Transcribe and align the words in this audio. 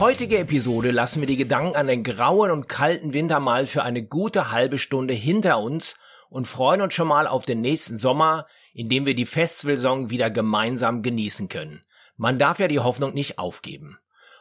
Heutige 0.00 0.38
Episode 0.38 0.92
lassen 0.92 1.20
wir 1.20 1.26
die 1.26 1.36
Gedanken 1.36 1.76
an 1.76 1.86
den 1.86 2.02
grauen 2.02 2.50
und 2.50 2.70
kalten 2.70 3.12
Winter 3.12 3.38
mal 3.38 3.66
für 3.66 3.82
eine 3.82 4.02
gute 4.02 4.50
halbe 4.50 4.78
Stunde 4.78 5.12
hinter 5.12 5.60
uns 5.60 5.94
und 6.30 6.46
freuen 6.46 6.80
uns 6.80 6.94
schon 6.94 7.06
mal 7.06 7.26
auf 7.26 7.44
den 7.44 7.60
nächsten 7.60 7.98
Sommer, 7.98 8.46
in 8.72 8.88
dem 8.88 9.04
wir 9.04 9.14
die 9.14 9.26
Festivalsaison 9.26 10.08
wieder 10.08 10.30
gemeinsam 10.30 11.02
genießen 11.02 11.50
können. 11.50 11.84
Man 12.16 12.38
darf 12.38 12.58
ja 12.60 12.66
die 12.66 12.78
Hoffnung 12.78 13.12
nicht 13.12 13.38
aufgeben. 13.38 13.98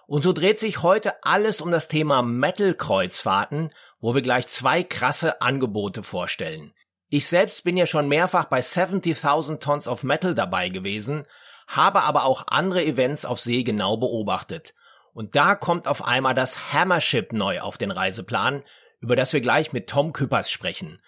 Und 0.07 0.23
so 0.23 0.31
dreht 0.31 0.61
sich 0.61 0.81
heute 0.81 1.25
alles 1.25 1.59
um 1.59 1.71
das 1.71 1.89
Thema 1.89 2.21
Metal-Kreuzfahrten, 2.21 3.71
wo 3.99 4.15
wir 4.15 4.21
gleich 4.21 4.47
zwei 4.47 4.81
krasse 4.81 5.41
Angebote 5.41 6.03
vorstellen. 6.03 6.73
Ich 7.09 7.27
selbst 7.27 7.65
bin 7.65 7.75
ja 7.75 7.85
schon 7.85 8.07
mehrfach 8.07 8.45
bei 8.45 8.61
70.000 8.61 9.59
Tons 9.59 9.89
of 9.89 10.03
Metal 10.03 10.33
dabei 10.33 10.69
gewesen, 10.69 11.25
habe 11.67 12.03
aber 12.03 12.23
auch 12.23 12.45
andere 12.47 12.85
Events 12.85 13.25
auf 13.25 13.41
See 13.41 13.63
genau 13.63 13.97
beobachtet. 13.97 14.73
Und 15.13 15.35
da 15.35 15.55
kommt 15.55 15.87
auf 15.87 16.05
einmal 16.05 16.33
das 16.33 16.73
Hammership 16.73 17.33
neu 17.33 17.61
auf 17.61 17.77
den 17.77 17.91
Reiseplan, 17.91 18.63
über 18.99 19.15
das 19.15 19.33
wir 19.33 19.41
gleich 19.41 19.73
mit 19.73 19.87
Tom 19.87 20.13
Küppers 20.13 20.51
sprechen. 20.51 21.01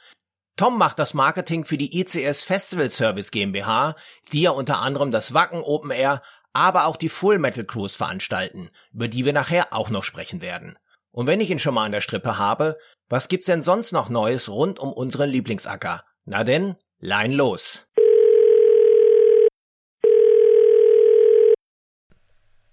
Tom 0.58 0.78
macht 0.78 1.00
das 1.00 1.14
Marketing 1.14 1.66
für 1.66 1.78
die 1.78 2.00
ICS 2.00 2.44
Festival 2.44 2.90
Service 2.90 3.32
GmbH, 3.32 3.96
die 4.32 4.42
ja 4.42 4.52
unter 4.52 4.80
anderem 4.80 5.12
das 5.12 5.34
Wacken 5.34 5.62
Open 5.64 5.92
Air, 5.92 6.22
aber 6.54 6.86
auch 6.86 6.98
die 6.98 7.10
Full 7.10 7.40
Metal 7.40 7.64
Cruise 7.64 7.98
veranstalten, 7.98 8.70
über 8.94 9.08
die 9.08 9.26
wir 9.26 9.34
nachher 9.34 9.74
auch 9.74 9.90
noch 9.90 10.04
sprechen 10.04 10.42
werden. 10.42 10.78
Und 11.12 11.28
wenn 11.28 11.42
ich 11.42 11.50
ihn 11.50 11.60
schon 11.60 11.74
mal 11.74 11.86
an 11.86 11.92
der 11.92 12.02
Strippe 12.02 12.38
habe, 12.38 12.78
was 13.10 13.28
gibt's 13.28 13.48
denn 13.48 13.62
sonst 13.62 13.92
noch 13.92 14.10
Neues 14.10 14.50
rund 14.50 14.80
um 14.80 14.94
unseren 14.94 15.30
Lieblingsacker? 15.30 16.04
Na 16.26 16.44
denn, 16.44 16.76
Line 17.00 17.36
los! 17.36 17.88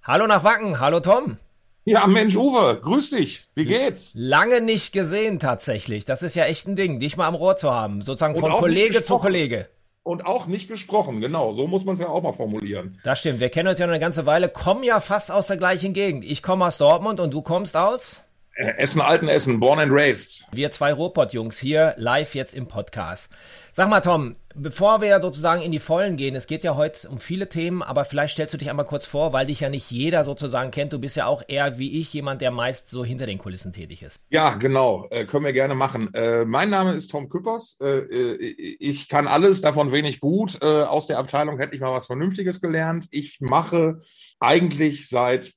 Hallo 0.09 0.27
nach 0.27 0.43
Wacken, 0.43 0.81
hallo 0.81 1.01
Tom. 1.01 1.37
Ja, 1.85 2.07
Mensch, 2.07 2.35
Uwe, 2.35 2.81
grüß 2.81 3.11
dich. 3.11 3.49
Wie 3.55 3.67
geht's? 3.67 4.15
Lange 4.17 4.63
nicht 4.63 4.95
gesehen 4.95 5.39
tatsächlich. 5.39 6.07
Das 6.07 6.23
ist 6.23 6.35
ja 6.35 6.45
echt 6.45 6.67
ein 6.67 6.77
Ding, 6.77 6.99
dich 6.99 7.19
mal 7.19 7.27
am 7.27 7.35
Rohr 7.35 7.59
zu 7.59 7.71
haben. 7.71 8.01
Sozusagen 8.01 8.35
von 8.41 8.53
Kollege 8.53 9.03
zu 9.03 9.19
Kollege. 9.19 9.69
Und 10.05 10.25
auch 10.25 10.47
nicht 10.47 10.67
gesprochen, 10.67 11.21
genau. 11.21 11.53
So 11.53 11.67
muss 11.67 11.85
man 11.85 11.97
es 11.97 12.01
ja 12.01 12.09
auch 12.09 12.23
mal 12.23 12.33
formulieren. 12.33 12.99
Das 13.05 13.21
stimmt. 13.21 13.41
Wir 13.41 13.51
kennen 13.51 13.69
uns 13.69 13.79
ja 13.79 13.87
noch 13.87 13.93
eine 13.93 14.01
ganze 14.01 14.25
Weile, 14.25 14.49
kommen 14.49 14.83
ja 14.83 15.01
fast 15.01 15.31
aus 15.31 15.47
der 15.47 15.59
gleichen 15.59 15.93
Gegend. 15.93 16.25
Ich 16.25 16.43
komme 16.43 16.65
aus 16.65 16.79
Dortmund 16.79 17.21
und 17.21 17.35
du 17.35 17.43
kommst 17.43 17.77
aus? 17.77 18.23
Äh, 18.59 18.77
Essen, 18.79 19.01
Alten 19.01 19.29
Essen, 19.29 19.61
born 19.61 19.79
and 19.79 19.93
raised. 19.93 20.45
Wir 20.51 20.73
zwei 20.73 20.93
Ruhrpott-Jungs 20.93 21.57
hier 21.57 21.95
live 21.97 22.35
jetzt 22.35 22.57
im 22.57 22.67
Podcast. 22.67 23.29
Sag 23.73 23.89
mal, 23.89 24.01
Tom, 24.01 24.35
bevor 24.57 25.01
wir 25.01 25.21
sozusagen 25.21 25.63
in 25.63 25.71
die 25.71 25.79
Vollen 25.79 26.17
gehen, 26.17 26.35
es 26.35 26.49
geht 26.49 26.65
ja 26.65 26.75
heute 26.75 27.09
um 27.09 27.21
viele 27.21 27.49
Themen, 27.49 27.85
aber 27.85 28.05
vielleicht 28.05 28.33
stellst 28.33 28.55
du 28.55 28.59
dich 28.59 28.69
einmal 28.69 28.85
kurz 28.85 29.07
vor, 29.07 29.33
weil 29.33 29.47
dich 29.47 29.61
ja 29.61 29.69
nicht 29.69 29.89
jeder 29.93 30.25
sozusagen 30.25 30.73
kennt. 30.73 30.93
Du 30.93 30.99
bist 30.99 31.15
ja 31.15 31.27
auch 31.27 31.45
eher 31.47 31.79
wie 31.79 32.01
ich 32.01 32.13
jemand, 32.13 32.41
der 32.41 32.51
meist 32.51 32.91
so 32.91 33.05
hinter 33.05 33.27
den 33.27 33.39
Kulissen 33.39 33.73
tätig 33.73 34.03
ist. 34.03 34.19
Ja, 34.31 34.55
genau. 34.55 35.07
Äh, 35.11 35.25
können 35.27 35.45
wir 35.45 35.53
gerne 35.53 35.77
machen. 35.77 36.13
Äh, 36.13 36.45
mein 36.45 36.69
Name 36.69 36.95
ist 36.95 37.13
Tom 37.13 37.29
Küppers. 37.29 37.79
Äh, 37.81 37.99
äh 37.99 38.77
ich 38.81 39.09
kann 39.09 39.29
alles, 39.29 39.61
davon 39.61 39.93
wenig 39.93 40.19
gut. 40.19 40.59
Äh, 40.63 40.83
aus 40.83 41.07
der 41.07 41.19
Abteilung 41.19 41.61
hätte 41.61 41.77
ich 41.77 41.81
mal 41.81 41.93
was 41.93 42.07
Vernünftiges 42.07 42.61
gelernt. 42.61 43.07
Ich 43.13 43.39
mache 43.41 44.01
eigentlich 44.41 45.09
seit 45.09 45.53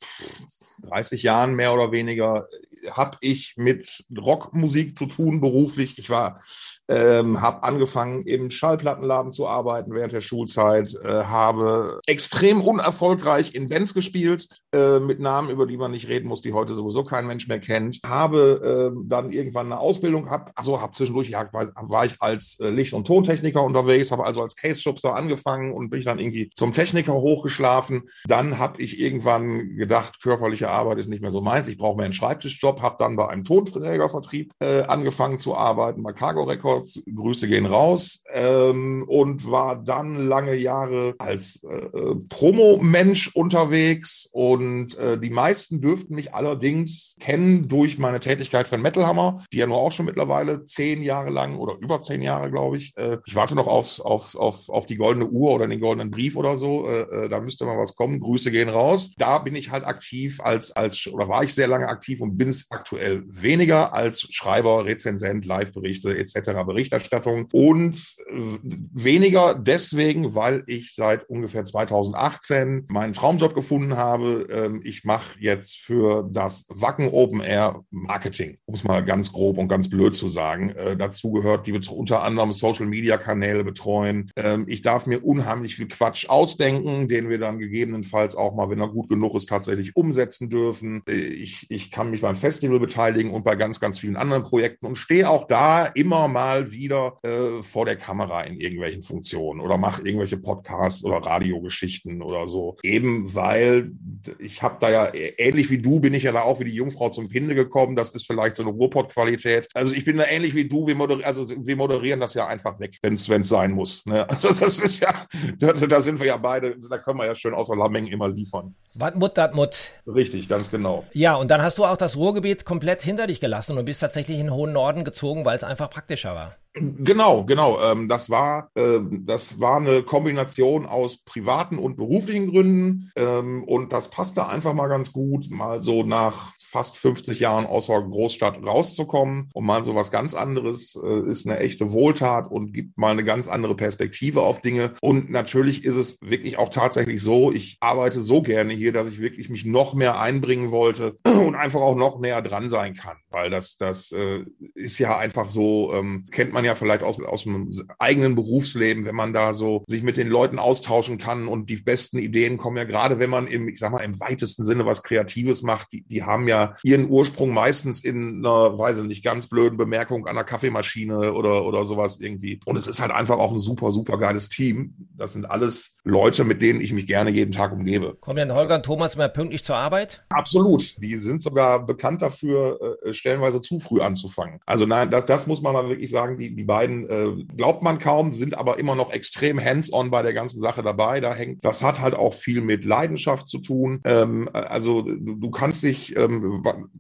30 0.84 1.24
Jahren 1.24 1.56
mehr 1.56 1.74
oder 1.74 1.92
weniger 1.92 2.48
habe 2.92 3.18
ich 3.22 3.54
mit 3.58 4.06
Rockmusik 4.18 4.98
zu 4.98 5.06
tun 5.06 5.42
beruflich. 5.42 5.98
Ich 5.98 6.10
war 6.10 6.42
ähm, 6.92 7.42
habe 7.42 7.64
angefangen 7.64 8.24
im 8.24 8.50
Schallplattenladen 8.50 9.32
zu 9.32 9.48
arbeiten 9.48 9.94
während 9.94 10.12
der 10.12 10.22
Schulzeit, 10.22 10.94
äh, 11.04 11.24
habe 11.24 12.02
extrem 12.06 12.62
unerfolgreich 12.62 13.56
in 13.56 13.70
Bands 13.70 13.94
gespielt 13.94 14.48
äh, 14.74 15.00
mit 15.00 15.20
Namen, 15.20 15.50
über 15.50 15.66
die 15.66 15.78
man 15.78 15.92
nicht 15.92 16.10
reden 16.10 16.28
muss, 16.28 16.42
die 16.42 16.52
heute 16.52 16.74
sowieso 16.74 17.04
kein 17.06 17.26
Mensch 17.28 17.48
mehr 17.48 17.60
kennt. 17.60 18.00
Habe 18.06 18.92
äh, 18.94 19.02
dann 19.06 19.32
irgendwann 19.32 19.68
eine 19.68 19.80
Ausbildung 19.80 20.26
gehabt, 20.26 20.52
also 20.56 20.82
habe 20.82 20.92
zwischendurch 20.92 21.30
ja, 21.30 21.48
war, 21.52 22.06
ich 22.06 22.16
als 22.20 22.60
äh, 22.60 22.70
Licht- 22.70 22.94
und 22.94 23.08
Tontechniker 23.08 23.64
unterwegs, 23.64 24.12
habe 24.12 24.26
also 24.26 24.42
als 24.42 24.58
Case-Schubser 24.58 25.16
angefangen 25.16 25.72
und 25.74 25.90
bin 25.90 26.04
dann 26.04 26.20
irgendwie 26.20 26.52
zum 26.56 26.74
Techniker 26.74 27.14
hochgeschlafen. 27.14 28.10
Dann 28.26 28.60
habe 28.60 28.82
ich 28.82 29.00
irgendwann 29.00 29.76
gedacht, 29.78 30.22
körperliche 30.22 30.70
Arbeit 30.70 30.98
ist 30.98 31.08
nicht 31.08 31.22
mehr 31.22 31.32
so 31.32 31.42
meins, 31.42 31.70
ich 31.70 31.78
brauche 31.78 31.96
mehr 31.96 32.06
einen 32.06 32.14
Schreibtischjob, 32.14 32.82
habe 32.82 32.98
dann 33.00 33.16
bei 33.16 33.30
einem 33.30 33.46
Tonträgervertrieb 33.46 34.52
äh, 34.60 34.82
angefangen 34.84 35.38
zu 35.38 35.56
arbeiten, 35.56 36.04
bei 36.04 36.12
Cargo 36.12 36.44
Records 36.44 36.81
Records, 36.82 37.04
Grüße 37.14 37.48
gehen 37.48 37.66
raus, 37.66 38.24
ähm, 38.34 39.04
und 39.08 39.50
war 39.50 39.76
dann 39.76 40.28
lange 40.28 40.56
Jahre 40.56 41.16
als 41.18 41.64
äh, 41.64 41.76
äh, 41.76 42.16
Promo-Mensch 42.30 43.32
unterwegs 43.34 44.30
und 44.32 44.98
äh, 44.98 45.20
die 45.20 45.30
meisten 45.30 45.82
dürften 45.82 46.16
mich 46.16 46.34
allerdings 46.34 47.16
kennen 47.20 47.68
durch 47.68 47.98
meine 47.98 48.20
Tätigkeit 48.20 48.68
für 48.68 48.78
Metal 48.78 49.06
Hammer, 49.06 49.44
die 49.54 49.58
ja 49.58 49.68
nur 49.68 49.78
auch 49.78 49.92
schon 49.92 50.06
mittlerweile 50.06 50.66
zehn 50.66 51.02
Jahre 51.02 51.30
lang 51.30 51.58
oder 51.58 51.78
über 51.80 52.02
zehn 52.02 52.22
Jahre, 52.22 52.50
glaube 52.52 52.78
ich. 52.78 52.96
Äh, 52.98 53.18
ich 53.26 53.36
warte 53.36 53.56
noch 53.56 53.68
aufs, 53.68 54.00
auf, 54.00 54.36
auf, 54.36 54.70
auf 54.70 54.86
die 54.86 54.96
goldene 54.96 55.28
Uhr 55.28 55.52
oder 55.52 55.68
den 55.68 55.80
goldenen 55.80 56.12
Brief 56.12 56.36
oder 56.36 56.58
so. 56.58 56.88
Äh, 56.88 57.26
äh, 57.26 57.30
da 57.30 57.40
müsste 57.40 57.66
mal 57.66 57.78
was 57.78 57.96
kommen. 57.96 58.20
Grüße 58.20 58.52
gehen 58.52 58.70
raus. 58.70 59.12
Da 59.18 59.40
bin 59.40 59.56
ich 59.56 59.72
halt 59.72 59.86
aktiv 59.86 60.40
als, 60.42 60.72
als, 60.72 61.08
oder 61.08 61.28
war 61.28 61.44
ich 61.44 61.54
sehr 61.54 61.68
lange 61.68 61.88
aktiv 61.88 62.22
und 62.22 62.38
bin 62.38 62.50
es 62.50 62.68
aktuell 62.70 63.24
weniger 63.28 63.94
als 63.94 64.22
Schreiber, 64.32 64.86
Rezensent, 64.86 65.46
Live-Berichte 65.46 66.18
etc. 66.18 66.61
Berichterstattung 66.66 67.48
und 67.52 68.16
weniger 68.32 69.56
deswegen, 69.56 70.36
weil 70.36 70.64
ich 70.68 70.96
seit 70.96 71.30
ungefähr 71.30 71.64
2018 71.64 72.86
meinen 72.90 73.14
Traumjob 73.14 73.54
gefunden 73.54 73.98
habe. 73.98 74.48
Ähm, 74.52 74.82
ich 74.84 75.04
mache 75.04 75.40
jetzt 75.40 75.78
für 75.78 76.28
das 76.32 76.66
Wacken 76.70 77.10
Open 77.10 77.42
Air 77.42 77.82
Marketing, 77.90 78.58
um 78.66 78.76
es 78.76 78.84
mal 78.84 79.04
ganz 79.04 79.32
grob 79.32 79.58
und 79.58 79.68
ganz 79.68 79.90
blöd 79.90 80.16
zu 80.16 80.30
sagen. 80.30 80.70
Äh, 80.72 80.98
dazu 80.98 81.32
gehört 81.32 81.68
die 81.68 81.72
unter 81.90 82.24
anderem 82.24 82.54
Social 82.54 82.86
Media 82.86 83.18
Kanäle 83.18 83.64
betreuen. 83.64 84.32
Ähm, 84.36 84.66
ich 84.68 84.82
darf 84.82 85.06
mir 85.08 85.24
unheimlich 85.24 85.76
viel 85.76 85.88
Quatsch 85.88 86.30
ausdenken, 86.30 87.08
den 87.08 87.30
wir 87.30 87.40
dann 87.40 87.60
gegebenenfalls 87.60 88.36
auch 88.36 88.56
mal, 88.56 88.70
wenn 88.70 88.80
er 88.80 88.90
gut 88.90 89.10
genug 89.10 89.36
ist, 89.36 89.50
tatsächlich 89.50 89.96
umsetzen 89.96 90.50
dürfen. 90.50 91.02
Äh, 91.08 91.14
ich, 91.14 91.68
ich 91.70 91.92
kann 91.92 92.12
mich 92.12 92.22
beim 92.22 92.36
Festival 92.36 92.80
beteiligen 92.80 93.32
und 93.32 93.44
bei 93.44 93.56
ganz, 93.56 93.80
ganz 93.80 94.00
vielen 94.00 94.16
anderen 94.16 94.44
Projekten 94.44 94.86
und 94.86 94.98
stehe 94.98 95.30
auch 95.30 95.48
da 95.48 95.86
immer 95.86 96.28
mal 96.28 96.51
mal 96.52 96.72
wieder 96.72 97.18
äh, 97.24 97.62
vor 97.62 97.86
der 97.86 97.96
Kamera 97.96 98.42
in 98.42 98.60
irgendwelchen 98.60 99.02
Funktionen 99.02 99.62
oder 99.62 99.78
mache 99.78 100.02
irgendwelche 100.02 100.38
Podcasts 100.38 101.04
oder 101.04 101.18
Radiogeschichten 101.18 102.22
oder 102.22 102.48
so. 102.48 102.76
Eben 102.84 103.34
weil 103.34 103.92
ich 104.40 104.62
habe 104.62 104.78
da 104.80 104.90
ja, 104.90 105.12
ähnlich 105.14 105.70
wie 105.70 105.80
du, 105.80 106.00
bin 106.00 106.14
ich 106.14 106.24
ja 106.24 106.32
da 106.32 106.42
auch 106.42 106.60
wie 106.60 106.66
die 106.66 106.76
Jungfrau 106.76 107.10
zum 107.10 107.30
Kinde 107.30 107.56
gekommen. 107.56 107.96
Das 107.96 108.12
ist 108.12 108.26
vielleicht 108.28 108.56
so 108.58 108.64
eine 108.64 108.72
Ruhrpott-Qualität. 108.72 109.68
Also 109.74 109.96
ich 109.96 110.06
bin 110.06 110.18
da 110.18 110.26
ähnlich 110.26 110.56
wie 110.56 110.68
du, 110.68 110.88
wir, 110.88 110.96
moder 110.96 111.26
also 111.26 111.48
wir 111.50 111.76
moderieren 111.76 112.20
das 112.20 112.34
ja 112.34 112.48
einfach 112.48 112.80
weg, 112.80 112.98
wenn 113.02 113.14
es 113.14 113.26
sein 113.48 113.72
muss. 113.72 114.06
Ne? 114.06 114.28
Also 114.42 114.54
das 114.54 114.80
ist 114.80 115.02
ja, 115.02 115.28
da, 115.60 115.74
da, 115.74 116.02
sind 116.02 116.20
wir 116.20 116.26
ja 116.26 116.38
beide, 116.38 116.76
da 116.90 116.98
können 116.98 117.20
wir 117.20 117.26
ja 117.26 117.36
schön 117.36 117.54
außer 117.54 117.76
Lameng 117.76 118.08
immer 118.08 118.30
liefern. 118.30 118.74
Wat 118.96 119.16
Mut, 119.16 119.38
dat 119.38 119.54
Mut. 119.54 119.92
Richtig, 120.08 120.48
ganz 120.48 120.72
genau. 120.72 121.06
Ja, 121.12 121.36
und 121.36 121.52
dann 121.52 121.62
hast 121.62 121.78
du 121.78 121.86
auch 121.86 121.98
das 121.98 122.16
Ruhrgebiet 122.16 122.66
komplett 122.66 123.02
hinter 123.04 123.28
dich 123.28 123.40
gelassen 123.40 123.78
und 123.78 123.86
bist 123.86 124.02
tatsächlich 124.02 124.40
in 124.40 124.48
den 124.48 124.54
hohen 124.54 124.74
Norden 124.74 125.04
gezogen, 125.04 125.46
weil 125.46 125.58
es 125.58 125.64
einfach 125.64 125.90
praktischer 125.90 126.34
war. 126.34 126.41
Genau, 126.74 127.44
genau. 127.44 127.82
Ähm, 127.82 128.08
das 128.08 128.30
war 128.30 128.70
ähm, 128.76 129.26
das 129.26 129.60
war 129.60 129.78
eine 129.78 130.04
Kombination 130.04 130.86
aus 130.86 131.18
privaten 131.18 131.78
und 131.78 131.98
beruflichen 131.98 132.50
Gründen 132.50 133.12
ähm, 133.18 133.66
und 133.66 133.92
das 133.92 134.10
passte 134.10 134.48
einfach 134.48 134.74
mal 134.74 134.88
ganz 134.88 135.12
gut. 135.12 135.50
Mal 135.50 135.82
so 135.82 136.04
nach 136.04 136.54
fast 136.72 136.98
50 136.98 137.40
Jahren 137.40 137.66
außer 137.66 138.02
Großstadt 138.02 138.64
rauszukommen 138.64 139.50
und 139.54 139.66
mal 139.66 139.84
so 139.84 139.94
was 139.94 140.10
ganz 140.10 140.34
anderes 140.34 140.98
äh, 141.02 141.30
ist 141.30 141.46
eine 141.46 141.60
echte 141.60 141.92
Wohltat 141.92 142.50
und 142.50 142.74
gibt 142.74 142.98
mal 142.98 143.12
eine 143.12 143.26
ganz 143.26 143.48
andere 143.48 143.76
Perspektive 143.76 144.42
auf 144.42 144.62
Dinge. 144.62 144.94
Und 145.02 145.30
natürlich 145.30 145.84
ist 145.84 145.96
es 145.96 146.20
wirklich 146.22 146.58
auch 146.58 146.70
tatsächlich 146.70 147.22
so, 147.22 147.52
ich 147.52 147.78
arbeite 147.82 148.22
so 148.22 148.42
gerne 148.42 148.74
hier, 148.74 148.94
dass 148.94 149.10
ich 149.10 149.20
wirklich 149.20 149.50
mich 149.50 149.66
noch 149.66 149.94
mehr 149.94 150.20
einbringen 150.20 150.72
wollte 150.72 151.18
und 151.26 151.56
einfach 151.56 151.82
auch 151.82 151.96
noch 151.96 152.20
näher 152.20 152.42
dran 152.42 152.70
sein 152.70 152.96
kann, 152.96 153.18
weil 153.30 153.50
das, 153.50 153.76
das 153.78 154.12
äh, 154.14 154.46
ist 154.74 154.98
ja 154.98 155.18
einfach 155.18 155.50
so, 155.50 155.94
ähm, 155.94 156.28
kennt 156.32 156.54
man 156.54 156.64
ja 156.64 156.76
vielleicht 156.76 157.04
aus, 157.04 157.22
aus 157.22 157.44
dem 157.44 157.72
eigenen 158.00 158.36
Berufsleben, 158.36 159.06
wenn 159.06 159.16
man 159.16 159.34
da 159.34 159.54
so 159.54 159.84
sich 159.88 160.04
mit 160.04 160.16
den 160.16 160.30
Leuten 160.30 160.58
austauschen 160.58 161.18
kann 161.18 161.48
und 161.48 161.70
die 161.70 161.78
besten 161.78 162.18
Ideen 162.18 162.58
kommen 162.58 162.78
ja 162.78 162.86
gerade, 162.86 163.20
wenn 163.20 163.30
man 163.30 163.48
im, 163.48 163.68
ich 163.68 163.80
sag 163.80 163.92
mal, 163.92 164.00
im 164.00 164.20
weitesten 164.22 164.64
Sinne 164.64 164.86
was 164.86 165.04
Kreatives 165.04 165.64
macht, 165.64 165.92
die, 165.92 166.04
die 166.04 166.24
haben 166.24 166.48
ja 166.48 166.61
ihren 166.84 167.10
Ursprung 167.10 167.54
meistens 167.54 168.04
in 168.04 168.46
einer, 168.46 168.78
weiß 168.78 169.00
ich 169.00 169.04
nicht, 169.06 169.24
ganz 169.24 169.48
blöden 169.48 169.78
Bemerkung 169.78 170.28
an 170.28 170.36
der 170.36 170.44
Kaffeemaschine 170.44 171.34
oder, 171.34 171.66
oder 171.66 171.84
sowas 171.84 172.18
irgendwie. 172.20 172.60
Und 172.66 172.78
es 172.78 172.88
ist 172.88 173.02
halt 173.02 173.12
einfach 173.12 173.38
auch 173.38 173.52
ein 173.52 173.60
super, 173.60 173.92
super 173.92 174.18
geiles 174.18 174.50
Team. 174.50 174.94
Das 175.18 175.34
sind 175.34 175.46
alles 175.46 175.98
Leute, 176.04 176.44
mit 176.44 176.62
denen 176.62 176.82
ich 176.82 176.94
mich 176.94 177.08
gerne 177.08 177.30
jeden 177.30 177.52
Tag 177.52 177.72
umgebe. 177.72 178.18
Kommen 178.20 178.38
denn 178.38 178.54
Holger 178.54 178.76
und 178.76 178.84
Thomas 178.84 179.16
immer 179.16 179.30
pünktlich 179.30 179.64
zur 179.64 179.76
Arbeit? 179.76 180.24
Absolut. 180.30 181.02
Die 181.02 181.16
sind 181.18 181.42
sogar 181.42 181.86
bekannt 181.86 182.22
dafür, 182.22 182.98
äh, 183.04 183.14
stellenweise 183.14 183.62
zu 183.62 183.80
früh 183.80 184.02
anzufangen. 184.02 184.60
Also 184.66 184.86
nein, 184.86 185.10
das, 185.10 185.26
das 185.26 185.48
muss 185.48 185.62
man 185.62 185.74
mal 185.74 185.90
wirklich 185.90 186.10
sagen. 186.10 186.38
Die, 186.38 186.56
die 186.56 186.64
beiden 186.64 187.10
äh, 187.10 187.44
glaubt 187.56 187.84
man 187.84 188.00
kaum, 188.00 188.34
sind 188.34 188.58
aber 188.58 188.80
immer 188.80 188.96
noch 188.96 189.12
extrem 189.12 189.64
hands-on 189.64 190.10
bei 190.12 190.24
der 190.24 190.34
ganzen 190.34 190.60
Sache 190.60 190.82
dabei. 190.82 191.20
Da 191.20 191.34
hängt, 191.34 191.64
das 191.64 191.84
hat 191.84 192.02
halt 192.02 192.16
auch 192.16 192.34
viel 192.34 192.62
mit 192.62 192.86
Leidenschaft 192.86 193.48
zu 193.48 193.60
tun. 193.60 194.02
Ähm, 194.06 194.50
also 194.54 195.02
du, 195.02 195.36
du 195.36 195.52
kannst 195.52 195.84
dich, 195.84 196.16
ähm, 196.18 196.42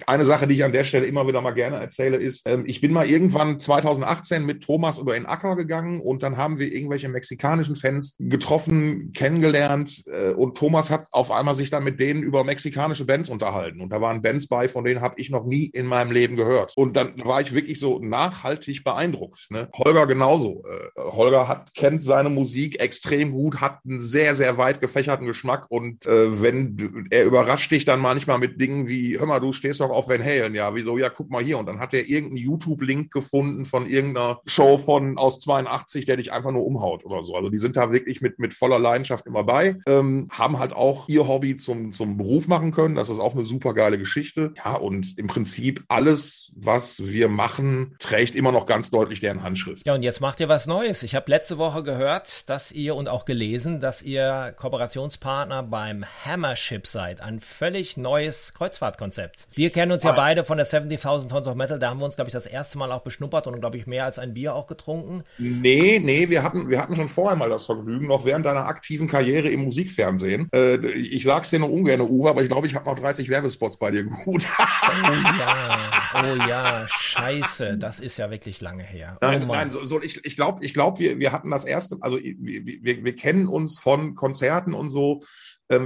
eine 0.08 0.26
Sache, 0.26 0.48
die 0.48 0.56
ich 0.56 0.64
an 0.64 0.72
der 0.72 0.84
Stelle 0.84 1.06
immer 1.06 1.28
wieder 1.28 1.42
mal 1.42 1.52
gerne 1.52 1.78
erzähle, 1.78 2.18
ist, 2.18 2.48
ähm, 2.48 2.64
ich 2.68 2.82
bin 2.82 2.94
mal 2.94 3.10
irgendwann 3.10 3.60
2018 3.60 4.46
mit 4.46 4.64
Thomas 4.64 4.98
über 4.98 5.14
den 5.14 5.26
Acker 5.26 5.56
gegangen 5.56 6.02
und 6.02 6.24
dann 6.24 6.38
haben 6.38 6.60
wir 6.60 6.72
irgendwelche 6.72 7.10
mexikanischen 7.10 7.76
Fans 7.76 8.16
getroffen, 8.20 9.12
kennengelernt 9.14 10.04
äh, 10.08 10.32
und 10.32 10.58
Thomas 10.58 10.90
hat 10.90 11.08
auf 11.12 11.32
einmal 11.32 11.56
sich 11.56 11.70
dann 11.70 11.84
mit 11.84 12.00
denen 12.00 12.24
über 12.24 12.44
mexikanische 12.44 13.06
Bands 13.06 13.30
unterhalten 13.30 13.82
und 13.82 13.92
da 13.92 14.02
waren 14.02 14.22
Bands 14.22 14.48
bei, 14.48 14.68
von 14.68 14.84
denen 14.84 15.02
habe 15.02 15.16
ich 15.18 15.30
noch 15.30 15.46
nie 15.46 15.66
in 15.66 15.88
meinem 15.88 16.12
Leben 16.12 16.36
gehört. 16.36 16.74
Und 16.76 16.96
dann 16.96 17.14
war 17.24 17.42
ich 17.42 17.54
wirklich 17.54 17.80
so 17.80 18.00
nachhaltig 18.00 18.84
beeindruckt. 18.84 19.48
Ne? 19.50 19.70
Holger 19.74 20.08
genauso. 20.08 20.64
Äh, 20.66 21.02
Holger 21.02 21.48
hat, 21.48 21.74
kennt 21.74 22.06
seine 22.06 22.30
Musik 22.30 22.82
extrem 22.82 23.32
gut, 23.32 23.62
hat 23.62 23.80
einen 23.86 24.02
sehr, 24.02 24.36
sehr 24.36 24.58
weit 24.58 24.82
gefächerten 24.82 25.28
Geschmack 25.28 25.66
und 25.70 26.06
äh, 26.06 26.42
wenn 26.42 27.08
er 27.10 27.26
überrascht 27.26 27.72
dich 27.72 27.86
dann 27.86 28.00
manchmal 28.00 28.38
mit 28.40 28.60
Dingen 28.62 28.88
wie, 28.88 29.20
hör 29.20 29.26
mal, 29.26 29.41
du 29.42 29.52
stehst 29.52 29.82
doch 29.82 29.90
auf 29.90 30.08
Van 30.08 30.24
Halen, 30.24 30.56
ja, 30.56 30.74
wieso, 30.74 30.98
ja, 30.98 31.10
guck 31.10 31.30
mal 31.30 31.44
hier. 31.44 31.58
Und 31.58 31.66
dann 31.66 31.80
hat 31.80 31.94
er 31.94 32.08
irgendeinen 32.08 32.38
YouTube-Link 32.38 33.12
gefunden 33.12 33.66
von 33.66 33.88
irgendeiner 33.88 34.40
Show 34.46 34.78
von 34.78 35.18
aus 35.18 35.40
82, 35.42 36.06
der 36.06 36.18
dich 36.18 36.32
einfach 36.32 36.52
nur 36.52 36.66
umhaut 36.66 37.06
oder 37.06 37.22
so. 37.22 37.36
Also 37.36 37.50
die 37.50 37.58
sind 37.58 37.76
da 37.76 37.92
wirklich 37.92 38.22
mit, 38.22 38.40
mit 38.40 38.54
voller 38.54 38.80
Leidenschaft 38.80 39.26
immer 39.26 39.44
bei, 39.44 39.78
ähm, 39.88 40.28
haben 40.32 40.60
halt 40.60 40.74
auch 40.74 41.10
ihr 41.10 41.28
Hobby 41.28 41.58
zum, 41.58 41.94
zum 41.94 42.18
Beruf 42.18 42.48
machen 42.48 42.72
können. 42.72 42.96
Das 42.96 43.10
ist 43.10 43.20
auch 43.20 43.36
eine 43.36 43.44
super 43.44 43.74
geile 43.74 43.98
Geschichte. 43.98 44.54
Ja, 44.58 44.76
und 44.76 45.18
im 45.18 45.28
Prinzip 45.28 45.84
alles, 45.88 46.52
was 46.56 47.06
wir 47.06 47.28
machen, 47.28 47.96
trägt 48.00 48.36
immer 48.36 48.52
noch 48.52 48.66
ganz 48.66 48.90
deutlich 48.92 49.20
deren 49.20 49.44
Handschrift. 49.44 49.86
Ja, 49.86 49.94
und 49.94 50.04
jetzt 50.04 50.22
macht 50.22 50.40
ihr 50.40 50.50
was 50.50 50.68
Neues. 50.68 51.04
Ich 51.04 51.16
habe 51.16 51.30
letzte 51.30 51.58
Woche 51.58 51.84
gehört, 51.84 52.50
dass 52.50 52.72
ihr 52.72 52.96
und 52.96 53.10
auch 53.10 53.26
gelesen, 53.26 53.80
dass 53.80 54.02
ihr 54.02 54.54
Kooperationspartner 54.58 55.64
beim 55.64 56.06
Hammership 56.26 56.88
seid. 56.88 57.22
Ein 57.22 57.40
völlig 57.40 57.98
neues 57.98 58.54
Kreuzfahrtkonzept. 58.54 59.21
Wir 59.54 59.70
kennen 59.70 59.92
uns 59.92 60.04
ja 60.04 60.12
beide 60.12 60.44
von 60.44 60.58
der 60.58 60.68
70.000 60.68 61.28
Tons 61.28 61.48
of 61.48 61.56
Metal. 61.56 61.80
Da 61.80 61.90
haben 61.90 62.00
wir 62.00 62.06
uns, 62.06 62.16
glaube 62.16 62.30
ich, 62.30 62.34
das 62.34 62.46
erste 62.46 62.78
Mal 62.78 62.92
auch 62.92 63.02
beschnuppert 63.02 63.48
und, 63.48 63.60
glaube 63.60 63.78
ich, 63.78 63.88
mehr 63.88 64.06
als 64.06 64.20
ein 64.20 64.34
Bier 64.34 64.56
auch 64.56 64.68
getrunken. 64.68 65.24
Nee, 65.38 66.00
nee, 66.04 66.30
wir 66.30 66.44
hatten, 66.44 66.70
wir 66.70 66.82
hatten 66.82 66.96
schon 66.96 67.10
vorher 67.10 67.38
mal 67.38 67.50
das 67.50 67.66
Vergnügen, 67.66 68.08
noch 68.08 68.26
während 68.26 68.46
deiner 68.46 68.66
aktiven 68.66 69.08
Karriere 69.08 69.50
im 69.50 69.64
Musikfernsehen. 69.64 70.50
Äh, 70.54 70.78
ich 70.88 71.24
sag's 71.24 71.50
dir 71.50 71.60
nur 71.60 71.72
ungern, 71.72 72.02
Uwe, 72.02 72.30
aber 72.30 72.42
ich 72.42 72.48
glaube, 72.48 72.68
ich 72.68 72.76
habe 72.76 72.90
noch 72.90 72.98
30 72.98 73.30
Werbespots 73.30 73.78
bei 73.78 73.92
dir 73.92 74.04
gut. 74.26 74.46
oh 74.48 75.12
ja, 75.40 76.02
oh 76.16 76.48
ja, 76.48 76.88
scheiße, 76.88 77.78
das 77.78 78.00
ist 78.00 78.18
ja 78.18 78.32
wirklich 78.32 78.62
lange 78.62 78.84
her. 78.84 79.18
Oh 79.22 79.26
nein, 79.26 79.48
nein, 79.48 79.72
so, 79.72 79.84
so 79.84 80.02
ich, 80.02 80.24
ich 80.26 80.36
glaube, 80.36 80.64
ich 80.64 80.74
glaub, 80.74 81.00
wir, 81.00 81.20
wir 81.20 81.32
hatten 81.32 81.52
das 81.52 81.66
erste, 81.66 81.98
also 82.02 82.18
wir, 82.18 82.66
wir, 82.66 83.04
wir 83.04 83.16
kennen 83.16 83.48
uns 83.48 83.80
von 83.80 84.16
Konzerten 84.16 84.74
und 84.74 84.90
so 84.90 85.22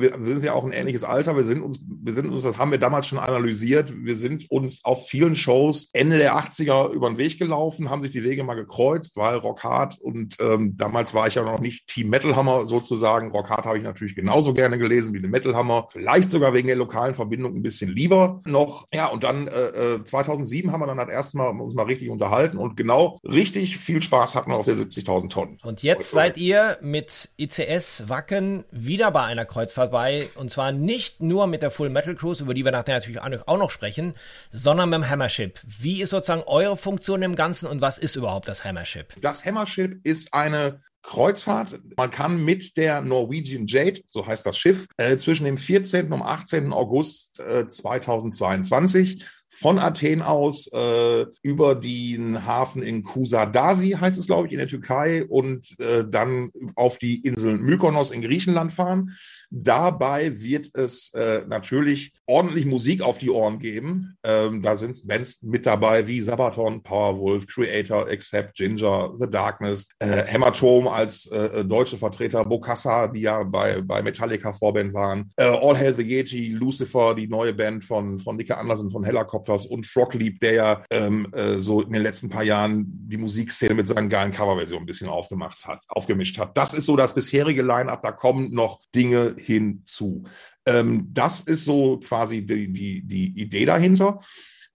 wir, 0.01 0.13
sind 0.21 0.43
ja 0.43 0.53
auch 0.53 0.63
ein 0.63 0.71
ähnliches 0.71 1.03
Alter. 1.03 1.35
Wir 1.35 1.43
sind 1.43 1.61
uns, 1.61 1.79
wir 1.81 2.13
sind 2.13 2.31
uns, 2.31 2.43
das 2.43 2.57
haben 2.57 2.71
wir 2.71 2.77
damals 2.77 3.07
schon 3.07 3.19
analysiert. 3.19 3.93
Wir 3.95 4.17
sind 4.17 4.49
uns 4.49 4.83
auf 4.83 5.07
vielen 5.07 5.35
Shows 5.35 5.89
Ende 5.93 6.17
der 6.17 6.35
80er 6.35 6.91
über 6.91 7.09
den 7.09 7.17
Weg 7.17 7.37
gelaufen, 7.37 7.89
haben 7.89 8.01
sich 8.01 8.11
die 8.11 8.23
Wege 8.23 8.43
mal 8.43 8.55
gekreuzt, 8.55 9.17
weil 9.17 9.37
Rock 9.37 9.63
Hard 9.63 9.99
und 9.99 10.37
ähm, 10.39 10.75
damals 10.77 11.13
war 11.13 11.27
ich 11.27 11.35
ja 11.35 11.43
noch 11.43 11.59
nicht 11.59 11.87
Team 11.87 12.09
Metal 12.09 12.35
Hammer 12.35 12.67
sozusagen. 12.67 13.31
Rock 13.31 13.49
Hard 13.49 13.65
habe 13.65 13.77
ich 13.77 13.83
natürlich 13.83 14.15
genauso 14.15 14.53
gerne 14.53 14.77
gelesen 14.77 15.13
wie 15.13 15.21
den 15.21 15.31
Metal 15.31 15.55
Hammer. 15.55 15.87
Vielleicht 15.91 16.31
sogar 16.31 16.53
wegen 16.53 16.67
der 16.67 16.77
lokalen 16.77 17.13
Verbindung 17.13 17.55
ein 17.55 17.61
bisschen 17.61 17.89
lieber 17.89 18.41
noch. 18.45 18.87
Ja, 18.93 19.07
und 19.07 19.23
dann 19.23 19.47
äh, 19.47 20.03
2007 20.03 20.69
äh, 20.69 20.73
haben 20.73 20.81
wir 20.81 20.87
dann 20.87 20.97
das 20.97 21.09
erste 21.09 21.37
Mal 21.37 21.49
uns 21.49 21.75
mal 21.75 21.83
richtig 21.83 22.09
unterhalten 22.09 22.57
und 22.57 22.75
genau 22.75 23.19
richtig 23.23 23.77
viel 23.77 24.01
Spaß 24.01 24.35
hatten 24.35 24.51
wir 24.51 24.57
auf 24.57 24.65
der 24.65 24.75
70.000 24.75 25.29
Tonnen. 25.29 25.57
Und 25.63 25.83
jetzt 25.83 26.11
seid 26.11 26.37
ihr 26.37 26.77
mit 26.81 27.29
ICS 27.37 28.05
Wacken 28.07 28.65
wieder 28.71 29.11
bei 29.11 29.23
einer 29.23 29.45
Kreuzfahrt 29.45 29.74
vorbei. 29.75 30.29
Und 30.35 30.49
zwar 30.49 30.71
nicht 30.71 31.21
nur 31.21 31.45
mit 31.45 31.61
der 31.61 31.69
Full 31.69 31.89
Metal 31.89 32.15
Cruise, 32.15 32.41
über 32.41 32.53
die 32.55 32.65
wir 32.65 32.71
nachher 32.71 32.95
natürlich 32.95 33.21
auch 33.21 33.57
noch 33.57 33.69
sprechen, 33.69 34.15
sondern 34.51 34.89
mit 34.89 34.97
dem 34.97 35.09
Hammership. 35.09 35.59
Wie 35.63 36.01
ist 36.01 36.09
sozusagen 36.09 36.43
eure 36.47 36.77
Funktion 36.77 37.21
im 37.21 37.35
Ganzen 37.35 37.67
und 37.67 37.81
was 37.81 37.99
ist 37.99 38.15
überhaupt 38.15 38.47
das 38.47 38.63
Hammership? 38.63 39.13
Das 39.21 39.45
Hammership 39.45 39.99
ist 40.03 40.33
eine 40.33 40.81
Kreuzfahrt. 41.03 41.79
Man 41.97 42.09
kann 42.09 42.43
mit 42.43 42.77
der 42.77 43.01
Norwegian 43.01 43.67
Jade, 43.67 44.01
so 44.09 44.25
heißt 44.25 44.45
das 44.45 44.57
Schiff, 44.57 44.87
äh, 44.97 45.17
zwischen 45.17 45.45
dem 45.45 45.59
14. 45.59 46.11
und 46.11 46.23
18. 46.23 46.73
August 46.73 47.39
äh, 47.39 47.67
2022 47.67 49.23
von 49.47 49.79
Athen 49.79 50.21
aus 50.21 50.67
äh, 50.73 51.25
über 51.41 51.75
den 51.75 52.45
Hafen 52.45 52.83
in 52.83 53.03
Kusadasi, 53.03 53.91
heißt 53.91 54.17
es, 54.17 54.27
glaube 54.27 54.47
ich, 54.47 54.53
in 54.53 54.59
der 54.59 54.67
Türkei, 54.67 55.23
und 55.23 55.79
äh, 55.79 56.03
dann 56.05 56.51
auf 56.75 56.97
die 56.97 57.21
Insel 57.21 57.57
Mykonos 57.57 58.11
in 58.11 58.21
Griechenland 58.21 58.73
fahren. 58.73 59.11
Dabei 59.49 60.41
wird 60.41 60.69
es 60.73 61.13
äh, 61.13 61.43
natürlich 61.47 62.13
ordentlich 62.25 62.65
Musik 62.65 63.01
auf 63.01 63.17
die 63.17 63.29
Ohren 63.29 63.59
geben. 63.59 64.17
Ähm, 64.23 64.61
da 64.61 64.77
sind 64.77 65.07
Bands 65.07 65.41
mit 65.43 65.65
dabei 65.65 66.07
wie 66.07 66.21
Sabaton, 66.21 66.81
Powerwolf, 66.83 67.47
Creator, 67.47 68.07
Accept, 68.07 68.55
Ginger, 68.55 69.13
The 69.17 69.29
Darkness, 69.29 69.89
äh, 69.99 70.23
Hämatom 70.25 70.87
als 70.87 71.27
äh, 71.27 71.63
deutsche 71.63 71.97
Vertreter, 71.97 72.43
Bokassa, 72.43 73.07
die 73.07 73.21
ja 73.21 73.43
bei, 73.43 73.81
bei 73.81 74.01
Metallica 74.01 74.53
Vorband 74.53 74.93
waren, 74.93 75.29
äh, 75.37 75.45
All 75.45 75.77
Hail 75.77 75.95
the 75.95 76.03
Yeti, 76.03 76.49
Lucifer, 76.49 77.15
die 77.15 77.27
neue 77.27 77.53
Band 77.53 77.83
von, 77.83 78.19
von 78.19 78.35
Nicke 78.35 78.57
Andersen 78.57 78.89
von 78.91 79.03
Helicopters 79.03 79.65
und 79.65 79.85
Frogleap, 79.85 80.39
der 80.39 80.53
ja 80.53 80.83
ähm, 80.89 81.27
äh, 81.33 81.57
so 81.57 81.81
in 81.81 81.91
den 81.91 82.03
letzten 82.03 82.29
paar 82.29 82.43
Jahren 82.43 82.85
die 82.87 83.17
Musikszene 83.17 83.73
mit 83.73 83.87
seinen 83.87 84.09
geilen 84.09 84.31
Coverversionen 84.31 84.83
ein 84.83 84.87
bisschen 84.87 85.09
aufgemacht 85.09 85.65
hat, 85.65 85.81
aufgemischt 85.87 86.37
hat. 86.37 86.57
Das 86.57 86.73
ist 86.73 86.85
so 86.85 86.95
das 86.95 87.13
bisherige 87.13 87.61
Line-Up. 87.61 88.01
Da 88.01 88.11
kommen 88.11 88.53
noch 88.53 88.79
Dinge 88.93 89.34
hinzu. 89.37 90.23
Ähm, 90.65 91.09
das 91.11 91.41
ist 91.41 91.65
so 91.65 91.97
quasi 91.99 92.45
die, 92.45 92.71
die, 92.71 93.01
die 93.01 93.39
Idee 93.39 93.65
dahinter. 93.65 94.19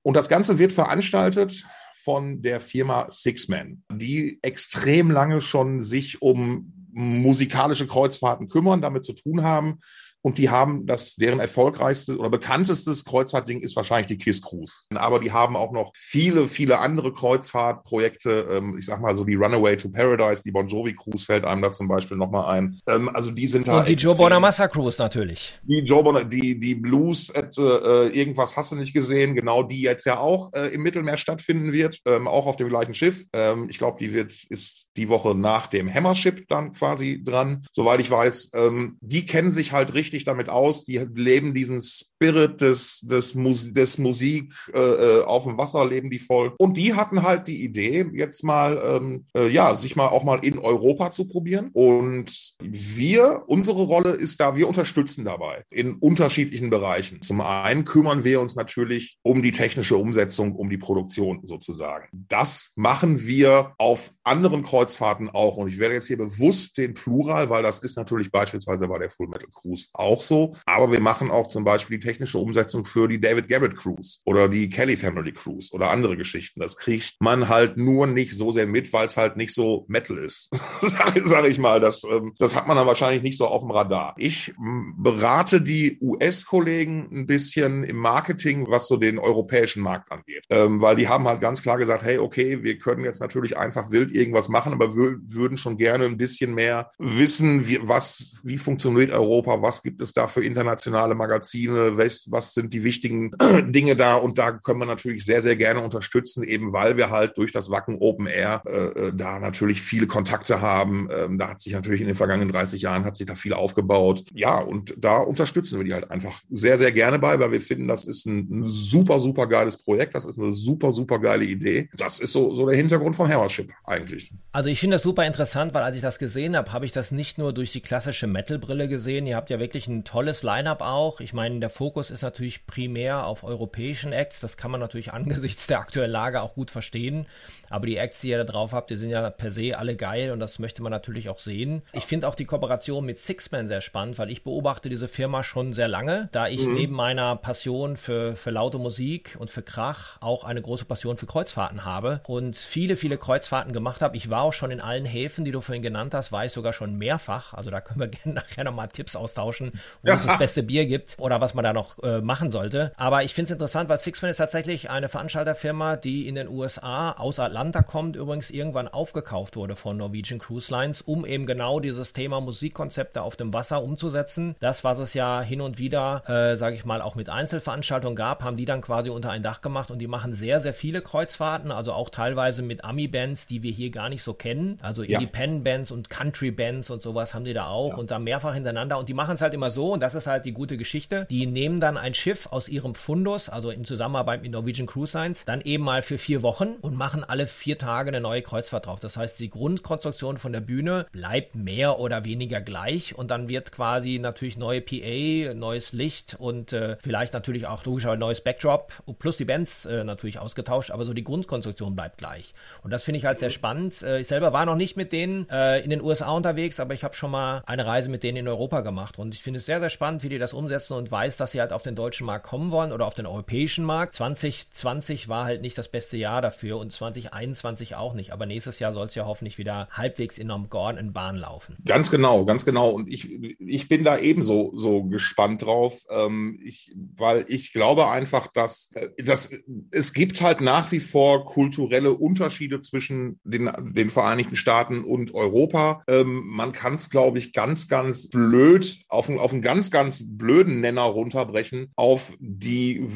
Und 0.03 0.15
das 0.15 0.29
Ganze 0.29 0.59
wird 0.59 0.73
veranstaltet 0.73 1.65
von 1.95 2.41
der 2.43 2.61
Firma 2.61 3.07
Sixman, 3.11 3.83
die 3.93 4.39
extrem 4.43 5.11
lange 5.11 5.43
schon 5.43 5.83
sich 5.83 6.23
um 6.23 6.73
musikalische 6.93 7.87
Kreuzfahrten 7.87 8.49
kümmern, 8.49 8.81
damit 8.81 9.05
zu 9.05 9.13
tun 9.13 9.43
haben 9.43 9.79
und 10.23 10.39
die 10.39 10.51
haben 10.51 10.87
das, 10.87 11.17
deren 11.17 11.41
erfolgreichstes 11.41 12.19
oder 12.19 12.31
bekanntestes 12.31 13.05
Kreuzfahrtding 13.05 13.61
ist 13.61 13.75
wahrscheinlich 13.77 14.09
die 14.09 14.19
KISS 14.19 14.43
Cruise. 14.43 14.75
Aber 14.95 15.19
die 15.19 15.33
haben 15.33 15.57
auch 15.57 15.73
noch 15.73 15.93
viele, 15.97 16.47
viele 16.49 16.79
andere 16.81 17.13
Kreuzfahrtprojekte. 17.13 18.49
Ähm, 18.53 18.77
ich 18.79 18.87
sag 18.87 19.01
mal 19.01 19.17
so 19.17 19.25
die 19.25 19.35
Runaway 19.35 19.77
to 19.77 19.89
Paradise, 19.89 20.43
die 20.45 20.51
Bon 20.51 20.67
Jovi 20.67 20.93
Cruise 20.93 21.25
fällt 21.25 21.45
einem 21.45 21.63
da 21.63 21.73
zum 21.73 21.89
Beispiel 21.89 22.17
nochmal 22.17 22.55
ein. 22.55 22.79
Ähm, 22.87 23.09
also 23.15 23.31
die 23.31 23.47
sind 23.47 23.67
da. 23.67 23.81
Und 23.81 23.89
die 23.89 23.95
Joe 23.95 24.15
Bonamassa 24.15 24.69
Cruise 24.69 25.01
natürlich. 25.01 25.59
Die 25.63 25.79
Joe 25.79 26.03
Bonamassa, 26.03 26.29
die, 26.29 26.61
die 26.61 26.75
Blues, 26.75 27.31
äh, 27.31 28.09
irgendwas 28.09 28.57
hast 28.57 28.73
du 28.73 28.77
nicht 28.77 28.93
gesehen. 28.93 29.35
Genau 29.35 29.63
die 29.63 29.81
jetzt 29.81 30.05
ja 30.05 30.19
auch 30.19 30.53
äh, 30.53 30.69
im 30.69 30.83
Mittelmeer 30.83 31.17
stattfinden 31.17 31.73
wird. 31.73 31.99
Ähm, 32.07 32.29
auch 32.29 32.47
auf 32.47 32.57
dem 32.57 32.69
gleichen 32.69 32.95
Schiff. 32.95 33.25
Ähm, 33.33 33.69
ich 33.71 33.79
glaube, 33.79 33.97
die 33.99 34.13
wird, 34.13 34.33
ist 34.51 34.89
die 34.97 35.09
Woche 35.09 35.35
nach 35.35 35.67
dem 35.67 35.93
Hammership 35.93 36.47
dann 36.49 36.73
quasi 36.73 37.23
dran. 37.25 37.65
Soweit 37.73 38.01
ich 38.01 38.11
weiß. 38.11 38.51
Ähm, 38.55 38.99
die 39.01 39.25
kennen 39.25 39.53
sich 39.53 39.73
halt 39.73 39.95
richtig 39.95 40.10
richtig 40.11 40.25
damit 40.25 40.49
aus. 40.49 40.85
Die 40.85 40.99
leben 41.15 41.55
diesen 41.55 41.81
Spirit 41.83 42.61
des, 42.61 43.01
des, 43.01 43.35
Mus 43.35 43.73
des 43.73 43.99
Musik 43.99 44.53
äh, 44.75 44.79
äh, 44.79 45.25
auf 45.25 45.45
dem 45.45 45.57
Wasser, 45.57 45.87
leben 45.87 46.11
die 46.11 46.19
voll. 46.19 46.53
Und 46.59 46.77
die 46.77 46.95
hatten 46.95 47.23
halt 47.23 47.47
die 47.47 47.63
Idee, 47.63 48.07
jetzt 48.13 48.43
mal, 48.43 48.81
ähm, 48.85 49.27
äh, 49.37 49.49
ja, 49.49 49.75
sich 49.75 49.95
mal 49.95 50.09
auch 50.09 50.25
mal 50.25 50.45
in 50.45 50.59
Europa 50.59 51.13
zu 51.13 51.27
probieren. 51.27 51.71
Und 51.73 52.57
wir, 52.61 53.45
unsere 53.47 53.83
Rolle 53.83 54.11
ist 54.11 54.41
da, 54.41 54.57
wir 54.57 54.67
unterstützen 54.67 55.25
dabei 55.25 55.63
in 55.71 55.95
unterschiedlichen 55.95 56.71
Bereichen. 56.71 57.21
Zum 57.21 57.41
einen 57.41 57.85
kümmern 57.85 58.25
wir 58.25 58.41
uns 58.41 58.57
natürlich 58.57 59.19
um 59.23 59.43
die 59.43 59.53
technische 59.53 59.97
Umsetzung, 59.97 60.57
um 60.57 60.69
die 60.69 60.79
Produktion 60.79 61.41
sozusagen. 61.45 62.09
Das 62.13 62.73
machen 62.75 63.25
wir 63.27 63.75
auf 63.79 64.13
anderen 64.25 64.63
Kreuzfahrten 64.63 65.31
auch. 65.31 65.57
Und 65.57 65.69
ich 65.69 65.79
werde 65.79 65.95
jetzt 65.95 66.09
hier 66.09 66.19
bewusst 66.19 66.77
den 66.79 66.95
Plural, 66.95 67.49
weil 67.51 67.63
das 67.63 67.81
ist 67.81 67.97
natürlich 67.97 68.31
beispielsweise 68.31 68.89
bei 68.89 68.99
der 68.99 69.11
Full 69.11 69.29
Metal 69.29 69.49
Cruise 69.53 69.87
auch 70.01 70.23
so. 70.23 70.57
Aber 70.67 70.91
wir 70.93 71.01
machen 71.01 71.31
auch 71.31 71.49
zum 71.49 71.65
Beispiel 71.65 71.99
die 71.99 72.07
technische 72.07 72.39
Umsetzung 72.39 72.85
für 72.85 73.09
die 73.09 73.21
David 73.21 73.49
Garrett 73.49 73.77
Cruise 73.77 74.19
oder 74.25 74.49
die 74.49 74.69
Kelly 74.69 74.97
Family 74.97 75.33
Cruise 75.33 75.73
oder 75.73 75.91
andere 75.91 76.17
Geschichten. 76.17 76.61
Das 76.61 76.77
kriegt 76.77 77.17
man 77.21 77.49
halt 77.49 77.77
nur 77.77 78.07
nicht 78.07 78.37
so 78.37 78.53
sehr 78.53 78.67
mit, 78.67 78.93
weil 78.93 79.07
es 79.07 79.17
halt 79.17 79.37
nicht 79.37 79.55
so 79.55 79.85
Metal 79.89 80.19
ist. 80.19 80.49
sag, 80.81 81.21
sag 81.25 81.47
ich 81.47 81.59
mal. 81.59 81.81
Das, 81.81 82.03
ähm, 82.05 82.35
das 82.39 82.57
hat 82.57 82.67
man 82.67 82.77
dann 82.77 82.87
wahrscheinlich 82.87 83.23
nicht 83.23 83.39
so 83.39 83.47
auf 83.47 83.63
dem 83.63 83.71
Radar. 83.71 84.15
Ich 84.19 84.53
berate 84.99 85.61
die 85.61 85.99
US-Kollegen 86.01 87.09
ein 87.13 87.27
bisschen 87.27 87.85
im 87.85 87.97
Marketing, 87.97 88.67
was 88.69 88.89
so 88.89 88.97
den 88.97 89.19
europäischen 89.19 89.83
Markt 89.83 90.11
angeht. 90.11 90.45
Ähm, 90.51 90.81
weil 90.81 90.97
die 90.97 91.09
haben 91.09 91.27
halt 91.27 91.41
ganz 91.41 91.63
klar 91.63 91.79
gesagt, 91.79 92.03
hey, 92.03 92.19
okay, 92.19 92.63
wir 92.63 92.79
können 92.79 93.05
jetzt 93.05 93.21
natürlich 93.21 93.57
einfach 93.57 93.91
wild 93.91 94.11
irgendwas 94.11 94.49
machen, 94.49 94.73
aber 94.73 94.97
wir 94.97 95.19
würden 95.23 95.59
schon 95.59 95.77
gerne 95.77 96.05
ein 96.05 96.17
bisschen 96.17 96.55
mehr 96.55 96.91
wissen, 96.99 97.67
wie, 97.67 97.79
was, 97.83 98.33
wie 98.43 98.59
funktioniert 98.59 99.11
Europa, 99.11 99.63
was 99.63 99.83
gibt 99.91 100.03
es 100.03 100.13
da 100.13 100.29
für 100.29 100.45
internationale 100.45 101.17
Magazine, 101.17 101.99
was, 101.99 102.31
was 102.31 102.55
sind 102.55 102.73
die 102.73 102.85
wichtigen 102.85 103.33
Dinge 103.73 103.97
da 103.97 104.15
und 104.15 104.39
da 104.39 104.53
können 104.53 104.79
wir 104.79 104.87
natürlich 104.87 105.25
sehr, 105.25 105.43
sehr 105.43 105.57
gerne 105.57 105.81
unterstützen, 105.81 106.45
eben 106.45 106.73
weil 106.73 106.97
wir 106.97 107.11
halt 107.11 107.37
durch 107.37 107.53
das 107.53 107.71
Wacken 107.71 107.99
Open 107.99 108.27
Air 108.27 108.63
äh, 108.67 109.09
äh 109.09 109.13
da 109.13 109.41
natürlich 109.41 109.83
viele 109.83 110.07
Kontakte 110.07 110.61
haben. 110.61 111.09
Ähm, 111.11 111.39
da 111.39 111.49
hat 111.49 111.61
sich 111.61 111.73
natürlich 111.73 112.01
in 112.01 112.07
den 112.07 112.15
vergangenen 112.17 112.53
30 112.53 112.83
Jahren 112.83 113.05
hat 113.05 113.17
sich 113.17 113.27
da 113.27 113.35
viel 113.35 113.53
aufgebaut. 113.53 114.23
Ja, 114.33 114.59
und 114.61 114.95
da 114.97 115.19
unterstützen 115.19 115.79
wir 115.79 115.85
die 115.85 115.93
halt 115.93 116.11
einfach 116.11 116.41
sehr, 116.51 116.77
sehr 116.77 116.93
gerne 116.93 117.19
bei, 117.19 117.39
weil 117.41 117.51
wir 117.51 117.61
finden, 117.61 117.89
das 117.89 118.07
ist 118.07 118.27
ein, 118.27 118.49
ein 118.51 118.69
super, 118.69 119.19
super 119.19 119.49
geiles 119.49 119.77
Projekt, 119.77 120.15
das 120.15 120.25
ist 120.25 120.39
eine 120.39 120.53
super, 120.53 120.93
super 120.93 121.19
geile 121.19 121.45
Idee. 121.45 121.91
Das 121.97 122.21
ist 122.21 122.33
so, 122.33 122.55
so 122.55 122.67
der 122.67 122.77
Hintergrund 122.77 123.17
von 123.17 123.29
Hammership 123.29 123.73
eigentlich. 123.85 124.33
Also 124.53 124.69
ich 124.69 124.79
finde 124.79 124.95
das 124.95 125.03
super 125.03 125.27
interessant, 125.27 125.75
weil 125.75 125.83
als 125.83 125.97
ich 125.97 126.03
das 126.03 126.19
gesehen 126.19 126.57
habe, 126.57 126.73
habe 126.73 126.85
ich 126.85 126.93
das 126.93 127.11
nicht 127.11 127.39
nur 127.39 127.53
durch 127.53 127.73
die 127.73 127.81
klassische 127.81 128.29
Metal-Brille 128.29 128.89
gesehen. 128.89 129.27
Ihr 129.27 129.37
habt 129.37 129.51
ja 129.51 129.59
wirklich 129.59 129.80
ein 129.89 130.05
tolles 130.05 130.43
Line-up 130.43 130.83
auch. 130.83 131.21
Ich 131.21 131.33
meine, 131.33 131.61
der 131.61 131.71
Fokus 131.71 132.11
ist 132.11 132.23
natürlich 132.23 132.67
primär 132.67 133.27
auf 133.27 133.45
europäischen 133.45 134.13
Acts. 134.13 134.41
Das 134.41 134.57
kann 134.57 134.71
man 134.71 134.81
natürlich 134.81 135.13
angesichts 135.13 135.67
der 135.67 135.81
aktuellen 135.81 136.11
Lage 136.11 136.43
auch 136.43 136.55
gut 136.55 136.71
verstehen. 136.71 137.27
Aber 137.69 137.87
die 137.87 137.97
Acts, 137.97 138.21
die 138.21 138.31
ihr 138.31 138.39
da 138.39 138.45
drauf 138.45 138.73
habt, 138.73 138.91
die 138.91 138.97
sind 138.97 139.11
ja 139.11 139.31
per 139.31 139.51
se 139.51 139.79
alle 139.79 139.97
geil 139.97 140.33
und 140.33 140.41
das 140.41 140.59
möchte 140.59 140.83
man 140.83 140.91
natürlich 140.91 141.29
auch 141.29 141.39
sehen. 141.39 141.83
Ich 141.93 142.05
finde 142.05 142.27
auch 142.29 142.35
die 142.35 142.45
Kooperation 142.45 143.05
mit 143.05 143.19
Sixman 143.19 143.69
sehr 143.69 143.81
spannend, 143.81 144.19
weil 144.19 144.31
ich 144.31 144.43
beobachte 144.43 144.89
diese 144.89 145.09
Firma 145.09 145.43
schon 145.45 145.73
sehr 145.73 145.89
lange, 145.89 146.29
da 146.33 146.49
ich 146.49 146.67
mhm. 146.67 146.75
neben 146.75 146.95
meiner 146.95 147.37
Passion 147.37 147.97
für, 147.97 148.35
für 148.35 148.51
laute 148.51 148.79
Musik 148.79 149.37
und 149.39 149.51
für 149.51 149.63
Krach 149.63 150.19
auch 150.21 150.45
eine 150.45 150.61
große 150.63 150.85
Passion 150.85 151.17
für 151.17 151.27
Kreuzfahrten 151.27 151.85
habe 151.85 152.21
und 152.27 152.57
viele, 152.57 152.97
viele 152.97 153.19
Kreuzfahrten 153.19 153.73
gemacht 153.73 154.03
habe. 154.03 154.17
Ich 154.17 154.31
war 154.31 154.43
auch 154.43 154.53
schon 154.53 154.71
in 154.71 154.81
allen 154.81 155.05
Häfen, 155.05 155.45
die 155.45 155.53
du 155.53 155.61
vorhin 155.61 155.83
genannt 155.83 156.15
hast, 156.15 156.33
war 156.33 156.45
ich 156.45 156.53
sogar 156.53 156.73
schon 156.73 156.97
mehrfach. 156.97 157.55
Also 157.55 157.71
da 157.71 157.81
können 157.81 158.01
wir 158.01 158.09
gerne 158.09 158.35
nachher 158.35 158.65
nochmal 158.65 158.89
Tipps 158.89 159.17
austauschen, 159.17 159.70
wo 160.03 160.11
ja. 160.11 160.17
es 160.17 160.27
das 160.27 160.39
beste 160.39 160.63
Bier 160.63 160.87
gibt 160.87 161.17
oder 161.19 161.41
was 161.41 161.55
man 161.55 161.65
da 161.65 161.73
noch 161.73 162.03
äh, 162.03 162.21
machen 162.21 162.51
sollte. 162.51 162.93
Aber 162.97 163.23
ich 163.25 163.35
finde 163.35 163.47
es 163.47 163.53
interessant, 163.53 163.89
weil 163.89 163.99
Sixman 163.99 164.31
ist 164.31 164.39
tatsächlich 164.39 164.91
eine 164.91 165.09
Veranstalterfirma, 165.09 165.97
die 165.97 166.29
in 166.29 166.35
den 166.35 166.49
USA 166.49 167.13
aus 167.13 167.39
Atlanta 167.39 167.83
kommt, 167.83 168.17
übrigens 168.17 168.51
irgendwann 168.51 168.89
aufgekauft 168.89 169.57
wurde 169.57 169.77
von 169.77 169.97
Norwegian 169.97 170.39
Cruise 170.39 170.73
Lines, 170.73 171.03
um 171.03 171.27
eben 171.27 171.47
genau 171.47 171.81
dieses 171.81 172.13
Thema 172.13 172.41
Musikkonzepte 172.41 173.23
auf 173.23 173.37
dem 173.37 173.53
Wasser 173.53 173.83
umzusetzen. 173.83 174.57
Das, 174.61 174.85
was 174.85 174.99
es 174.99 175.15
ja 175.15 175.41
hin 175.43 175.61
und 175.61 175.79
wieder, 175.79 176.23
äh, 176.29 176.57
sage 176.57 176.75
ich 176.75 176.85
mal, 176.85 177.03
auch 177.03 177.15
mit 177.15 177.29
Einzelveranstaltungen 177.29 178.17
gab, 178.17 178.43
haben 178.43 178.57
die 178.57 178.65
dann 178.65 178.81
quasi 178.81 179.11
unter 179.11 179.31
ein 179.31 179.43
Dach 179.43 179.61
gemacht 179.61 179.91
und 179.91 179.99
die 179.99 180.07
machen 180.07 180.35
sehr, 180.35 180.61
sehr 180.61 180.75
viele 180.75 181.03
Kreuzfahrten, 181.03 181.71
also 181.71 181.93
auch 181.93 182.11
teilweise 182.11 182.63
mit 182.63 182.85
Ami-Bands, 182.85 183.47
die 183.47 183.63
wir 183.63 183.73
hier 183.73 183.91
gar 183.91 184.09
nicht 184.09 184.23
so 184.23 184.35
kennen. 184.35 184.79
Also 184.83 185.03
ja. 185.03 185.19
Independent-Bands 185.19 185.91
und 185.91 186.11
Country-Bands 186.11 186.91
und 186.91 187.03
sowas 187.03 187.35
haben 187.35 187.45
die 187.45 187.53
da 187.53 187.67
auch 187.67 187.91
ja. 187.91 187.97
und 187.97 188.11
da 188.11 188.19
mehrfach 188.19 188.55
hintereinander. 188.55 188.99
Und 188.99 189.09
die 189.09 189.15
machen 189.15 189.35
es 189.35 189.43
halt 189.43 189.55
immer 189.61 189.71
so, 189.71 189.93
und 189.93 190.01
das 190.01 190.15
ist 190.15 190.27
halt 190.27 190.47
die 190.47 190.53
gute 190.53 190.79
Geschichte. 190.79 191.27
Die 191.29 191.47
nehmen 191.47 191.81
dann 191.81 191.99
ein 191.99 192.15
Schiff 192.15 192.47
aus 192.51 192.67
ihrem 192.67 192.95
Fundus, 192.95 193.51
also 193.51 193.71
in 193.71 193.85
Zusammenarbeit 193.85 194.41
mit 194.41 194.53
Norwegian 194.53 194.87
Cruise 194.87 195.17
Lines, 195.17 195.45
dann 195.45 195.61
eben 195.61 195.85
mal 195.85 196.01
für 196.01 196.17
vier 196.17 196.41
Wochen 196.41 196.77
und 196.81 196.97
machen 196.97 197.25
alle 197.25 197.47
vier 197.47 197.77
Tage 197.77 198.09
eine 198.09 198.23
neue 198.23 198.41
Kreuzfahrt 198.41 198.87
drauf. 198.87 199.01
Das 199.01 199.19
heißt, 199.19 199.39
die 199.39 199.51
Grundkonstruktion 199.51 200.39
von 200.39 200.55
der 200.55 200.63
Bühne 200.63 201.05
bleibt 201.13 201.55
mehr 201.55 201.99
oder 201.99 202.25
weniger 202.25 202.63
gleich 202.63 203.15
und 203.15 203.31
dann 203.31 203.51
wird 203.51 203.71
quasi 203.71 204.19
natürlich 204.19 204.57
neue 204.57 204.81
PA, 204.81 205.53
neues 205.53 205.93
Licht 205.93 206.37
und 206.39 206.73
äh, 206.73 206.97
vielleicht 207.03 207.35
natürlich 207.35 207.67
auch 207.67 207.85
logischerweise 207.85 208.19
neues 208.19 208.41
Backdrop 208.41 208.95
plus 209.19 209.37
die 209.37 209.45
Bands 209.45 209.85
äh, 209.85 210.05
natürlich 210.05 210.39
ausgetauscht, 210.39 210.91
aber 210.91 211.05
so 211.05 211.13
die 211.13 211.23
Grundkonstruktion 211.25 211.95
bleibt 211.95 212.17
gleich. 212.17 212.55
Und 212.83 212.93
das 212.93 213.03
finde 213.03 213.19
ich 213.19 213.27
halt 213.27 213.39
sehr 213.39 213.51
spannend. 213.51 214.01
Äh, 214.01 214.21
ich 214.21 214.27
selber 214.27 214.55
war 214.55 214.65
noch 214.65 214.77
nicht 214.77 214.97
mit 214.97 215.13
denen 215.13 215.47
äh, 215.51 215.81
in 215.81 215.91
den 215.91 216.01
USA 216.01 216.31
unterwegs, 216.31 216.81
aber 216.81 216.95
ich 216.95 217.05
habe 217.05 217.13
schon 217.13 217.31
mal 217.31 217.63
eine 217.67 217.85
Reise 217.85 218.09
mit 218.09 218.23
denen 218.23 218.39
in 218.39 218.49
Europa 218.49 218.81
gemacht 218.81 219.19
und 219.19 219.35
ich 219.35 219.40
finde 219.43 219.59
es 219.59 219.67
sehr, 219.67 219.81
sehr 219.81 219.91
spannend, 219.91 220.23
wie 220.23 220.29
die 220.29 220.39
das 220.39 220.53
umsetzen 220.53 220.95
und 220.95 221.11
weiß, 221.11 221.37
dass 221.37 221.53
sie 221.53 221.61
halt 221.61 221.73
auf 221.73 221.83
den 221.83 221.95
deutschen 221.95 222.27
Markt 222.27 222.47
kommen 222.47 222.71
wollen 222.71 222.93
oder 222.93 223.07
auf 223.07 223.15
den 223.15 223.27
europäischen 223.27 223.85
Markt. 223.85 224.15
2020 224.15 225.29
war 225.29 225.45
halt 225.45 225.63
nicht 225.63 225.77
das 225.79 225.89
beste 225.89 226.17
Jahr 226.17 226.43
dafür 226.43 226.79
und 226.79 226.93
2021 226.93 227.97
auch 227.97 228.15
nicht, 228.15 228.33
aber 228.33 228.47
nächstes 228.47 228.79
Jahr 228.79 228.93
soll 228.93 229.07
es 229.07 229.15
ja 229.15 229.27
hoffentlich 229.27 229.59
wieder 229.59 229.89
halbwegs 229.91 230.39
in 230.39 230.51
einem 230.51 230.69
geordneten 230.71 231.13
Bahn 231.13 231.37
laufen. 231.37 231.77
Ganz 231.85 232.11
genau, 232.11 232.45
ganz 232.45 232.65
genau. 232.65 232.91
Und 232.91 233.09
ich, 233.09 233.31
ich 233.59 233.89
bin 233.89 234.05
da 234.05 234.19
ebenso 234.19 234.73
so 234.75 235.05
gespannt 235.05 235.63
drauf, 235.63 236.03
ähm, 236.11 236.59
ich, 236.63 236.93
weil 237.17 237.45
ich 237.49 237.73
glaube 237.73 238.09
einfach, 238.09 238.47
dass, 238.49 238.91
äh, 238.95 239.09
dass 239.23 239.51
es 239.91 240.13
gibt 240.13 240.41
halt 240.41 240.61
nach 240.61 240.93
wie 240.93 241.01
vor 241.01 241.45
kulturelle 241.45 242.13
Unterschiede 242.13 242.81
zwischen 242.81 243.41
den, 243.45 243.71
den 243.95 244.11
Vereinigten 244.11 244.57
Staaten 244.57 245.05
und 245.05 245.35
Europa. 245.35 246.03
Ähm, 246.07 246.43
man 246.47 246.73
kann 246.73 246.95
es, 246.95 247.11
glaube 247.11 247.39
ich, 247.39 247.53
ganz, 247.53 247.89
ganz 247.89 248.29
blöd 248.29 249.01
auf, 249.09 249.30
auf 249.39 249.53
einen 249.53 249.63
ganz, 249.63 249.91
ganz 249.91 250.25
blöden 250.27 250.81
Nenner 250.81 251.03
runterbrechen, 251.03 251.93
auf 251.97 252.35
die 252.39 253.07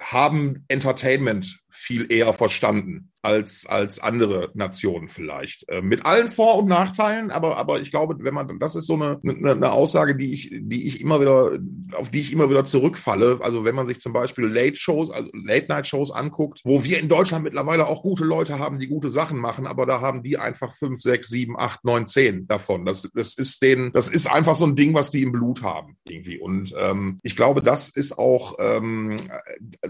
haben 0.00 0.64
Entertainment 0.68 1.58
viel 1.78 2.12
eher 2.12 2.32
verstanden 2.32 3.12
als, 3.22 3.66
als 3.66 4.00
andere 4.00 4.50
Nationen 4.54 5.08
vielleicht. 5.08 5.68
Äh, 5.68 5.80
mit 5.80 6.06
allen 6.06 6.28
Vor- 6.28 6.58
und 6.58 6.68
Nachteilen, 6.68 7.30
aber, 7.30 7.56
aber 7.56 7.80
ich 7.80 7.90
glaube, 7.90 8.16
wenn 8.18 8.34
man, 8.34 8.58
das 8.58 8.74
ist 8.74 8.86
so 8.86 8.94
eine, 8.94 9.20
eine, 9.24 9.52
eine 9.52 9.72
Aussage, 9.72 10.16
die 10.16 10.32
ich, 10.32 10.50
die 10.52 10.88
ich 10.88 11.00
immer 11.00 11.20
wieder, 11.20 11.58
auf 11.92 12.10
die 12.10 12.20
ich 12.20 12.32
immer 12.32 12.50
wieder 12.50 12.64
zurückfalle. 12.64 13.38
Also 13.40 13.64
wenn 13.64 13.76
man 13.76 13.86
sich 13.86 14.00
zum 14.00 14.12
Beispiel 14.12 14.46
Late-Shows, 14.46 15.10
also 15.10 15.30
Late-Night-Shows 15.32 16.10
anguckt, 16.10 16.60
wo 16.64 16.82
wir 16.82 16.98
in 16.98 17.08
Deutschland 17.08 17.44
mittlerweile 17.44 17.86
auch 17.86 18.02
gute 18.02 18.24
Leute 18.24 18.58
haben, 18.58 18.80
die 18.80 18.88
gute 18.88 19.10
Sachen 19.10 19.38
machen, 19.38 19.66
aber 19.66 19.86
da 19.86 20.00
haben 20.00 20.24
die 20.24 20.36
einfach 20.36 20.72
fünf, 20.72 21.00
sechs, 21.00 21.28
sieben, 21.28 21.58
acht, 21.58 21.84
neun, 21.84 22.08
zehn 22.08 22.48
davon. 22.48 22.84
Das, 22.84 23.08
das 23.14 23.34
ist 23.34 23.62
denen, 23.62 23.92
das 23.92 24.08
ist 24.08 24.26
einfach 24.26 24.56
so 24.56 24.66
ein 24.66 24.74
Ding, 24.74 24.94
was 24.94 25.10
die 25.10 25.22
im 25.22 25.32
Blut 25.32 25.62
haben, 25.62 25.96
irgendwie. 26.04 26.40
Und 26.40 26.74
ähm, 26.76 27.20
ich 27.22 27.36
glaube, 27.36 27.62
das 27.62 27.88
ist 27.88 28.18
auch 28.18 28.56
ähm, 28.58 29.18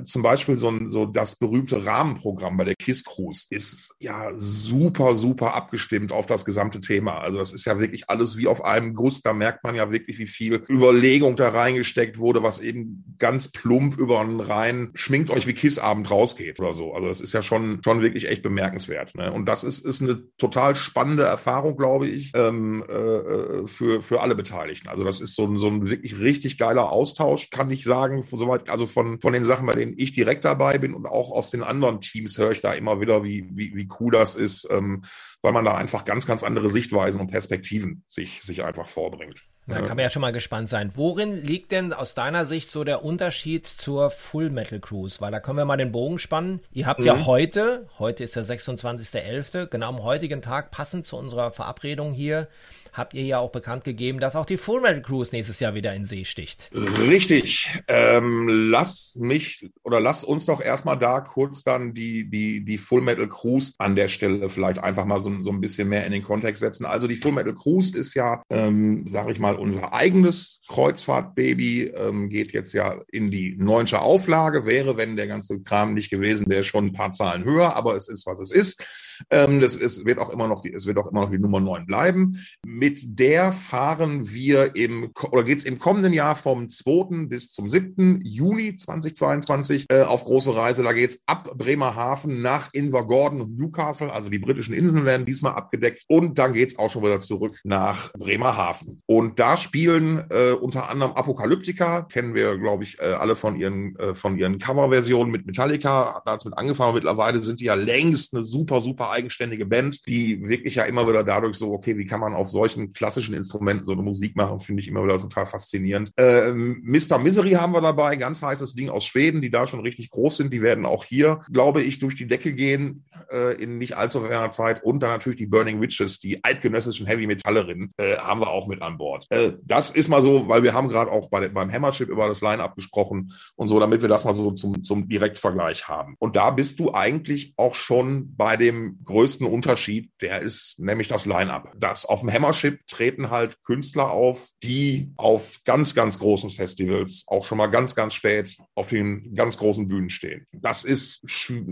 zum 0.05 0.23
Beispiel 0.23 0.57
so, 0.57 0.69
ein, 0.69 0.91
so 0.91 1.07
das 1.07 1.37
berühmte 1.37 1.78
Rahmenprogramm 1.79 2.57
bei 2.57 2.65
der 2.65 2.75
KISS 2.75 3.05
Cruise 3.05 3.47
ist 3.51 3.95
ja 3.99 4.33
super, 4.37 5.15
super 5.15 5.55
abgestimmt 5.55 6.13
auf 6.13 6.27
das 6.27 6.45
gesamte 6.45 6.81
Thema. 6.81 7.19
Also 7.19 7.39
das 7.39 7.53
ist 7.53 7.65
ja 7.65 7.79
wirklich 7.79 8.09
alles 8.11 8.37
wie 8.37 8.47
auf 8.47 8.65
einem 8.65 8.95
Guss. 8.95 9.23
Da 9.23 9.33
merkt 9.33 9.65
man 9.65 9.75
ja 9.75 9.91
wirklich, 9.91 10.19
wie 10.19 10.27
viel 10.27 10.65
Überlegung 10.69 11.37
da 11.37 11.51
reingesteckt 11.51 12.19
wurde, 12.19 12.43
was 12.43 12.61
eben 12.61 13.17
ganz 13.19 13.51
plump 13.51 13.99
über 13.99 14.21
einen 14.21 14.41
rein 14.41 14.91
schminkt 14.95 15.31
euch 15.31 15.47
wie 15.47 15.53
Kissabend 15.53 16.11
rausgeht 16.11 16.61
oder 16.61 16.73
so. 16.73 16.93
Also 16.93 17.09
das 17.09 17.21
ist 17.21 17.33
ja 17.33 17.43
schon, 17.43 17.81
schon 17.85 18.03
wirklich 18.03 18.29
echt 18.29 18.43
bemerkenswert. 18.43 19.15
Ne? 19.15 19.33
Und 19.33 19.47
das 19.47 19.65
ist, 19.65 19.85
ist 19.85 20.03
eine 20.03 20.23
total 20.37 20.77
spannende 20.77 21.25
Erfahrung, 21.25 21.77
glaube 21.77 22.09
ich, 22.09 22.33
ähm, 22.35 22.85
äh, 22.89 23.67
für, 23.67 24.03
für 24.03 24.21
alle 24.21 24.35
Beteiligten. 24.35 24.89
Also 24.89 25.05
das 25.05 25.21
ist 25.21 25.35
so 25.35 25.47
ein, 25.47 25.59
so 25.59 25.69
ein 25.69 25.89
wirklich 25.89 26.19
richtig 26.19 26.59
geiler 26.59 26.93
Austausch, 26.93 27.51
kann 27.51 27.71
ich 27.71 27.85
sagen, 27.85 28.23
soweit, 28.23 28.71
also 28.71 28.87
von, 28.87 29.21
von 29.21 29.33
den 29.33 29.45
Sachen, 29.45 29.67
bei 29.67 29.75
denen 29.75 29.95
ich 29.97 30.13
direkt 30.13 30.45
dabei 30.45 30.79
bin 30.79 30.95
und 30.95 31.07
auch 31.07 31.31
aus 31.31 31.51
den 31.51 31.63
anderen 31.69 32.01
Teams 32.01 32.39
höre 32.39 32.51
ich 32.51 32.61
da 32.61 32.73
immer 32.73 33.01
wieder, 33.01 33.23
wie, 33.23 33.49
wie, 33.53 33.75
wie 33.75 33.89
cool 34.01 34.11
das 34.11 34.35
ist, 34.35 34.67
ähm, 34.71 35.03
weil 35.43 35.53
man 35.53 35.65
da 35.65 35.77
einfach 35.77 36.05
ganz, 36.05 36.27
ganz 36.27 36.43
andere 36.43 36.69
Sichtweisen 36.69 37.21
und 37.21 37.31
Perspektiven 37.31 38.03
sich, 38.09 38.43
sich 38.43 38.65
einfach 38.65 38.89
vorbringt. 38.89 39.45
Da 39.69 39.81
kann 39.81 39.97
man 39.97 39.99
ja 39.99 40.09
schon 40.09 40.23
mal 40.23 40.33
gespannt 40.33 40.71
sein. 40.71 40.93
Worin 40.95 41.43
liegt 41.43 41.73
denn 41.73 41.93
aus 41.93 42.15
deiner 42.15 42.47
Sicht 42.47 42.71
so 42.71 42.85
der 42.85 43.05
Unterschied 43.05 43.67
zur 43.67 44.11
Full 44.11 44.49
Metal 44.49 44.81
Cruise? 44.81 45.21
Weil 45.21 45.31
da 45.31 45.41
können 45.41 45.59
wir 45.59 45.67
mal 45.67 45.77
den 45.77 45.93
Bogen 45.93 46.19
spannen. 46.19 46.61
Ihr 46.73 46.87
habt 46.87 47.01
mhm. 47.01 47.07
ja 47.07 47.27
heute, 47.27 47.87
heute 47.99 48.25
ist 48.25 48.35
der 48.35 48.47
26.11., 48.47 49.67
genau 49.67 49.89
am 49.89 50.03
heutigen 50.03 50.41
Tag, 50.41 50.71
passend 50.71 51.05
zu 51.05 51.19
unserer 51.19 51.53
Verabredung 51.53 52.15
hier, 52.15 52.49
habt 52.93 53.15
ihr 53.15 53.25
ja 53.25 53.39
auch 53.39 53.51
bekannt 53.51 53.85
gegeben, 53.85 54.21
dass 54.21 54.37
auch 54.37 54.47
die 54.47 54.57
Full 54.57 54.81
Metal 54.81 55.03
Cruise 55.03 55.35
nächstes 55.35 55.61
Jahr 55.61 55.75
wieder 55.75 55.95
in 55.95 56.05
See 56.05 56.25
sticht. 56.25 56.71
Richtig. 56.73 57.81
Ähm, 57.89 58.49
lass 58.49 59.15
mich 59.17 59.69
oder 59.83 60.01
lass 60.01 60.25
uns 60.25 60.47
doch 60.47 60.61
erstmal 60.61 60.99
da 60.99 61.21
kurz 61.21 61.63
dann 61.63 61.95
die, 61.95 62.29
die, 62.29 62.65
die 62.65 62.79
Full 62.79 63.03
Metal 63.03 63.29
Cruise 63.29 63.75
an 63.79 63.97
der 63.97 64.09
Stelle 64.09 64.49
vielleicht 64.49 64.83
einfach 64.83 65.05
mal 65.05 65.21
so, 65.21 65.33
so 65.43 65.51
ein 65.51 65.61
bisschen 65.61 65.89
mehr 65.89 66.07
in 66.07 66.13
den 66.13 66.23
Kontext 66.23 66.61
setzen. 66.61 66.87
Also 66.87 67.09
die 67.09 67.17
Full 67.17 67.33
Metal 67.33 67.55
Cruise 67.55 67.97
ist 67.97 68.15
ja, 68.15 68.43
ähm, 68.51 69.07
sage 69.09 69.33
ich 69.33 69.39
mal, 69.39 69.55
unser 69.55 69.93
eigenes 69.93 70.61
Kreuzfahrtbaby, 70.69 71.93
ähm, 71.95 72.29
geht 72.29 72.53
jetzt 72.53 72.73
ja 72.73 73.01
in 73.11 73.31
die 73.31 73.57
neunte 73.59 74.01
Auflage, 74.01 74.67
wäre, 74.67 74.97
wenn 74.97 75.17
der 75.17 75.27
ganze 75.27 75.61
Kram 75.61 75.95
nicht 75.95 76.11
gewesen 76.11 76.49
wäre, 76.49 76.65
schon 76.65 76.87
ein 76.87 76.93
paar 76.93 77.13
Zahlen 77.13 77.45
höher, 77.45 77.77
aber 77.77 77.95
es 77.97 78.09
ist, 78.09 78.27
was 78.27 78.41
es 78.41 78.51
ist. 78.51 78.85
Ähm, 79.31 79.61
das 79.61 79.75
ist, 79.75 80.05
wird 80.05 80.19
auch 80.19 80.31
immer 80.31 80.49
noch 80.49 80.63
die, 80.63 80.73
es 80.73 80.87
wird 80.87 80.99
auch 80.99 81.07
immer 81.11 81.23
noch 81.23 81.31
die 81.31 81.39
Nummer 81.39 81.61
neun 81.61 81.87
bleiben. 81.87 82.45
Mit 82.65 82.88
der 82.97 83.53
fahren 83.53 84.31
wir 84.31 84.77
im, 84.77 85.13
oder 85.31 85.45
geht's 85.45 85.65
im 85.65 85.79
kommenden 85.79 86.13
Jahr 86.13 86.37
vom 86.37 86.69
2. 86.69 87.27
bis 87.27 87.53
zum 87.53 87.69
7. 87.69 88.21
Juni 88.23 88.77
2022 88.77 89.87
äh, 89.89 90.03
auf 90.03 90.25
große 90.25 90.55
Reise. 90.55 90.83
Da 90.83 90.93
geht's 90.93 91.23
ab 91.27 91.53
Bremerhaven 91.57 92.43
nach 92.43 92.73
Invergordon 92.73 93.41
und 93.41 93.59
Newcastle, 93.59 94.13
also 94.13 94.29
die 94.31 94.39
britischen 94.39 94.75
Inseln 94.75 95.05
werden 95.05 95.27
diesmal 95.27 95.53
abgedeckt. 95.55 96.05
Und 96.09 96.39
dann 96.39 96.53
geht's 96.53 96.79
auch 96.79 96.91
schon 96.91 97.03
wieder 97.03 97.21
zurück 97.21 97.59
nach 97.65 98.13
Bremerhaven. 98.13 99.03
Und 99.07 99.39
da 99.39 99.57
spielen 99.57 100.25
äh, 100.31 100.53
unter 100.53 100.91
anderem 100.91 101.13
Apokalyptika, 101.13 102.03
kennen 102.03 102.35
wir, 102.35 102.59
glaube 102.59 102.85
ich, 102.85 102.99
äh, 103.01 103.13
alle 103.13 103.37
von 103.37 103.57
ihren, 103.57 103.97
äh, 103.97 104.15
von 104.15 104.37
ihren 104.37 104.59
Coverversionen 104.59 105.31
mit 105.31 105.47
Metallica, 105.47 106.15
hat 106.15 106.27
damals 106.27 106.45
mit 106.45 106.57
angefangen. 106.57 106.95
Mittlerweile 106.95 107.39
sind 107.39 107.61
die 107.61 107.65
ja 107.65 107.75
längst 107.75 108.35
eine 108.35 108.45
super, 108.45 108.81
super 108.81 109.11
eigenständige 109.11 109.67
Band, 109.67 110.07
die 110.07 110.47
wirklich 110.49 110.77
ja 110.77 110.85
immer 110.85 111.09
wieder 111.09 111.25
dadurch 111.25 111.57
so, 111.57 111.73
okay, 111.73 111.97
wie 111.99 112.07
kann 112.07 112.21
man 112.21 112.35
auf 112.35 112.49
solchen 112.69 112.93
klassischen 112.93 113.35
Instrumenten 113.35 113.87
so 113.87 113.93
eine 113.93 114.03
Musik 114.03 114.37
machen, 114.37 114.61
finde 114.61 114.83
ich 114.83 114.89
immer 114.89 115.03
wieder 115.05 115.19
total 115.19 115.47
faszinierend. 115.47 116.13
Ähm, 116.17 116.83
Mr. 116.85 117.19
Misery 117.19 117.53
haben 117.53 117.73
wir 117.73 117.81
dabei, 117.81 118.17
ganz 118.17 118.43
heißes 118.43 118.75
Ding 118.75 118.91
aus 118.91 119.07
Schweden, 119.07 119.41
die 119.41 119.51
da 119.51 119.67
schon 119.67 119.81
richtig 119.81 120.11
groß 120.11 120.37
sind. 120.37 120.53
Die 120.53 120.63
werden 120.63 120.85
auch 120.85 121.05
hier, 121.05 121.41
glaube 121.51 121.83
ich, 121.83 121.99
durch 121.99 122.15
die 122.15 122.27
Decke 122.27 122.53
gehen 122.53 123.05
äh, 123.31 123.55
in 123.63 123.79
nicht 123.79 123.97
allzu 123.97 124.21
ferner 124.21 124.51
Zeit. 124.51 124.83
Und 124.83 125.03
dann 125.03 125.11
natürlich 125.11 125.39
die 125.39 125.47
Burning 125.47 125.81
Witches, 125.81 126.21
die 126.21 126.45
eidgenössischen 126.45 127.07
Heavy 127.07 127.27
Metallerinnen, 127.27 127.93
äh, 127.97 128.17
haben 128.17 128.41
wir 128.41 128.51
auch 128.51 128.67
mit 128.67 128.83
an 128.83 128.99
Bord. 128.99 129.27
Äh, 129.31 129.53
das 129.63 129.91
ist 129.91 130.09
mal 130.09 130.23
so, 130.23 130.49
weil 130.49 130.63
wir 130.63 130.75
haben 130.75 130.89
gerade 130.89 131.11
auch 131.11 131.31
bei, 131.31 131.49
beim 131.49 131.73
Hammership 131.73 132.09
über 132.09 132.29
das 132.29 132.43
Line-Up 132.43 132.75
gesprochen 132.77 133.33
und 133.57 133.69
so, 133.69 133.81
damit 133.81 134.03
wir 134.03 134.09
das 134.09 134.25
mal 134.25 134.35
so 134.35 134.51
zum, 134.53 134.83
zum 134.83 135.09
Direktvergleich 135.09 135.89
haben. 135.89 136.17
Und 136.19 136.37
da 136.37 136.51
bist 136.51 136.81
du 136.81 136.93
eigentlich 136.93 137.55
auch 137.57 137.75
schon 137.75 138.35
bei 138.37 138.57
dem 138.57 138.99
größten 139.05 139.47
Unterschied, 139.47 140.11
der 140.21 140.41
ist 140.41 140.79
nämlich 140.79 141.09
das 141.09 141.25
Line-Up. 141.25 141.73
Das 141.79 142.05
auf 142.05 142.21
dem 142.21 142.29
Hammership 142.59 142.87
treten 142.87 143.31
halt 143.31 143.63
Künstler 143.63 144.11
auf, 144.11 144.49
die 144.63 145.13
auf 145.17 145.61
ganz, 145.65 145.95
ganz 145.95 146.19
großen 146.19 146.51
Festivals 146.51 147.25
auch 147.29 147.45
schon 147.45 147.59
mal 147.59 147.69
ganz, 147.69 147.95
ganz 147.95 148.15
spät 148.15 148.57
auf 148.75 148.89
den 148.89 149.35
ganz 149.35 149.59
großen 149.59 149.89
Bühnen 149.89 150.09
stehen. 150.09 150.47
Das 150.53 150.85
ist, 150.85 151.23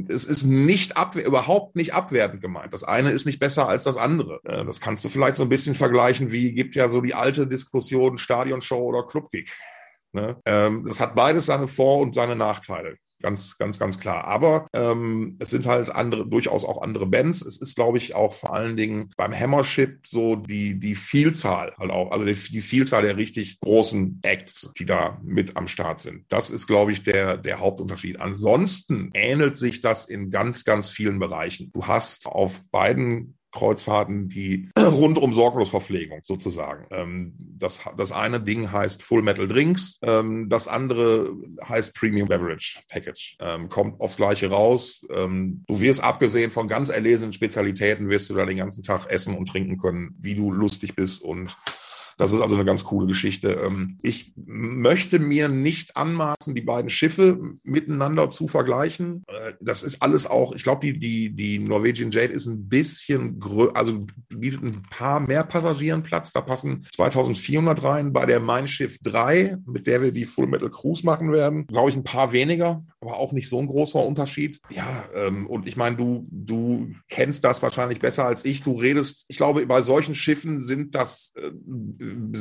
es 0.09 0.25
ist 0.25 0.45
nicht 0.45 0.97
abwehr, 0.97 1.27
überhaupt 1.27 1.77
nicht 1.77 1.95
abwertend 1.95 2.41
gemeint. 2.41 2.73
Das 2.73 2.85
eine 2.85 3.11
ist 3.11 3.27
nicht 3.27 3.41
besser 3.41 3.69
als 3.69 3.85
das 3.85 3.97
andere. 3.97 4.41
Äh, 4.45 4.65
das 4.65 4.81
kannst 4.81 5.05
du 5.05 5.09
vielleicht 5.09 5.37
so 5.37 5.43
ein 5.43 5.49
bisschen 5.49 5.75
vergleichen, 5.75 6.31
wie 6.31 6.53
gibt 6.53 6.75
ja 6.77 6.89
so 6.89 7.01
die 7.01 7.15
alte 7.15 7.47
Diskussion 7.47 8.19
Stadionshow 8.19 8.79
oder 8.79 9.07
Clubgig. 9.07 9.51
Ne? 10.13 10.41
Ähm, 10.47 10.85
das 10.87 11.01
hat 11.01 11.15
beides 11.15 11.47
seine 11.47 11.69
Vor- 11.69 11.99
und 11.99 12.15
seine 12.15 12.37
Nachteile. 12.37 12.97
Ganz, 13.23 13.57
ganz, 13.57 13.79
ganz 13.79 13.99
klar. 13.99 14.25
Aber 14.25 14.67
ähm, 14.75 15.37
es 15.39 15.51
sind 15.51 15.67
halt 15.67 15.89
andere, 15.91 16.27
durchaus 16.27 16.65
auch 16.65 16.83
andere 16.83 17.07
Bands. 17.07 17.41
Es 17.43 17.57
ist, 17.57 17.75
glaube 17.75 17.97
ich, 17.99 18.15
auch 18.15 18.35
vor 18.35 18.53
allen 18.53 18.77
Dingen 18.77 19.11
beim 19.17 19.35
Hammership 19.35 20.07
so 20.07 20.37
die, 20.37 20.79
die 20.79 20.95
Vielzahl 20.95 21.75
halt 21.79 21.91
auch, 21.91 22.11
also 22.11 22.27
die, 22.27 22.35
die 22.35 22.61
Vielzahl 22.61 23.03
der 23.03 23.17
richtig 23.17 23.59
großen 23.61 24.21
Acts, 24.23 24.73
die 24.79 24.85
da 24.85 25.19
mit 25.25 25.57
am 25.57 25.67
Start 25.67 26.03
sind. 26.03 26.25
Das 26.29 26.51
ist, 26.51 26.67
glaube 26.67 26.93
ich, 26.93 27.05
der, 27.05 27.39
der 27.39 27.59
Hauptunterschied. 27.59 28.21
Ansonsten 28.21 29.11
ähnelt 29.15 29.57
sich 29.57 29.81
das 29.81 30.07
in 30.07 30.31
ganz, 30.31 30.65
ganz 30.65 30.91
vielen 30.91 31.19
Bereichen. 31.19 31.71
Du 31.73 31.87
hast 31.87 32.27
auf 32.27 32.63
beiden 32.71 33.36
Kreuzfahrten 33.57 34.29
die 34.29 34.69
rundum 34.79 35.33
sorglos 35.33 35.71
Verpflegung 35.71 36.21
sozusagen. 36.23 36.87
Ähm, 36.91 37.35
das, 37.39 37.81
das 37.97 38.13
eine 38.13 38.41
Ding 38.41 38.71
heißt 38.71 39.03
Full 39.03 39.23
Metal 39.23 39.49
Drinks, 39.49 39.99
ähm, 40.03 40.49
das 40.49 40.69
andere 40.69 41.33
heißt 41.67 41.95
Premium 41.95 42.29
Beverage 42.29 42.81
Package. 42.89 43.37
Ähm, 43.41 43.69
kommt 43.69 44.01
aufs 44.01 44.17
Gleiche 44.17 44.51
raus. 44.51 45.07
Ähm, 45.11 45.65
du 45.67 45.81
wirst 45.81 46.03
abgesehen 46.03 46.51
von 46.51 46.69
ganz 46.69 46.91
erlesenen 46.91 47.33
Spezialitäten, 47.33 48.11
wirst 48.11 48.29
du 48.29 48.35
da 48.35 48.45
den 48.45 48.59
ganzen 48.59 48.83
Tag 48.83 49.07
essen 49.09 49.35
und 49.35 49.47
trinken 49.47 49.79
können, 49.79 50.15
wie 50.21 50.35
du 50.35 50.53
lustig 50.53 50.95
bist 50.95 51.23
und 51.23 51.57
das 52.17 52.33
ist 52.33 52.41
also 52.41 52.55
eine 52.55 52.65
ganz 52.65 52.85
coole 52.85 53.07
Geschichte. 53.07 53.53
Ähm, 53.53 53.99
ich 54.03 54.33
möchte 54.37 55.19
mir 55.19 55.49
nicht 55.49 55.97
anmaßen, 55.97 56.55
die 56.55 56.63
beiden 56.63 56.89
Schiffe 56.89 57.39
miteinander 57.63 58.31
zu 58.31 58.49
vergleichen. 58.49 59.25
Äh, 59.29 59.53
das 59.61 59.83
ist 59.83 60.03
alles 60.03 60.27
auch, 60.27 60.55
ich 60.55 60.63
glaube, 60.63 60.81
die, 60.81 60.99
die, 60.99 61.31
die 61.31 61.59
Norwegian 61.59 62.11
Jade 62.11 62.33
ist 62.33 62.47
ein 62.47 62.69
bisschen 62.69 63.39
größer, 63.39 63.77
also 63.77 64.07
bietet 64.29 64.63
ein 64.63 64.83
paar 64.91 65.21
mehr 65.21 65.45
Passagieren 65.45 66.03
Platz. 66.03 66.33
Da 66.33 66.41
passen 66.41 66.87
2400 66.95 67.83
rein. 67.83 68.13
Bei 68.13 68.25
der 68.25 68.41
Mein 68.41 68.67
Schiff 68.67 68.99
3, 69.03 69.59
mit 69.67 69.87
der 69.87 70.01
wir 70.01 70.13
die 70.13 70.25
Full 70.25 70.47
Metal 70.47 70.71
Cruise 70.71 71.05
machen 71.05 71.33
werden, 71.33 71.67
glaube 71.67 71.91
ich, 71.91 71.97
ein 71.97 72.05
paar 72.05 72.33
weniger, 72.33 72.85
aber 73.07 73.19
auch 73.19 73.33
nicht 73.33 73.49
so 73.49 73.59
ein 73.59 73.67
großer 73.67 74.05
Unterschied. 74.05 74.61
Ja, 74.71 75.05
ähm, 75.15 75.47
und 75.47 75.67
ich 75.67 75.77
meine, 75.77 75.97
du, 75.97 76.25
du 76.31 76.93
kennst 77.09 77.45
das 77.45 77.63
wahrscheinlich 77.63 78.01
besser 78.01 78.25
als 78.25 78.45
ich. 78.45 78.63
Du 78.63 78.73
redest, 78.73 79.25
ich 79.29 79.37
glaube, 79.37 79.65
bei 79.67 79.81
solchen 79.81 80.15
Schiffen 80.15 80.61
sind 80.61 80.95
das 80.95 81.35
äh, 81.37 81.51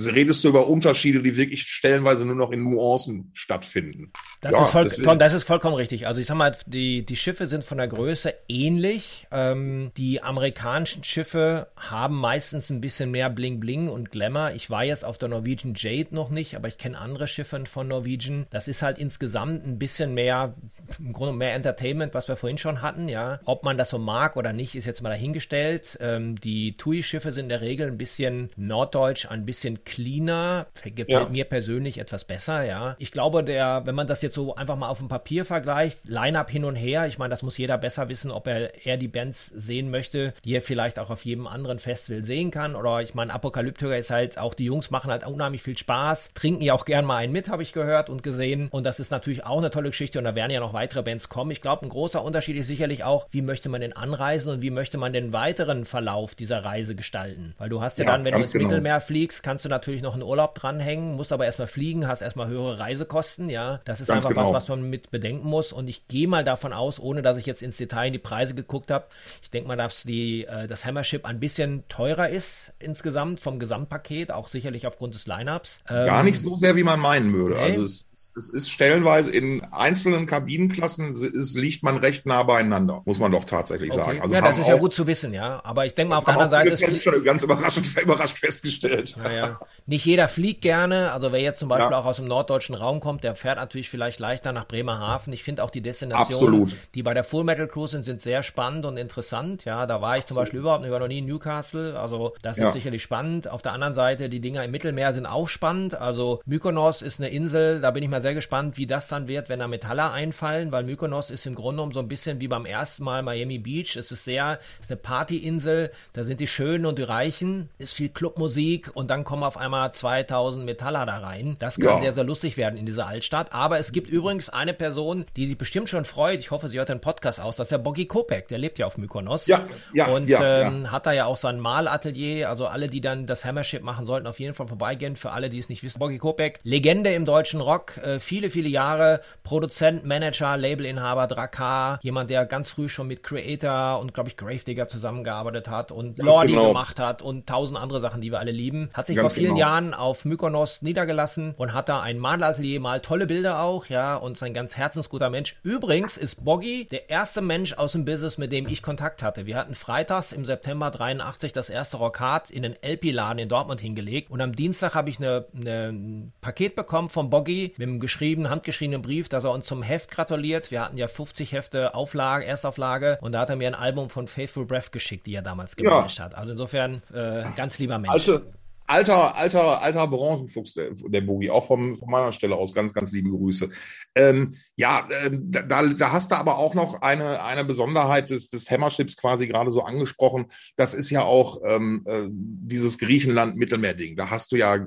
redest 0.09 0.43
du 0.43 0.49
über 0.49 0.67
Unterschiede, 0.67 1.21
die 1.21 1.37
wirklich 1.37 1.63
stellenweise 1.63 2.25
nur 2.25 2.35
noch 2.35 2.51
in 2.51 2.63
Nuancen 2.63 3.31
stattfinden. 3.33 4.11
Das, 4.41 4.51
ja, 4.51 4.63
ist, 4.63 4.69
voll, 4.69 4.83
das, 4.85 4.97
Tom, 4.97 5.19
das 5.19 5.33
ist 5.33 5.43
vollkommen 5.43 5.75
richtig. 5.75 6.07
Also 6.07 6.21
ich 6.21 6.27
sag 6.27 6.35
mal, 6.35 6.55
die, 6.65 7.05
die 7.05 7.15
Schiffe 7.15 7.47
sind 7.47 7.63
von 7.63 7.77
der 7.77 7.87
Größe 7.87 8.33
ähnlich. 8.47 9.27
Ähm, 9.31 9.91
die 9.97 10.21
amerikanischen 10.21 11.03
Schiffe 11.03 11.67
haben 11.77 12.15
meistens 12.15 12.69
ein 12.69 12.81
bisschen 12.81 13.11
mehr 13.11 13.29
Bling 13.29 13.59
Bling 13.59 13.87
und 13.87 14.11
Glamour. 14.11 14.51
Ich 14.55 14.69
war 14.69 14.83
jetzt 14.83 15.05
auf 15.05 15.17
der 15.17 15.29
Norwegian 15.29 15.73
Jade 15.75 16.13
noch 16.13 16.29
nicht, 16.29 16.55
aber 16.55 16.67
ich 16.67 16.77
kenne 16.77 16.97
andere 16.97 17.27
Schiffe 17.27 17.63
von 17.65 17.87
Norwegian. 17.87 18.47
Das 18.49 18.67
ist 18.67 18.81
halt 18.81 18.97
insgesamt 18.97 19.65
ein 19.65 19.77
bisschen 19.77 20.13
mehr, 20.13 20.54
im 20.99 21.13
Grunde 21.13 21.33
mehr 21.33 21.53
Entertainment, 21.53 22.13
was 22.13 22.27
wir 22.27 22.35
vorhin 22.35 22.57
schon 22.57 22.81
hatten, 22.81 23.07
ja. 23.07 23.39
Ob 23.45 23.63
man 23.63 23.77
das 23.77 23.89
so 23.89 23.97
mag 23.97 24.37
oder 24.37 24.53
nicht, 24.53 24.75
ist 24.75 24.85
jetzt 24.85 25.01
mal 25.01 25.09
dahingestellt. 25.09 25.97
Ähm, 26.01 26.39
die 26.39 26.77
TUI-Schiffe 26.77 27.31
sind 27.31 27.45
in 27.45 27.49
der 27.49 27.61
Regel 27.61 27.87
ein 27.87 27.97
bisschen 27.97 28.49
norddeutsch, 28.55 29.29
ein 29.29 29.45
bisschen 29.45 29.83
cleaner, 29.83 30.67
gefällt 30.83 31.09
ja. 31.09 31.29
mir 31.29 31.45
persönlich 31.45 31.97
etwas 31.97 32.25
besser, 32.25 32.63
ja. 32.65 32.95
Ich 32.99 33.11
glaube, 33.11 33.43
der, 33.43 33.85
wenn 33.85 33.95
man 33.95 34.07
das 34.07 34.21
jetzt 34.21 34.35
so 34.35 34.55
einfach 34.55 34.75
mal 34.75 34.89
auf 34.89 34.99
dem 34.99 35.07
Papier 35.07 35.45
vergleicht, 35.45 36.07
Line-Up 36.07 36.49
hin 36.49 36.65
und 36.65 36.75
her, 36.75 37.07
ich 37.07 37.17
meine, 37.17 37.31
das 37.31 37.43
muss 37.43 37.57
jeder 37.57 37.77
besser 37.77 38.09
wissen, 38.09 38.31
ob 38.31 38.47
er 38.47 38.85
eher 38.85 38.97
die 38.97 39.07
Bands 39.07 39.47
sehen 39.47 39.89
möchte, 39.89 40.33
die 40.43 40.55
er 40.55 40.61
vielleicht 40.61 40.99
auch 40.99 41.09
auf 41.09 41.25
jedem 41.25 41.47
anderen 41.47 41.79
Festival 41.79 42.23
sehen 42.23 42.51
kann. 42.51 42.75
Oder 42.75 43.01
ich 43.01 43.13
meine, 43.13 43.33
Apokalyptiker 43.33 43.97
ist 43.97 44.09
halt, 44.09 44.37
auch 44.37 44.53
die 44.53 44.65
Jungs 44.65 44.91
machen 44.91 45.11
halt 45.11 45.25
unheimlich 45.25 45.63
viel 45.63 45.77
Spaß, 45.77 46.31
trinken 46.33 46.63
ja 46.63 46.73
auch 46.73 46.85
gern 46.85 47.05
mal 47.05 47.17
einen 47.17 47.33
mit, 47.33 47.49
habe 47.49 47.63
ich 47.63 47.73
gehört 47.73 48.09
und 48.09 48.23
gesehen. 48.23 48.67
Und 48.69 48.85
das 48.85 48.99
ist 48.99 49.11
natürlich 49.11 49.45
auch 49.45 49.57
eine 49.57 49.71
tolle 49.71 49.89
Geschichte 49.89 50.19
und 50.19 50.25
da 50.25 50.34
werden 50.35 50.51
ja 50.51 50.59
noch 50.59 50.73
weitere 50.73 51.03
Bands 51.03 51.29
kommen. 51.29 51.51
Ich 51.51 51.61
glaube, 51.61 51.85
ein 51.85 51.89
großer 51.89 52.23
Unterschied 52.23 52.55
ist 52.57 52.67
sicherlich 52.67 53.03
auch, 53.03 53.27
wie 53.31 53.41
möchte 53.41 53.69
man 53.69 53.81
den 53.81 53.93
anreisen 53.93 54.51
und 54.51 54.61
wie 54.61 54.69
möchte 54.69 54.97
man 54.97 55.13
den 55.13 55.33
weiteren 55.33 55.85
Verlauf 55.85 56.35
dieser 56.35 56.63
Reise 56.63 56.95
gestalten. 56.95 57.55
Weil 57.57 57.69
du 57.69 57.81
hast 57.81 57.97
ja, 57.97 58.05
ja 58.05 58.11
dann, 58.11 58.25
wenn 58.25 58.33
du 58.33 58.39
ins 58.39 58.51
genau. 58.51 58.67
Mittelmeer 58.67 59.01
fliegst, 59.01 59.43
kannst 59.43 59.65
du 59.65 59.69
natürlich 59.69 60.01
noch 60.01 60.13
einen 60.13 60.23
Urlaub 60.23 60.55
dranhängen, 60.55 61.15
musst 61.15 61.31
aber 61.31 61.45
erstmal 61.45 61.67
fliegen, 61.67 62.07
hast 62.07 62.21
erstmal 62.21 62.47
höhere 62.47 62.79
Reisekosten, 62.79 63.49
ja. 63.49 63.81
Das 63.85 64.01
ist 64.01 64.07
Ganz 64.07 64.25
einfach 64.25 64.35
genau. 64.35 64.53
was, 64.53 64.63
was 64.63 64.67
man 64.67 64.89
mit 64.89 65.11
bedenken 65.11 65.47
muss. 65.47 65.71
Und 65.71 65.87
ich 65.87 66.07
gehe 66.07 66.27
mal 66.27 66.43
davon 66.43 66.73
aus, 66.73 66.99
ohne 66.99 67.21
dass 67.21 67.37
ich 67.37 67.45
jetzt 67.45 67.63
ins 67.63 67.77
Detail 67.77 68.07
in 68.07 68.13
die 68.13 68.19
Preise 68.19 68.55
geguckt 68.55 68.91
habe, 68.91 69.05
ich 69.41 69.49
denke 69.49 69.67
mal, 69.67 69.77
dass 69.77 70.03
die, 70.03 70.45
äh, 70.45 70.67
das 70.67 70.85
Hammership 70.85 71.25
ein 71.25 71.39
bisschen 71.39 71.83
teurer 71.89 72.29
ist 72.29 72.73
insgesamt 72.79 73.39
vom 73.39 73.59
Gesamtpaket, 73.59 74.31
auch 74.31 74.47
sicherlich 74.47 74.87
aufgrund 74.87 75.15
des 75.15 75.27
Lineups. 75.27 75.81
Ähm, 75.89 76.05
Gar 76.05 76.23
nicht 76.23 76.41
so 76.41 76.55
sehr, 76.55 76.75
wie 76.75 76.83
man 76.83 76.99
meinen 76.99 77.33
würde. 77.33 77.55
Nee. 77.55 77.61
Also 77.61 77.83
es 77.83 78.07
es 78.35 78.49
ist 78.49 78.71
stellenweise 78.71 79.31
in 79.31 79.63
einzelnen 79.71 80.25
Kabinenklassen 80.25 81.11
es 81.11 81.55
liegt 81.55 81.83
man 81.83 81.97
recht 81.97 82.25
nah 82.25 82.43
beieinander, 82.43 83.01
muss 83.05 83.19
man 83.19 83.31
doch 83.31 83.45
tatsächlich 83.45 83.91
okay. 83.91 84.03
sagen. 84.03 84.21
Also 84.21 84.35
ja, 84.35 84.41
das 84.41 84.57
ist 84.57 84.67
ja 84.67 84.77
gut 84.77 84.93
zu 84.93 85.07
wissen, 85.07 85.33
ja. 85.33 85.61
Aber 85.63 85.85
ich 85.85 85.95
denke 85.95 86.11
mal 86.11 86.17
auf 86.17 86.23
der 86.23 86.33
anderen 86.33 86.51
Seite 86.51 86.85
ist 86.85 87.03
schon 87.03 87.23
ganz 87.23 87.43
überraschend, 87.43 87.87
überrascht 88.01 88.37
festgestellt. 88.37 89.15
Naja. 89.17 89.59
Nicht 89.85 90.05
jeder 90.05 90.27
fliegt 90.27 90.61
gerne. 90.61 91.11
Also 91.11 91.31
wer 91.31 91.39
jetzt 91.39 91.59
zum 91.59 91.69
Beispiel 91.69 91.91
ja. 91.91 91.99
auch 91.99 92.05
aus 92.05 92.17
dem 92.17 92.27
norddeutschen 92.27 92.75
Raum 92.75 92.99
kommt, 92.99 93.23
der 93.23 93.35
fährt 93.35 93.57
natürlich 93.57 93.89
vielleicht 93.89 94.19
leichter 94.19 94.51
nach 94.51 94.67
Bremerhaven. 94.67 95.33
Ich 95.33 95.43
finde 95.43 95.63
auch 95.63 95.69
die 95.69 95.81
Destinationen, 95.81 96.71
die 96.93 97.03
bei 97.03 97.13
der 97.13 97.23
Full 97.23 97.43
Metal 97.43 97.67
Cruise 97.67 97.91
sind, 97.91 98.03
sind 98.03 98.21
sehr 98.21 98.43
spannend 98.43 98.85
und 98.85 98.97
interessant. 98.97 99.65
Ja, 99.65 99.85
da 99.85 100.01
war 100.01 100.17
ich 100.17 100.23
Absolut. 100.23 100.27
zum 100.27 100.35
Beispiel 100.37 100.59
überhaupt 100.59 100.83
nicht, 100.83 100.91
war 100.91 100.99
noch 100.99 101.07
nie 101.07 101.19
in 101.19 101.25
Newcastle. 101.25 101.99
Also 101.99 102.33
das 102.41 102.57
ja. 102.57 102.67
ist 102.67 102.73
sicherlich 102.73 103.03
spannend. 103.03 103.49
Auf 103.49 103.61
der 103.61 103.73
anderen 103.73 103.95
Seite, 103.95 104.29
die 104.29 104.39
Dinger 104.39 104.63
im 104.63 104.71
Mittelmeer 104.71 105.13
sind 105.13 105.25
auch 105.25 105.49
spannend. 105.49 105.95
Also 105.95 106.41
Mykonos 106.45 107.01
ist 107.01 107.19
eine 107.19 107.29
Insel, 107.29 107.81
da 107.81 107.91
bin 107.91 108.04
ich 108.05 108.11
mal 108.11 108.21
sehr 108.21 108.33
gespannt, 108.33 108.77
wie 108.77 108.87
das 108.87 109.07
dann 109.07 109.27
wird, 109.27 109.49
wenn 109.49 109.59
da 109.59 109.67
Metaller 109.67 110.11
einfallen, 110.11 110.71
weil 110.71 110.83
Mykonos 110.83 111.29
ist 111.29 111.45
im 111.45 111.55
Grunde 111.55 111.77
genommen 111.77 111.93
so 111.93 111.99
ein 111.99 112.07
bisschen 112.07 112.39
wie 112.39 112.47
beim 112.47 112.65
ersten 112.65 113.03
Mal 113.03 113.21
Miami 113.23 113.59
Beach. 113.59 113.95
Es 113.95 114.11
ist 114.11 114.23
sehr, 114.23 114.59
ist 114.79 114.91
eine 114.91 114.97
Partyinsel, 114.97 115.91
da 116.13 116.23
sind 116.23 116.39
die 116.39 116.47
Schönen 116.47 116.85
und 116.85 116.99
die 116.99 117.03
Reichen, 117.03 117.69
ist 117.77 117.93
viel 117.93 118.09
Clubmusik 118.09 118.91
und 118.93 119.09
dann 119.09 119.23
kommen 119.23 119.43
auf 119.43 119.57
einmal 119.57 119.93
2000 119.93 120.65
Metaller 120.65 121.05
da 121.05 121.17
rein. 121.17 121.55
Das 121.59 121.77
kann 121.77 121.95
ja. 121.95 121.99
sehr, 121.99 122.13
sehr 122.13 122.23
lustig 122.23 122.57
werden 122.57 122.77
in 122.77 122.85
dieser 122.85 123.07
Altstadt. 123.07 123.53
Aber 123.53 123.79
es 123.79 123.91
gibt 123.91 124.09
übrigens 124.09 124.49
eine 124.49 124.73
Person, 124.73 125.25
die 125.35 125.47
sich 125.47 125.57
bestimmt 125.57 125.89
schon 125.89 126.05
freut. 126.05 126.39
Ich 126.39 126.51
hoffe, 126.51 126.67
sie 126.67 126.77
hört 126.77 126.89
den 126.89 127.01
Podcast 127.01 127.39
aus. 127.39 127.55
Das 127.55 127.65
ist 127.65 127.71
der 127.71 127.77
Bogi 127.77 128.05
Kopek. 128.05 128.47
Der 128.47 128.57
lebt 128.57 128.79
ja 128.79 128.85
auf 128.85 128.97
Mykonos. 128.97 129.47
Ja, 129.47 129.65
ja. 129.93 130.07
Und 130.07 130.27
ja, 130.27 130.67
ähm, 130.67 130.83
ja. 130.83 130.91
hat 130.91 131.05
da 131.05 131.11
ja 131.11 131.25
auch 131.25 131.37
sein 131.37 131.59
Malatelier. 131.59 132.49
Also 132.49 132.67
alle, 132.67 132.87
die 132.87 133.01
dann 133.01 133.25
das 133.25 133.45
Hammership 133.45 133.81
machen, 133.81 134.05
sollten 134.05 134.27
auf 134.27 134.39
jeden 134.39 134.53
Fall 134.53 134.67
vorbeigehen. 134.67 135.15
Für 135.15 135.31
alle, 135.31 135.49
die 135.49 135.59
es 135.59 135.69
nicht 135.69 135.83
wissen. 135.83 135.99
Bogi 135.99 136.17
Kopek, 136.17 136.59
Legende 136.63 137.13
im 137.13 137.25
deutschen 137.25 137.61
Rock. 137.61 137.94
Äh, 137.97 138.19
viele, 138.19 138.49
viele 138.49 138.69
Jahre 138.69 139.21
Produzent, 139.43 140.05
Manager, 140.05 140.57
Labelinhaber, 140.57 141.27
Drakar. 141.27 141.99
Jemand, 142.01 142.29
der 142.29 142.45
ganz 142.45 142.69
früh 142.69 142.89
schon 142.89 143.07
mit 143.07 143.23
Creator 143.23 143.99
und, 143.99 144.13
glaube 144.13 144.29
ich, 144.29 144.37
Gravedigger 144.37 144.87
zusammengearbeitet 144.87 145.69
hat 145.69 145.91
und 145.91 146.17
ganz 146.17 146.25
Lordi 146.25 146.53
genau. 146.53 146.67
gemacht 146.67 146.99
hat 146.99 147.21
und 147.21 147.47
tausend 147.47 147.79
andere 147.79 147.99
Sachen, 147.99 148.21
die 148.21 148.31
wir 148.31 148.39
alle 148.39 148.51
lieben. 148.51 148.89
Hat 148.93 149.07
sich 149.07 149.15
ganz 149.15 149.33
vor 149.33 149.39
vielen 149.39 149.55
genau. 149.55 149.67
Jahren 149.67 149.93
auf 149.93 150.25
Mykonos 150.25 150.81
niedergelassen 150.81 151.53
und 151.57 151.73
hat 151.73 151.89
da 151.89 152.01
ein 152.01 152.17
Malatelier, 152.17 152.79
mal 152.79 153.01
tolle 153.01 153.27
Bilder 153.27 153.61
auch, 153.61 153.87
ja, 153.87 154.15
und 154.15 154.37
sein 154.37 154.53
ganz 154.53 154.77
herzensguter 154.77 155.29
Mensch. 155.29 155.55
Übrigens 155.63 156.17
ist 156.17 156.43
Boggy 156.43 156.87
der 156.89 157.09
erste 157.09 157.41
Mensch 157.41 157.73
aus 157.73 157.93
dem 157.93 158.05
Business, 158.05 158.37
mit 158.37 158.51
dem 158.51 158.67
ich 158.67 158.81
Kontakt 158.81 159.23
hatte. 159.23 159.45
Wir 159.45 159.57
hatten 159.57 159.75
freitags 159.75 160.31
im 160.31 160.45
September 160.45 160.91
83 160.91 161.53
das 161.53 161.69
erste 161.69 161.97
Rockhard 161.97 162.49
in 162.49 162.63
den 162.63 162.75
LP-Laden 162.81 163.39
in 163.39 163.49
Dortmund 163.49 163.81
hingelegt 163.81 164.31
und 164.31 164.41
am 164.41 164.55
Dienstag 164.55 164.95
habe 164.95 165.09
ich 165.09 165.19
eine, 165.19 165.45
eine, 165.55 165.89
ein 165.89 166.33
Paket 166.41 166.75
bekommen 166.75 167.09
von 167.09 167.29
Boggy 167.29 167.73
mit 167.77 167.84
einem 167.87 167.99
geschriebenen, 167.99 168.49
handgeschriebenen 168.49 169.01
Brief, 169.01 169.29
dass 169.29 169.43
er 169.43 169.51
uns 169.51 169.65
zum 169.65 169.83
Heft 169.83 170.11
gratuliert. 170.11 170.71
Wir 170.71 170.81
hatten 170.81 170.97
ja 170.97 171.07
50 171.07 171.51
Hefte 171.51 171.95
Auflage, 171.95 172.45
Erstauflage 172.45 173.17
und 173.21 173.31
da 173.31 173.41
hat 173.41 173.49
er 173.49 173.55
mir 173.55 173.67
ein 173.67 173.75
Album 173.75 174.09
von 174.09 174.27
Faithful 174.27 174.65
Breath 174.65 174.91
geschickt, 174.91 175.27
die 175.27 175.35
er 175.35 175.41
damals 175.41 175.75
gemanagt 175.75 176.17
ja. 176.17 176.25
hat. 176.25 176.35
Also 176.35 176.51
insofern 176.53 177.01
äh, 177.13 177.43
ganz 177.55 177.79
lieber 177.79 177.97
Mensch. 177.97 178.11
Also 178.11 178.41
alter, 178.87 179.35
alter, 179.35 179.81
alter 179.81 180.07
Branchenfuchs, 180.07 180.73
der, 180.73 180.91
der 180.91 181.21
Boogie, 181.21 181.49
auch 181.49 181.65
vom, 181.65 181.95
von 181.95 182.09
meiner 182.09 182.31
Stelle 182.31 182.55
aus 182.55 182.73
ganz, 182.73 182.93
ganz 182.93 183.11
liebe 183.11 183.29
Grüße. 183.29 183.69
Ähm, 184.15 184.57
ja, 184.75 185.07
äh, 185.09 185.31
da, 185.31 185.83
da 185.83 186.11
hast 186.11 186.31
du 186.31 186.35
aber 186.35 186.57
auch 186.57 186.73
noch 186.73 187.01
eine, 187.01 187.43
eine 187.43 187.65
Besonderheit 187.65 188.29
des, 188.29 188.49
des 188.49 188.69
Hammerships 188.69 189.17
quasi 189.17 189.47
gerade 189.47 189.71
so 189.71 189.83
angesprochen. 189.83 190.47
Das 190.75 190.93
ist 190.93 191.09
ja 191.09 191.23
auch 191.23 191.61
ähm, 191.65 192.03
äh, 192.05 192.27
dieses 192.29 192.97
Griechenland-Mittelmeer-Ding. 192.97 194.15
Da 194.15 194.29
hast 194.29 194.51
du 194.51 194.57
ja 194.57 194.85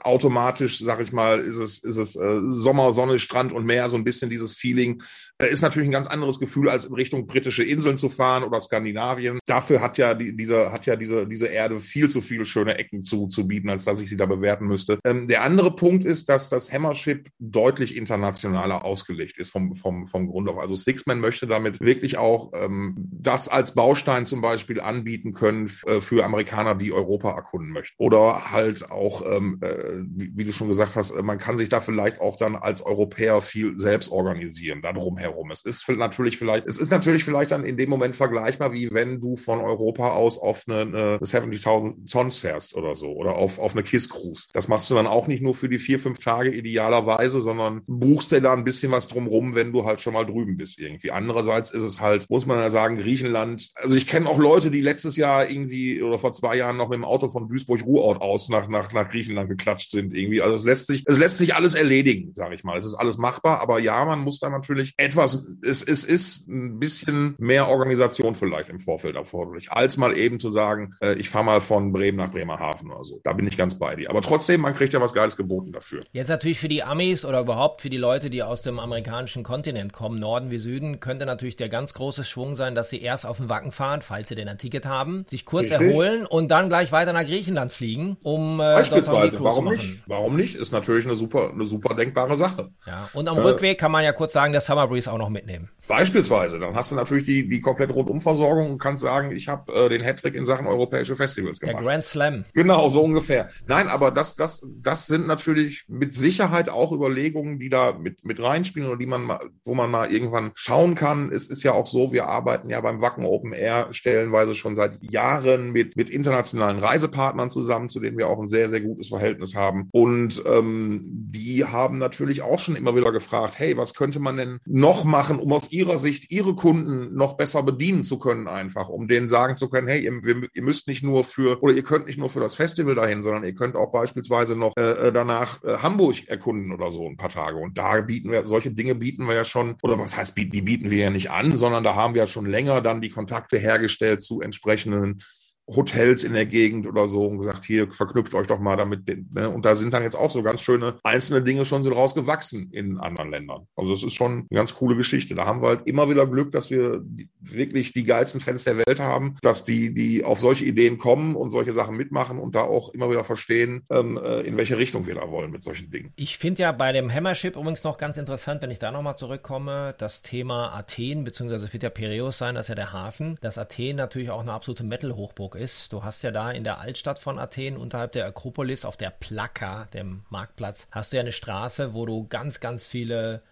automatisch, 0.00 0.78
sag 0.78 1.00
ich 1.00 1.12
mal, 1.12 1.40
ist 1.40 1.56
es, 1.56 1.78
ist 1.78 1.96
es 1.96 2.16
äh, 2.16 2.40
Sommer, 2.50 2.92
Sonne, 2.92 3.18
Strand 3.18 3.52
und 3.52 3.66
Meer, 3.66 3.88
so 3.88 3.96
ein 3.96 4.04
bisschen 4.04 4.30
dieses 4.30 4.54
Feeling. 4.54 5.02
Äh, 5.38 5.48
ist 5.48 5.62
natürlich 5.62 5.88
ein 5.88 5.92
ganz 5.92 6.06
anderes 6.06 6.38
Gefühl, 6.38 6.68
als 6.68 6.84
in 6.84 6.94
Richtung 6.94 7.26
britische 7.26 7.64
Inseln 7.64 7.96
zu 7.96 8.08
fahren 8.08 8.44
oder 8.44 8.60
Skandinavien. 8.60 9.38
Dafür 9.46 9.80
hat 9.80 9.98
ja 9.98 10.14
die, 10.14 10.36
diese, 10.36 10.72
hat 10.72 10.86
ja 10.86 10.96
diese, 10.96 11.26
diese 11.26 11.46
Erde 11.46 11.80
viel 11.80 12.08
zu 12.08 12.20
viele 12.20 12.44
schöne 12.44 12.78
Ecken 12.78 13.02
zu 13.02 13.15
zu, 13.16 13.26
zu 13.28 13.48
bieten, 13.48 13.70
als 13.70 13.84
dass 13.84 14.00
ich 14.00 14.08
sie 14.08 14.16
da 14.16 14.26
bewerten 14.26 14.66
müsste. 14.66 14.98
Ähm, 15.04 15.26
der 15.26 15.42
andere 15.42 15.74
Punkt 15.74 16.04
ist, 16.04 16.28
dass 16.28 16.48
das 16.48 16.72
Hammership 16.72 17.30
deutlich 17.38 17.96
internationaler 17.96 18.84
ausgelegt 18.84 19.38
ist 19.38 19.50
vom, 19.50 19.74
vom, 19.74 20.06
vom 20.08 20.28
Grund 20.28 20.48
auf. 20.48 20.58
Also 20.58 20.76
Sixman 20.76 21.20
möchte 21.20 21.46
damit 21.46 21.80
wirklich 21.80 22.18
auch 22.18 22.52
ähm, 22.54 22.94
das 22.98 23.48
als 23.48 23.74
Baustein 23.74 24.26
zum 24.26 24.40
Beispiel 24.40 24.80
anbieten 24.80 25.32
können 25.32 25.70
äh, 25.86 26.00
für 26.00 26.24
Amerikaner, 26.24 26.74
die 26.74 26.92
Europa 26.92 27.30
erkunden 27.30 27.72
möchten. 27.72 27.96
Oder 27.98 28.52
halt 28.52 28.90
auch, 28.90 29.22
ähm, 29.26 29.58
äh, 29.62 30.02
wie, 30.06 30.44
du 30.44 30.52
schon 30.52 30.68
gesagt 30.68 30.96
hast, 30.96 31.12
äh, 31.12 31.22
man 31.22 31.38
kann 31.38 31.58
sich 31.58 31.68
da 31.68 31.80
vielleicht 31.80 32.20
auch 32.20 32.36
dann 32.36 32.56
als 32.56 32.82
Europäer 32.82 33.40
viel 33.40 33.78
selbst 33.78 34.10
organisieren, 34.10 34.82
da 34.82 34.92
drumherum. 34.92 35.50
Es 35.50 35.62
ist 35.62 35.88
natürlich 35.88 36.38
vielleicht, 36.38 36.66
es 36.66 36.78
ist 36.78 36.90
natürlich 36.90 37.24
vielleicht 37.24 37.50
dann 37.50 37.64
in 37.64 37.76
dem 37.76 37.88
Moment 37.88 38.16
vergleichbar, 38.16 38.72
wie 38.72 38.90
wenn 38.92 39.20
du 39.20 39.36
von 39.36 39.60
Europa 39.60 40.10
aus 40.10 40.38
auf 40.38 40.64
eine, 40.66 40.80
eine 40.80 41.16
70.000 41.18 42.06
Zons 42.06 42.38
fährst 42.38 42.74
oder 42.74 42.94
so 42.94 43.05
so 43.06 43.12
oder 43.12 43.36
auf, 43.36 43.58
auf 43.58 43.72
eine 43.72 43.82
Kiss 43.82 44.08
Cruise. 44.08 44.48
Das 44.52 44.68
machst 44.68 44.90
du 44.90 44.94
dann 44.94 45.06
auch 45.06 45.26
nicht 45.26 45.42
nur 45.42 45.54
für 45.54 45.68
die 45.68 45.78
vier, 45.78 46.00
fünf 46.00 46.18
Tage 46.18 46.50
idealerweise, 46.50 47.40
sondern 47.40 47.82
buchst 47.86 48.32
dir 48.32 48.40
da 48.40 48.52
ein 48.52 48.64
bisschen 48.64 48.92
was 48.92 49.08
drumrum, 49.08 49.54
wenn 49.54 49.72
du 49.72 49.84
halt 49.84 50.00
schon 50.00 50.14
mal 50.14 50.24
drüben 50.24 50.56
bist 50.56 50.78
irgendwie. 50.78 51.10
Andererseits 51.10 51.70
ist 51.70 51.82
es 51.82 52.00
halt, 52.00 52.28
muss 52.28 52.46
man 52.46 52.58
ja 52.58 52.70
sagen, 52.70 52.96
Griechenland. 52.96 53.70
Also 53.74 53.96
ich 53.96 54.06
kenne 54.06 54.28
auch 54.28 54.38
Leute, 54.38 54.70
die 54.70 54.80
letztes 54.80 55.16
Jahr 55.16 55.48
irgendwie 55.48 56.02
oder 56.02 56.18
vor 56.18 56.32
zwei 56.32 56.56
Jahren 56.56 56.76
noch 56.76 56.88
mit 56.88 56.96
dem 56.96 57.04
Auto 57.04 57.28
von 57.28 57.48
Duisburg-Ruhrort 57.48 58.20
aus 58.20 58.48
nach, 58.48 58.68
nach, 58.68 58.92
nach 58.92 59.08
Griechenland 59.08 59.48
geklatscht 59.48 59.90
sind 59.90 60.14
irgendwie. 60.14 60.42
Also 60.42 60.56
es 60.56 60.64
lässt 60.64 60.86
sich, 60.88 61.04
es 61.06 61.18
lässt 61.18 61.38
sich 61.38 61.54
alles 61.54 61.74
erledigen, 61.74 62.32
sage 62.34 62.54
ich 62.54 62.64
mal. 62.64 62.78
Es 62.78 62.84
ist 62.84 62.94
alles 62.94 63.18
machbar, 63.18 63.60
aber 63.60 63.78
ja, 63.78 64.04
man 64.04 64.20
muss 64.20 64.40
da 64.40 64.50
natürlich 64.50 64.94
etwas, 64.96 65.44
es, 65.62 65.82
es 65.82 66.04
ist 66.04 66.48
ein 66.48 66.78
bisschen 66.78 67.34
mehr 67.38 67.68
Organisation 67.68 68.34
vielleicht 68.34 68.68
im 68.68 68.80
Vorfeld 68.80 69.16
erforderlich, 69.16 69.70
als 69.70 69.96
mal 69.96 70.16
eben 70.16 70.38
zu 70.38 70.50
sagen, 70.50 70.94
äh, 71.00 71.14
ich 71.14 71.28
fahre 71.28 71.44
mal 71.44 71.60
von 71.60 71.92
Bremen 71.92 72.18
nach 72.18 72.30
Bremerhaven 72.30 72.90
oder 72.96 73.04
so. 73.04 73.20
Da 73.22 73.32
bin 73.32 73.46
ich 73.46 73.56
ganz 73.56 73.78
bei 73.78 73.94
dir. 73.94 74.10
Aber 74.10 74.22
trotzdem, 74.22 74.60
man 74.60 74.74
kriegt 74.74 74.92
ja 74.92 75.00
was 75.00 75.12
Geiles 75.12 75.36
geboten 75.36 75.72
dafür. 75.72 76.02
Jetzt 76.12 76.28
natürlich 76.28 76.58
für 76.58 76.68
die 76.68 76.82
Amis 76.82 77.24
oder 77.24 77.40
überhaupt 77.40 77.82
für 77.82 77.90
die 77.90 77.96
Leute, 77.96 78.30
die 78.30 78.42
aus 78.42 78.62
dem 78.62 78.78
amerikanischen 78.78 79.42
Kontinent 79.42 79.92
kommen, 79.92 80.18
Norden 80.18 80.50
wie 80.50 80.58
Süden, 80.58 81.00
könnte 81.00 81.26
natürlich 81.26 81.56
der 81.56 81.68
ganz 81.68 81.94
große 81.94 82.24
Schwung 82.24 82.56
sein, 82.56 82.74
dass 82.74 82.90
sie 82.90 83.00
erst 83.00 83.26
auf 83.26 83.36
den 83.38 83.48
Wacken 83.48 83.70
fahren, 83.70 84.02
falls 84.02 84.28
sie 84.28 84.34
denn 84.34 84.48
ein 84.48 84.58
Ticket 84.58 84.86
haben, 84.86 85.24
sich 85.28 85.44
kurz 85.44 85.70
Richtig. 85.70 85.88
erholen 85.88 86.26
und 86.26 86.48
dann 86.50 86.68
gleich 86.68 86.92
weiter 86.92 87.12
nach 87.12 87.24
Griechenland 87.24 87.72
fliegen, 87.72 88.16
um 88.22 88.60
äh, 88.60 88.74
Beispielsweise, 88.74 89.38
warum 89.40 89.68
nicht? 89.68 90.02
Warum 90.06 90.36
nicht? 90.36 90.54
Ist 90.54 90.72
natürlich 90.72 91.06
eine 91.06 91.14
super, 91.14 91.50
eine 91.52 91.64
super 91.64 91.94
denkbare 91.94 92.36
Sache. 92.36 92.70
Ja, 92.86 93.08
und 93.12 93.28
am 93.28 93.38
äh, 93.38 93.42
Rückweg 93.42 93.78
kann 93.78 93.92
man 93.92 94.04
ja 94.04 94.12
kurz 94.12 94.32
sagen, 94.32 94.52
der 94.52 94.60
Summer 94.60 94.88
Breeze 94.88 95.10
auch 95.10 95.18
noch 95.18 95.28
mitnehmen. 95.28 95.70
Beispielsweise, 95.88 96.58
dann 96.58 96.74
hast 96.74 96.90
du 96.90 96.96
natürlich 96.96 97.24
die, 97.24 97.48
die 97.48 97.60
komplette 97.60 97.92
Rundumversorgung 97.92 98.72
und 98.72 98.78
kannst 98.78 99.02
sagen, 99.02 99.30
ich 99.30 99.48
habe 99.48 99.72
äh, 99.72 99.88
den 99.88 100.02
Hattrick 100.02 100.34
in 100.34 100.44
Sachen 100.44 100.66
europäische 100.66 101.14
Festivals 101.14 101.60
gemacht. 101.60 101.76
Der 101.76 101.82
Grand 101.82 102.04
Slam. 102.04 102.44
Genau, 102.54 102.85
so 102.90 103.02
ungefähr. 103.02 103.48
Nein, 103.66 103.88
aber 103.88 104.10
das, 104.10 104.36
das, 104.36 104.62
das 104.82 105.06
sind 105.06 105.26
natürlich 105.26 105.84
mit 105.88 106.14
Sicherheit 106.14 106.68
auch 106.68 106.92
Überlegungen, 106.92 107.58
die 107.58 107.68
da 107.68 107.92
mit, 107.92 108.24
mit 108.24 108.42
reinspielen 108.42 108.88
oder 108.88 108.98
die 108.98 109.06
man 109.06 109.24
mal, 109.24 109.40
wo 109.64 109.74
man 109.74 109.90
mal 109.90 110.10
irgendwann 110.10 110.52
schauen 110.54 110.94
kann. 110.94 111.30
Es 111.32 111.48
ist 111.48 111.62
ja 111.62 111.72
auch 111.72 111.86
so, 111.86 112.12
wir 112.12 112.26
arbeiten 112.26 112.70
ja 112.70 112.80
beim 112.80 113.00
Wacken 113.00 113.24
Open 113.24 113.52
Air 113.52 113.88
stellenweise 113.92 114.54
schon 114.54 114.76
seit 114.76 115.02
Jahren 115.02 115.72
mit, 115.72 115.96
mit 115.96 116.10
internationalen 116.10 116.78
Reisepartnern 116.78 117.50
zusammen, 117.50 117.88
zu 117.88 118.00
denen 118.00 118.18
wir 118.18 118.28
auch 118.28 118.40
ein 118.40 118.48
sehr, 118.48 118.68
sehr 118.68 118.80
gutes 118.80 119.08
Verhältnis 119.08 119.54
haben. 119.54 119.88
Und 119.92 120.42
ähm, 120.46 121.00
die 121.04 121.64
haben 121.64 121.98
natürlich 121.98 122.42
auch 122.42 122.58
schon 122.58 122.76
immer 122.76 122.94
wieder 122.94 123.12
gefragt, 123.12 123.58
hey, 123.58 123.76
was 123.76 123.94
könnte 123.94 124.20
man 124.20 124.36
denn 124.36 124.58
noch 124.66 125.04
machen, 125.04 125.38
um 125.38 125.52
aus 125.52 125.72
ihrer 125.72 125.98
Sicht 125.98 126.30
ihre 126.30 126.54
Kunden 126.54 127.14
noch 127.14 127.36
besser 127.36 127.62
bedienen 127.62 128.04
zu 128.04 128.18
können, 128.18 128.48
einfach, 128.48 128.88
um 128.88 129.08
denen 129.08 129.28
sagen 129.28 129.56
zu 129.56 129.68
können, 129.68 129.88
hey, 129.88 130.04
ihr, 130.04 130.12
ihr 130.52 130.62
müsst 130.62 130.88
nicht 130.88 131.02
nur 131.02 131.24
für 131.24 131.62
oder 131.62 131.72
ihr 131.72 131.82
könnt 131.82 132.06
nicht 132.06 132.18
nur 132.18 132.30
für 132.30 132.40
das 132.40 132.54
Festival 132.76 132.94
dahin, 132.94 133.22
sondern 133.22 133.44
ihr 133.44 133.54
könnt 133.54 133.74
auch 133.74 133.90
beispielsweise 133.90 134.54
noch 134.54 134.72
äh, 134.76 135.08
äh, 135.08 135.12
danach 135.12 135.64
äh, 135.64 135.78
Hamburg 135.78 136.28
erkunden 136.28 136.72
oder 136.72 136.90
so 136.90 137.06
ein 137.08 137.16
paar 137.16 137.30
Tage. 137.30 137.56
Und 137.56 137.78
da 137.78 138.02
bieten 138.02 138.30
wir, 138.30 138.46
solche 138.46 138.70
Dinge 138.70 138.94
bieten 138.94 139.26
wir 139.26 139.34
ja 139.34 139.44
schon, 139.44 139.76
oder 139.82 139.98
was 139.98 140.16
heißt, 140.16 140.36
die 140.36 140.62
bieten 140.62 140.90
wir 140.90 141.04
ja 141.04 141.10
nicht 141.10 141.30
an, 141.30 141.56
sondern 141.56 141.84
da 141.84 141.94
haben 141.94 142.12
wir 142.12 142.22
ja 142.22 142.26
schon 142.26 142.44
länger 142.44 142.82
dann 142.82 143.00
die 143.00 143.08
Kontakte 143.08 143.56
hergestellt 143.56 144.22
zu 144.22 144.42
entsprechenden 144.42 145.22
Hotels 145.68 146.24
in 146.24 146.32
der 146.32 146.46
Gegend 146.46 146.86
oder 146.86 147.08
so 147.08 147.26
und 147.26 147.38
gesagt, 147.38 147.64
hier 147.64 147.90
verknüpft 147.92 148.34
euch 148.34 148.46
doch 148.46 148.60
mal 148.60 148.76
damit. 148.76 149.06
Ne? 149.32 149.50
Und 149.50 149.64
da 149.64 149.74
sind 149.74 149.92
dann 149.92 150.02
jetzt 150.02 150.14
auch 150.14 150.30
so 150.30 150.42
ganz 150.42 150.60
schöne 150.60 150.98
einzelne 151.02 151.42
Dinge 151.42 151.64
schon 151.64 151.82
so 151.82 151.92
rausgewachsen 151.92 152.70
in 152.72 152.98
anderen 152.98 153.30
Ländern. 153.30 153.66
Also 153.74 153.92
das 153.92 154.02
ist 154.04 154.14
schon 154.14 154.32
eine 154.32 154.46
ganz 154.52 154.74
coole 154.74 154.96
Geschichte. 154.96 155.34
Da 155.34 155.46
haben 155.46 155.62
wir 155.62 155.68
halt 155.68 155.86
immer 155.86 156.08
wieder 156.08 156.26
Glück, 156.26 156.52
dass 156.52 156.70
wir 156.70 157.02
wirklich 157.40 157.92
die 157.92 158.04
geilsten 158.04 158.40
Fans 158.40 158.64
der 158.64 158.76
Welt 158.76 159.00
haben, 159.00 159.36
dass 159.42 159.64
die, 159.64 159.92
die 159.92 160.24
auf 160.24 160.38
solche 160.38 160.64
Ideen 160.64 160.98
kommen 160.98 161.34
und 161.34 161.50
solche 161.50 161.72
Sachen 161.72 161.96
mitmachen 161.96 162.38
und 162.38 162.54
da 162.54 162.62
auch 162.62 162.94
immer 162.94 163.10
wieder 163.10 163.24
verstehen, 163.24 163.82
ähm, 163.90 164.18
äh, 164.22 164.40
in 164.40 164.56
welche 164.56 164.78
Richtung 164.78 165.06
wir 165.06 165.16
da 165.16 165.30
wollen 165.30 165.50
mit 165.50 165.62
solchen 165.62 165.90
Dingen. 165.90 166.12
Ich 166.16 166.38
finde 166.38 166.62
ja 166.62 166.72
bei 166.72 166.92
dem 166.92 167.12
Hammership 167.12 167.56
übrigens 167.56 167.82
noch 167.82 167.98
ganz 167.98 168.16
interessant, 168.16 168.62
wenn 168.62 168.70
ich 168.70 168.78
da 168.78 168.92
nochmal 168.92 169.16
zurückkomme, 169.16 169.94
das 169.98 170.22
Thema 170.22 170.74
Athen, 170.74 171.24
beziehungsweise 171.24 171.72
wird 171.72 171.82
ja 171.82 171.90
Piräus 171.90 172.38
sein, 172.38 172.54
das 172.54 172.66
ist 172.66 172.68
ja 172.68 172.74
der 172.76 172.92
Hafen, 172.92 173.36
dass 173.40 173.58
Athen 173.58 173.96
natürlich 173.96 174.30
auch 174.30 174.40
eine 174.40 174.52
absolute 174.52 174.84
Metal-Hochburg 174.84 175.55
ist. 175.56 175.92
Du 175.92 176.04
hast 176.04 176.22
ja 176.22 176.30
da 176.30 176.50
in 176.50 176.64
der 176.64 176.80
Altstadt 176.80 177.18
von 177.18 177.38
Athen 177.38 177.76
unterhalb 177.76 178.12
der 178.12 178.26
Akropolis 178.26 178.84
auf 178.84 178.96
der 178.96 179.10
Plaka, 179.10 179.86
dem 179.92 180.24
Marktplatz, 180.30 180.86
hast 180.90 181.12
du 181.12 181.16
ja 181.16 181.22
eine 181.22 181.32
Straße, 181.32 181.94
wo 181.94 182.06
du 182.06 182.26
ganz, 182.28 182.60
ganz 182.60 182.86
viele 182.86 183.42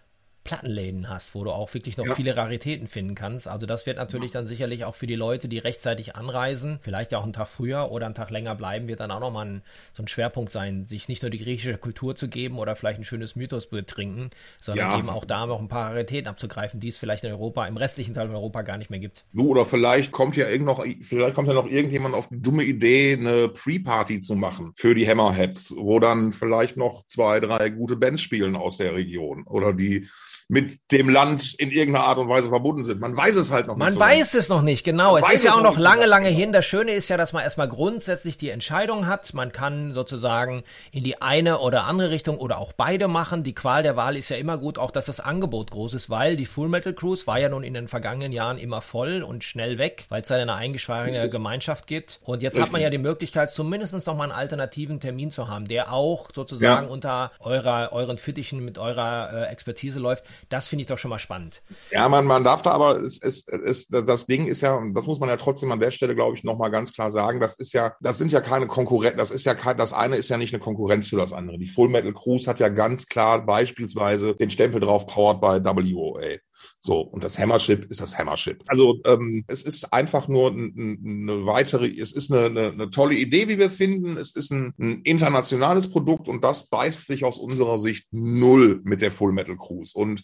Plattenläden 0.45 1.09
hast, 1.09 1.33
wo 1.33 1.43
du 1.43 1.51
auch 1.51 1.73
wirklich 1.73 1.97
noch 1.97 2.05
ja. 2.05 2.13
viele 2.13 2.37
Raritäten 2.37 2.87
finden 2.87 3.15
kannst. 3.15 3.47
Also 3.47 3.65
das 3.65 3.87
wird 3.87 3.97
natürlich 3.97 4.31
ja. 4.31 4.39
dann 4.39 4.47
sicherlich 4.47 4.85
auch 4.85 4.93
für 4.93 5.07
die 5.07 5.15
Leute, 5.15 5.49
die 5.49 5.57
rechtzeitig 5.57 6.15
anreisen, 6.15 6.79
vielleicht 6.83 7.15
auch 7.15 7.23
einen 7.23 7.33
Tag 7.33 7.47
früher 7.47 7.91
oder 7.91 8.05
einen 8.05 8.13
Tag 8.13 8.29
länger 8.29 8.53
bleiben, 8.53 8.87
wird 8.87 8.99
dann 8.99 9.09
auch 9.09 9.19
nochmal 9.19 9.47
ein, 9.47 9.61
so 9.93 10.03
ein 10.03 10.07
Schwerpunkt 10.07 10.51
sein, 10.51 10.85
sich 10.85 11.07
nicht 11.07 11.23
nur 11.23 11.31
die 11.31 11.39
griechische 11.39 11.77
Kultur 11.79 12.15
zu 12.15 12.27
geben 12.27 12.59
oder 12.59 12.75
vielleicht 12.75 12.99
ein 12.99 13.03
schönes 13.03 13.35
Mythosbild 13.35 13.87
trinken, 13.87 14.29
sondern 14.61 14.91
ja. 14.91 14.99
eben 14.99 15.09
auch 15.09 15.25
da 15.25 15.47
noch 15.47 15.59
ein 15.59 15.67
paar 15.67 15.89
Raritäten 15.89 16.27
abzugreifen, 16.27 16.79
die 16.79 16.89
es 16.89 16.99
vielleicht 16.99 17.23
in 17.23 17.31
Europa, 17.31 17.65
im 17.65 17.75
restlichen 17.75 18.13
Teil 18.13 18.27
von 18.27 18.35
Europa 18.35 18.61
gar 18.61 18.77
nicht 18.77 18.91
mehr 18.91 18.99
gibt. 18.99 19.25
Du, 19.33 19.47
oder 19.49 19.65
vielleicht 19.65 20.11
kommt 20.11 20.35
ja 20.37 20.47
irgend 20.47 20.67
noch, 20.67 20.85
vielleicht 21.01 21.33
kommt 21.33 21.47
ja 21.47 21.55
noch 21.55 21.67
irgendjemand 21.67 22.13
auf 22.13 22.29
die 22.29 22.39
dumme 22.39 22.63
Idee, 22.63 23.13
eine 23.13 23.49
Pre-Party 23.49 24.21
zu 24.21 24.35
machen 24.35 24.73
für 24.75 24.93
die 24.93 25.07
Hammerheads, 25.09 25.73
wo 25.75 25.99
dann 25.99 26.33
vielleicht 26.33 26.77
noch 26.77 27.03
zwei, 27.07 27.39
drei 27.39 27.71
gute 27.71 27.95
Bands 27.95 28.21
spielen 28.21 28.55
aus 28.55 28.77
der 28.77 28.93
Region 28.93 29.43
oder 29.47 29.73
die 29.73 30.07
mit 30.47 30.79
dem 30.91 31.09
Land 31.09 31.55
in 31.55 31.71
irgendeiner 31.71 32.05
Art 32.05 32.19
und 32.19 32.29
Weise 32.29 32.49
verbunden 32.49 32.83
sind. 32.83 33.01
Man 33.01 33.17
weiß 33.17 33.35
es 33.35 33.51
halt 33.51 33.65
noch 33.65 33.77
man 33.77 33.87
nicht. 33.87 33.99
Man 33.99 34.07
so 34.09 34.13
weiß 34.13 34.33
es 34.35 34.47
noch 34.47 34.61
nicht, 34.61 34.83
genau. 34.83 35.13
Man 35.13 35.23
es 35.23 35.39
ist 35.39 35.45
ja 35.45 35.53
auch 35.53 35.63
noch 35.63 35.79
lange, 35.79 36.05
lange 36.05 36.29
hin. 36.29 36.51
Das 36.51 36.65
Schöne 36.65 36.91
ist 36.91 37.09
ja, 37.09 37.17
dass 37.17 37.33
man 37.33 37.43
erstmal 37.43 37.67
grundsätzlich 37.67 38.37
die 38.37 38.49
Entscheidung 38.49 39.07
hat. 39.07 39.33
Man 39.33 39.51
kann 39.51 39.93
sozusagen 39.93 40.63
in 40.91 41.03
die 41.03 41.19
eine 41.19 41.59
oder 41.59 41.85
andere 41.85 42.11
Richtung 42.11 42.37
oder 42.37 42.59
auch 42.59 42.73
beide 42.73 43.07
machen. 43.07 43.41
Die 43.41 43.55
Qual 43.55 43.81
der 43.81 43.95
Wahl 43.95 44.15
ist 44.15 44.29
ja 44.29 44.37
immer 44.37 44.59
gut, 44.59 44.77
auch 44.77 44.91
dass 44.91 45.05
das 45.05 45.19
Angebot 45.19 45.71
groß 45.71 45.95
ist, 45.95 46.11
weil 46.11 46.35
die 46.35 46.45
Full 46.45 46.69
Metal 46.69 46.93
Cruise 46.93 47.25
war 47.25 47.39
ja 47.39 47.49
nun 47.49 47.63
in 47.63 47.73
den 47.73 47.87
vergangenen 47.87 48.31
Jahren 48.31 48.59
immer 48.59 48.81
voll 48.81 49.23
und 49.23 49.43
schnell 49.43 49.79
weg, 49.79 50.05
weil 50.09 50.21
es 50.21 50.27
da 50.27 50.35
eine 50.35 50.53
eingeschworene 50.53 51.27
Gemeinschaft 51.29 51.87
gibt. 51.87 52.19
Und 52.23 52.43
jetzt 52.43 52.53
Richtig. 52.53 52.67
hat 52.67 52.71
man 52.71 52.81
ja 52.81 52.91
die 52.91 52.99
Möglichkeit, 52.99 53.51
zumindest 53.51 53.95
noch 54.05 54.15
mal 54.15 54.25
einen 54.25 54.31
alternativen 54.31 54.99
Termin 54.99 55.31
zu 55.31 55.47
haben, 55.47 55.67
der 55.67 55.91
auch 55.91 56.29
sozusagen 56.35 56.85
ja. 56.85 56.91
unter 56.91 57.31
eurer, 57.39 57.91
euren 57.93 58.19
Fittichen 58.19 58.63
mit 58.63 58.77
eurer 58.77 59.31
äh, 59.33 59.51
Expertise 59.51 59.99
läuft. 59.99 60.23
Das 60.49 60.67
finde 60.67 60.81
ich 60.81 60.87
doch 60.87 60.97
schon 60.97 61.09
mal 61.09 61.19
spannend. 61.19 61.61
Ja, 61.91 62.07
man, 62.09 62.25
man 62.25 62.43
darf 62.43 62.61
da 62.61 62.71
aber, 62.71 62.99
es, 62.99 63.21
es, 63.21 63.47
es, 63.47 63.87
das 63.87 64.25
Ding 64.25 64.47
ist 64.47 64.61
ja, 64.61 64.81
das 64.93 65.05
muss 65.05 65.19
man 65.19 65.29
ja 65.29 65.37
trotzdem 65.37 65.71
an 65.71 65.79
der 65.79 65.91
Stelle, 65.91 66.15
glaube 66.15 66.35
ich, 66.35 66.43
nochmal 66.43 66.71
ganz 66.71 66.93
klar 66.93 67.11
sagen, 67.11 67.39
das 67.39 67.55
ist 67.55 67.73
ja, 67.73 67.93
das 68.01 68.17
sind 68.17 68.31
ja 68.31 68.41
keine 68.41 68.67
Konkurrenten, 68.67 69.17
das 69.17 69.31
ist 69.31 69.45
ja 69.45 69.55
kein, 69.55 69.77
das 69.77 69.93
eine 69.93 70.15
ist 70.15 70.29
ja 70.29 70.37
nicht 70.37 70.53
eine 70.53 70.61
Konkurrenz 70.61 71.07
für 71.07 71.17
das 71.17 71.33
andere. 71.33 71.57
Die 71.57 71.67
Full 71.67 71.89
Metal 71.89 72.13
Cruise 72.13 72.49
hat 72.49 72.59
ja 72.59 72.69
ganz 72.69 73.07
klar 73.07 73.45
beispielsweise 73.45 74.35
den 74.35 74.49
Stempel 74.49 74.79
drauf, 74.79 75.07
powered 75.07 75.41
by 75.41 75.93
WOA. 75.93 76.37
So, 76.79 77.01
und 77.01 77.23
das 77.23 77.39
Hammership 77.39 77.85
ist 77.89 78.01
das 78.01 78.17
Hammership. 78.17 78.63
Also 78.67 78.99
ähm, 79.05 79.43
es 79.47 79.63
ist 79.63 79.91
einfach 79.93 80.27
nur 80.27 80.51
eine 80.51 81.45
weitere, 81.45 81.87
es 81.87 82.11
ist 82.11 82.31
eine, 82.31 82.45
eine, 82.45 82.71
eine 82.71 82.89
tolle 82.89 83.15
Idee, 83.15 83.47
wie 83.47 83.57
wir 83.57 83.69
finden. 83.69 84.17
Es 84.17 84.35
ist 84.35 84.51
ein, 84.51 84.73
ein, 84.79 85.01
internationales 85.01 85.89
Produkt 85.89 86.27
und 86.27 86.43
das 86.43 86.67
beißt 86.69 87.07
sich 87.07 87.23
aus 87.23 87.37
unserer 87.37 87.79
Sicht 87.79 88.07
null 88.11 88.81
mit 88.83 89.01
der 89.01 89.11
Full 89.11 89.31
Metal 89.31 89.55
Cruise. 89.57 89.97
Und 89.97 90.23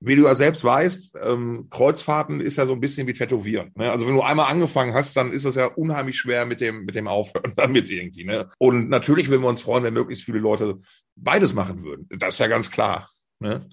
wie 0.00 0.14
du 0.14 0.24
ja 0.24 0.34
selbst 0.34 0.62
weißt, 0.62 1.16
ähm, 1.22 1.68
Kreuzfahrten 1.70 2.40
ist 2.40 2.56
ja 2.56 2.66
so 2.66 2.74
ein 2.74 2.80
bisschen 2.80 3.06
wie 3.06 3.14
Tätowieren. 3.14 3.72
Ne? 3.76 3.90
Also 3.90 4.06
wenn 4.06 4.14
du 4.14 4.22
einmal 4.22 4.50
angefangen 4.50 4.92
hast, 4.92 5.16
dann 5.16 5.32
ist 5.32 5.46
das 5.46 5.56
ja 5.56 5.66
unheimlich 5.66 6.18
schwer 6.18 6.44
mit 6.44 6.60
dem 6.60 6.84
mit 6.84 6.94
dem 6.94 7.08
Aufhören 7.08 7.52
damit 7.56 7.88
irgendwie. 7.88 8.24
Ne? 8.24 8.50
Und 8.58 8.90
natürlich 8.90 9.28
würden 9.28 9.42
wir 9.42 9.48
uns 9.48 9.62
freuen, 9.62 9.84
wenn 9.84 9.94
möglichst 9.94 10.24
viele 10.24 10.38
Leute 10.38 10.78
beides 11.16 11.54
machen 11.54 11.82
würden. 11.82 12.06
Das 12.10 12.34
ist 12.34 12.40
ja 12.40 12.48
ganz 12.48 12.70
klar. 12.70 13.10
Ne? 13.40 13.68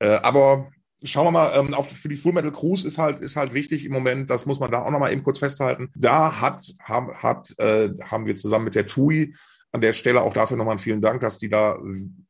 Äh, 0.00 0.16
aber 0.16 0.70
Schauen 1.04 1.26
wir 1.26 1.30
mal, 1.32 1.52
ähm, 1.58 1.74
auf, 1.74 1.88
für 1.88 2.08
die 2.08 2.16
Full 2.16 2.32
Metal 2.32 2.52
Cruise 2.52 2.86
ist 2.86 2.98
halt, 2.98 3.20
ist 3.20 3.36
halt 3.36 3.54
wichtig 3.54 3.84
im 3.84 3.92
Moment, 3.92 4.30
das 4.30 4.46
muss 4.46 4.60
man 4.60 4.70
da 4.70 4.82
auch 4.82 4.90
nochmal 4.90 5.12
eben 5.12 5.24
kurz 5.24 5.38
festhalten. 5.38 5.90
Da 5.94 6.40
hat, 6.40 6.64
haben, 6.82 7.12
hat, 7.14 7.58
äh, 7.58 7.90
haben 8.04 8.26
wir 8.26 8.36
zusammen 8.36 8.66
mit 8.66 8.74
der 8.74 8.86
TUI 8.86 9.34
an 9.72 9.80
der 9.80 9.94
Stelle 9.94 10.20
auch 10.20 10.34
dafür 10.34 10.56
nochmal 10.56 10.72
einen 10.72 10.78
vielen 10.78 11.00
Dank, 11.00 11.22
dass 11.22 11.38
die 11.38 11.48
da 11.48 11.78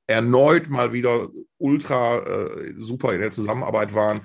erneut 0.07 0.71
mal 0.71 0.93
wieder 0.93 1.29
ultra 1.59 2.19
äh, 2.19 2.75
super 2.79 3.13
in 3.15 3.21
der 3.21 3.31
Zusammenarbeit 3.33 3.95
waren. 3.95 4.21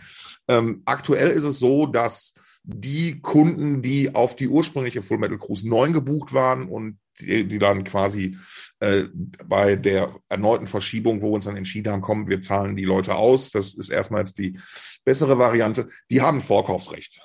Ähm, 0.47 0.83
aktuell 0.85 1.29
ist 1.29 1.43
es 1.43 1.59
so, 1.59 1.87
dass 1.87 2.35
die 2.63 3.21
Kunden, 3.21 3.81
die 3.81 4.13
auf 4.13 4.35
die 4.35 4.47
ursprüngliche 4.47 5.01
Full 5.01 5.17
Metal 5.17 5.37
Cruise 5.37 5.67
9 5.67 5.93
gebucht 5.93 6.33
waren 6.33 6.67
und 6.67 6.99
die, 7.19 7.47
die 7.47 7.59
dann 7.59 7.83
quasi 7.83 8.37
äh, 8.79 9.05
bei 9.45 9.75
der 9.75 10.15
erneuten 10.29 10.67
Verschiebung, 10.67 11.21
wo 11.21 11.27
wir 11.27 11.35
uns 11.35 11.45
dann 11.45 11.57
entschieden 11.57 11.91
haben, 11.91 12.01
komm, 12.01 12.27
wir 12.27 12.41
zahlen 12.41 12.75
die 12.75 12.85
Leute 12.85 13.15
aus, 13.15 13.51
das 13.51 13.73
ist 13.73 13.89
erstmal 13.89 14.21
jetzt 14.21 14.37
die 14.37 14.59
bessere 15.03 15.37
Variante, 15.39 15.89
die 16.11 16.21
haben 16.21 16.41
Vorkaufsrecht. 16.41 17.19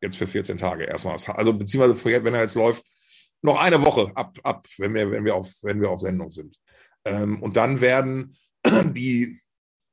Jetzt 0.00 0.16
für 0.16 0.26
14 0.26 0.58
Tage 0.58 0.84
erstmal. 0.84 1.16
Also 1.34 1.52
beziehungsweise 1.52 2.24
wenn 2.24 2.34
er 2.34 2.42
jetzt 2.42 2.54
läuft, 2.54 2.84
noch 3.42 3.60
eine 3.60 3.82
Woche 3.84 4.12
ab, 4.14 4.38
ab 4.42 4.66
wenn, 4.78 4.94
wir, 4.94 5.10
wenn, 5.10 5.24
wir 5.24 5.34
auf, 5.34 5.58
wenn 5.62 5.80
wir 5.80 5.90
auf 5.90 6.00
Sendung 6.00 6.30
sind. 6.30 6.56
Ähm, 7.04 7.42
und 7.42 7.56
dann 7.56 7.80
werden 7.80 8.36
die 8.84 9.40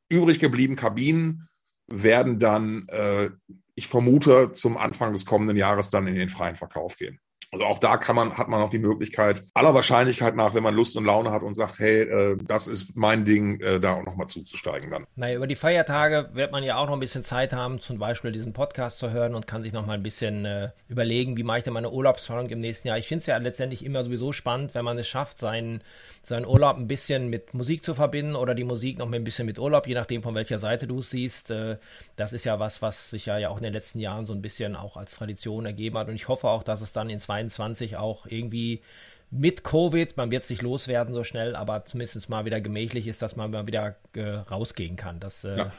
übrig 0.10 0.40
gebliebenen 0.40 0.80
Kabinen 0.80 1.48
werden 1.88 2.40
dann, 2.40 2.88
äh, 2.88 3.30
ich 3.76 3.88
vermute, 3.88 4.52
zum 4.54 4.78
Anfang 4.78 5.14
des 5.14 5.26
kommenden 5.26 5.58
Jahres 5.58 5.90
dann 5.90 6.08
in 6.08 6.16
den 6.16 6.30
freien 6.30 6.56
Verkauf 6.56 6.98
gehen. 6.98 7.20
Also 7.56 7.66
auch 7.68 7.80
da 7.80 7.96
kann 7.96 8.18
man, 8.18 8.38
hat 8.38 8.50
man 8.50 8.62
auch 8.62 8.70
die 8.70 8.80
Möglichkeit, 8.80 9.44
aller 9.54 9.74
Wahrscheinlichkeit 9.74 10.36
nach, 10.36 10.54
wenn 10.54 10.64
man 10.64 10.76
Lust 10.76 10.98
und 10.98 11.06
Laune 11.06 11.32
hat 11.32 11.42
und 11.42 11.56
sagt, 11.56 11.80
hey, 11.80 12.02
äh, 12.02 12.38
das 12.46 12.68
ist 12.68 12.96
mein 12.96 13.24
Ding, 13.24 13.62
äh, 13.62 13.80
da 13.80 13.94
auch 13.94 14.04
nochmal 14.04 14.28
zuzusteigen 14.28 14.92
dann. 14.92 15.08
Naja, 15.16 15.38
über 15.38 15.48
die 15.48 15.56
Feiertage 15.56 16.32
wird 16.34 16.52
man 16.52 16.64
ja 16.64 16.76
auch 16.76 16.88
noch 16.88 16.94
ein 16.94 17.00
bisschen 17.00 17.24
Zeit 17.24 17.54
haben, 17.54 17.80
zum 17.80 17.98
Beispiel 17.98 18.34
diesen 18.34 18.52
Podcast 18.52 19.00
zu 19.00 19.12
hören 19.12 19.36
und 19.36 19.48
kann 19.48 19.64
sich 19.64 19.72
nochmal 19.72 19.96
ein 19.96 20.04
bisschen 20.04 20.44
äh, 20.44 20.72
überlegen, 20.90 21.38
wie 21.38 21.44
mache 21.44 21.60
ich 21.60 21.64
denn 21.64 21.72
meine 21.72 21.92
Urlaubsplanung 21.92 22.50
im 22.50 22.60
nächsten 22.60 22.90
Jahr. 22.90 22.98
Ich 22.98 23.08
finde 23.08 23.22
es 23.22 23.26
ja 23.28 23.38
letztendlich 23.38 23.86
immer 23.86 24.04
sowieso 24.04 24.34
spannend, 24.34 24.76
wenn 24.76 24.84
man 24.84 24.98
es 24.98 25.08
schafft, 25.08 25.38
seinen, 25.38 25.82
seinen 26.24 26.46
Urlaub 26.46 26.76
ein 26.76 26.88
bisschen 26.88 27.30
mit 27.30 27.54
Musik 27.54 27.86
zu 27.86 27.94
verbinden 27.94 28.36
oder 28.36 28.54
die 28.54 28.66
Musik 28.66 28.98
noch 28.98 29.10
ein 29.10 29.24
bisschen 29.24 29.46
mit 29.46 29.60
Urlaub, 29.60 29.88
je 29.88 29.94
nachdem 29.94 30.24
von 30.24 30.36
welcher 30.36 30.60
Seite 30.60 30.88
du 30.88 31.00
es 31.00 31.10
siehst. 31.10 31.52
Äh, 31.52 31.78
das 32.18 32.34
ist 32.34 32.44
ja 32.44 32.60
was, 32.60 32.82
was 32.82 33.12
sich 33.12 33.28
ja, 33.28 33.38
ja 33.38 33.48
auch 33.48 33.58
in 33.58 33.64
den 33.64 33.74
letzten 33.74 34.00
Jahren 34.00 34.26
so 34.26 34.34
ein 34.34 34.42
bisschen 34.42 34.76
auch 34.76 34.98
als 34.98 35.16
Tradition 35.16 35.66
ergeben 35.66 35.98
hat 35.98 36.10
und 36.10 36.16
ich 36.16 36.28
hoffe 36.28 36.50
auch, 36.50 36.64
dass 36.64 36.82
es 36.82 36.92
dann 36.92 37.10
ins 37.10 37.25
2022 37.26 37.98
auch 37.98 38.26
irgendwie 38.26 38.82
mit 39.32 39.64
Covid, 39.64 40.16
man 40.18 40.32
wird 40.32 40.44
es 40.44 40.50
nicht 40.50 40.62
loswerden 40.62 41.14
so 41.14 41.24
schnell, 41.24 41.56
aber 41.56 41.86
zumindest 41.86 42.30
mal 42.30 42.46
wieder 42.46 42.62
gemächlich 42.62 43.08
ist, 43.08 43.22
dass 43.22 43.36
man 43.36 43.52
mal 43.52 43.68
wieder 43.68 43.96
äh, 44.16 44.22
rausgehen 44.24 44.96
kann. 44.96 45.20
Das 45.20 45.44
äh, 45.44 45.58
ja 45.58 45.72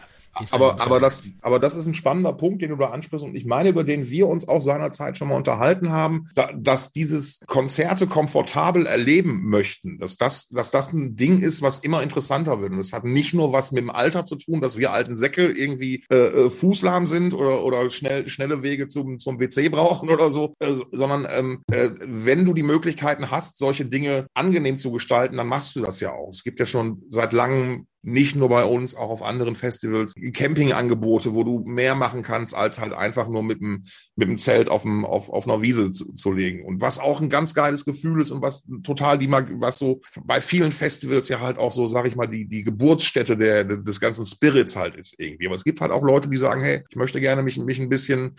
aber, 0.50 0.80
aber, 0.80 1.00
das, 1.00 1.22
aber 1.42 1.58
das 1.58 1.76
ist 1.76 1.86
ein 1.86 1.94
spannender 1.94 2.32
Punkt, 2.32 2.62
den 2.62 2.70
du 2.70 2.76
da 2.76 2.90
ansprichst. 2.90 3.26
Und 3.26 3.34
ich 3.34 3.44
meine, 3.44 3.70
über 3.70 3.84
den 3.84 4.10
wir 4.10 4.28
uns 4.28 4.48
auch 4.48 4.60
seinerzeit 4.60 5.18
schon 5.18 5.28
mal 5.28 5.36
unterhalten 5.36 5.90
haben, 5.90 6.28
da, 6.34 6.50
dass 6.52 6.92
dieses 6.92 7.40
Konzerte 7.46 8.06
komfortabel 8.06 8.86
erleben 8.86 9.48
möchten, 9.48 9.98
dass 9.98 10.16
das, 10.16 10.48
dass 10.48 10.70
das 10.70 10.92
ein 10.92 11.16
Ding 11.16 11.42
ist, 11.42 11.62
was 11.62 11.80
immer 11.80 12.02
interessanter 12.02 12.60
wird. 12.60 12.72
Und 12.72 12.80
es 12.80 12.92
hat 12.92 13.04
nicht 13.04 13.34
nur 13.34 13.52
was 13.52 13.72
mit 13.72 13.82
dem 13.82 13.90
Alter 13.90 14.24
zu 14.24 14.36
tun, 14.36 14.60
dass 14.60 14.76
wir 14.76 14.92
alten 14.92 15.16
Säcke 15.16 15.46
irgendwie 15.46 16.04
äh, 16.10 16.16
äh 16.16 16.50
fußlahm 16.50 17.06
sind 17.06 17.34
oder, 17.34 17.64
oder 17.64 17.88
schnell, 17.90 18.28
schnelle 18.28 18.62
Wege 18.62 18.88
zum, 18.88 19.18
zum 19.18 19.40
WC 19.40 19.68
brauchen 19.68 20.10
oder 20.10 20.30
so, 20.30 20.52
äh, 20.60 20.72
sondern 20.92 21.26
ähm, 21.30 21.62
äh, 21.70 21.90
wenn 22.00 22.44
du 22.44 22.54
die 22.54 22.62
Möglichkeiten 22.62 23.30
hast, 23.30 23.58
solche 23.58 23.86
Dinge 23.86 24.26
angenehm 24.34 24.78
zu 24.78 24.92
gestalten, 24.92 25.36
dann 25.36 25.48
machst 25.48 25.76
du 25.76 25.80
das 25.80 26.00
ja 26.00 26.12
auch. 26.12 26.30
Es 26.30 26.44
gibt 26.44 26.60
ja 26.60 26.66
schon 26.66 27.02
seit 27.08 27.32
langem 27.32 27.86
nicht 28.06 28.36
nur 28.36 28.48
bei 28.48 28.64
uns, 28.64 28.94
auch 28.94 29.10
auf 29.10 29.22
anderen 29.22 29.56
Festivals, 29.56 30.14
Campingangebote, 30.32 31.34
wo 31.34 31.42
du 31.42 31.64
mehr 31.66 31.96
machen 31.96 32.22
kannst, 32.22 32.54
als 32.54 32.78
halt 32.78 32.92
einfach 32.92 33.28
nur 33.28 33.42
mit 33.42 33.60
dem, 33.60 33.82
mit 34.14 34.28
dem 34.28 34.38
Zelt 34.38 34.68
auf, 34.68 34.82
dem, 34.82 35.04
auf, 35.04 35.28
auf 35.28 35.48
einer 35.48 35.60
Wiese 35.60 35.90
zu, 35.90 36.14
zu 36.14 36.30
legen. 36.30 36.64
Und 36.64 36.80
was 36.80 37.00
auch 37.00 37.20
ein 37.20 37.28
ganz 37.28 37.52
geiles 37.52 37.84
Gefühl 37.84 38.20
ist 38.20 38.30
und 38.30 38.42
was 38.42 38.64
total 38.84 39.18
die, 39.18 39.28
was 39.30 39.78
so 39.78 40.00
bei 40.22 40.40
vielen 40.40 40.70
Festivals 40.70 41.28
ja 41.28 41.40
halt 41.40 41.58
auch 41.58 41.72
so, 41.72 41.88
sag 41.88 42.06
ich 42.06 42.14
mal, 42.14 42.28
die, 42.28 42.46
die 42.46 42.62
Geburtsstätte 42.62 43.36
der, 43.36 43.64
des 43.64 43.98
ganzen 43.98 44.24
Spirits 44.24 44.76
halt 44.76 44.94
ist 44.94 45.18
irgendwie. 45.18 45.46
Aber 45.46 45.56
es 45.56 45.64
gibt 45.64 45.80
halt 45.80 45.90
auch 45.90 46.02
Leute, 46.02 46.28
die 46.28 46.38
sagen, 46.38 46.60
hey, 46.60 46.84
ich 46.88 46.96
möchte 46.96 47.20
gerne 47.20 47.42
mich, 47.42 47.58
mich 47.58 47.80
ein 47.80 47.88
bisschen, 47.88 48.36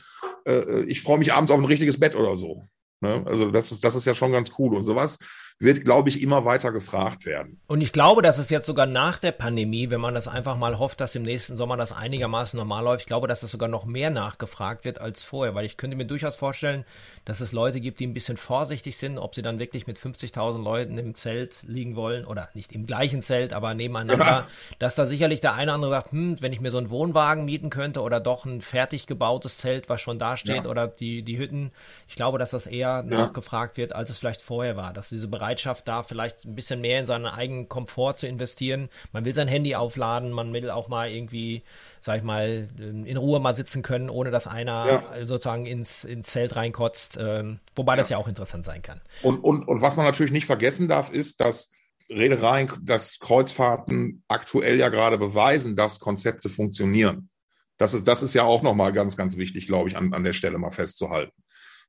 äh, 0.48 0.84
ich 0.84 1.02
freue 1.02 1.18
mich 1.18 1.34
abends 1.34 1.52
auf 1.52 1.60
ein 1.60 1.66
richtiges 1.66 2.00
Bett 2.00 2.16
oder 2.16 2.38
so. 2.38 2.70
Ne? 3.02 3.22
Also 3.26 3.52
das 3.52 3.72
ist, 3.72 3.84
das 3.84 3.96
ist 3.96 4.06
ja 4.06 4.14
schon 4.14 4.32
ganz 4.32 4.52
cool. 4.58 4.76
Und 4.76 4.86
sowas 4.86 5.18
wird, 5.60 5.84
glaube 5.84 6.10
ich, 6.10 6.22
immer 6.22 6.46
weiter 6.46 6.72
gefragt 6.72 7.26
werden. 7.26 7.60
Und 7.66 7.82
ich 7.82 7.92
glaube, 7.92 8.22
dass 8.22 8.38
es 8.38 8.52
jetzt 8.52 8.68
sogar 8.68 8.86
nach 8.86 9.18
der 9.18 9.32
Pandemie, 9.32 9.90
wenn 9.90 10.00
man 10.00 10.14
das 10.14 10.28
einfach 10.28 10.56
mal 10.56 10.78
hofft, 10.78 11.02
dass 11.02 11.16
im 11.16 11.24
nächsten 11.24 11.58
Sommer 11.58 11.78
das 11.78 11.92
einigermaßen 11.92 12.58
normal 12.58 12.84
läuft, 12.84 13.02
ich 13.02 13.08
glaube, 13.08 13.28
dass 13.28 13.42
es 13.42 13.52
sogar 13.52 13.68
noch 13.68 13.86
mehr 13.86 14.12
nachgefragt 14.12 14.86
wird 14.86 15.02
als 15.02 15.24
vorher, 15.24 15.56
weil 15.56 15.66
ich 15.66 15.76
könnte 15.76 15.98
mir 15.98 16.06
durchaus 16.06 16.36
vorstellen, 16.36 16.86
dass 17.26 17.40
es 17.40 17.54
Leute 17.54 17.82
gibt, 17.82 18.00
die 18.00 18.06
ein 18.06 18.14
bisschen 18.14 18.38
vorsichtig 18.38 18.98
sind, 18.98 19.18
ob 19.18 19.34
sie 19.34 19.42
dann 19.42 19.58
wirklich 19.58 19.88
mit 19.88 19.98
50.000 19.98 20.62
Leuten 20.62 21.00
im 21.00 21.16
Zelt 21.16 21.64
liegen 21.64 21.96
wollen 21.96 22.26
oder 22.26 22.50
nicht 22.54 22.72
im 22.74 22.86
gleichen 22.86 23.24
Zelt, 23.24 23.52
aber 23.52 23.74
nebeneinander, 23.74 24.26
ja. 24.26 24.48
dass 24.78 24.94
da 24.94 25.08
sicherlich 25.08 25.42
der 25.42 25.56
eine 25.56 25.72
oder 25.72 25.74
andere 25.74 25.92
sagt, 25.92 26.12
hm, 26.12 26.40
wenn 26.40 26.54
ich 26.54 26.62
mir 26.62 26.70
so 26.70 26.78
einen 26.78 26.92
Wohnwagen 26.92 27.46
mieten 27.46 27.72
könnte 27.72 28.02
oder 28.02 28.20
doch 28.20 28.46
ein 28.46 28.62
fertig 28.62 29.08
gebautes 29.08 29.58
Zelt, 29.58 29.90
was 29.90 30.02
schon 30.02 30.20
da 30.20 30.38
steht 30.38 30.66
ja. 30.66 30.70
oder 30.70 30.88
die, 30.88 31.24
die 31.24 31.40
Hütten, 31.40 31.72
ich 32.08 32.16
glaube, 32.16 32.38
dass 32.38 32.52
das 32.52 32.68
eher 32.68 32.88
ja. 32.88 33.02
nachgefragt 33.04 33.78
wird, 33.78 33.96
als 33.96 34.12
es 34.12 34.20
vielleicht 34.20 34.44
vorher 34.44 34.78
war, 34.78 34.94
dass 34.94 35.10
diese 35.10 35.28
Bereiche 35.28 35.47
Bereitschaft 35.48 35.88
da, 35.88 36.04
vielleicht 36.04 36.44
ein 36.44 36.56
bisschen 36.56 36.82
mehr 36.82 37.00
in 37.00 37.06
seinen 37.06 37.26
eigenen 37.26 37.70
Komfort 37.70 38.16
zu 38.18 38.28
investieren. 38.28 38.90
Man 39.14 39.24
will 39.24 39.34
sein 39.34 39.48
Handy 39.48 39.76
aufladen, 39.76 40.32
man 40.32 40.52
will 40.52 40.70
auch 40.70 40.90
mal 40.90 41.10
irgendwie, 41.10 41.64
sag 42.02 42.18
ich 42.18 42.24
mal, 42.24 42.70
in 42.78 43.16
Ruhe 43.16 43.40
mal 43.40 43.56
sitzen 43.56 43.82
können, 43.82 44.10
ohne 44.10 44.30
dass 44.30 44.46
einer 44.46 44.86
ja. 44.86 45.26
sozusagen 45.26 45.66
ins, 45.66 46.04
ins 46.04 46.28
Zelt 46.28 46.58
reinkotzt. 46.58 47.18
Ähm, 47.18 47.60
wobei 47.78 47.94
ja. 47.94 47.98
das 47.98 48.10
ja 48.10 48.18
auch 48.18 48.28
interessant 48.28 48.66
sein 48.66 48.82
kann. 48.82 49.00
Und, 49.22 49.40
und, 49.40 49.66
und 49.66 49.82
was 49.82 49.96
man 49.96 50.06
natürlich 50.06 50.34
nicht 50.34 50.46
vergessen 50.46 50.90
darf, 50.90 51.12
ist, 51.12 51.40
dass 51.40 51.72
Reedereien, 52.10 52.70
dass 52.82 53.20
Kreuzfahrten 53.20 54.24
aktuell 54.28 54.78
ja 54.78 54.90
gerade 54.90 55.18
beweisen, 55.18 55.78
dass 55.78 56.02
Konzepte 56.02 56.50
funktionieren. 56.50 57.30
Das 57.78 57.94
ist, 57.94 58.08
das 58.08 58.22
ist 58.22 58.34
ja 58.34 58.44
auch 58.44 58.64
nochmal 58.64 58.92
ganz, 58.92 59.16
ganz 59.16 59.38
wichtig, 59.38 59.68
glaube 59.68 59.88
ich, 59.88 59.96
an, 59.96 60.14
an 60.14 60.24
der 60.24 60.34
Stelle 60.34 60.58
mal 60.58 60.72
festzuhalten. 60.72 61.32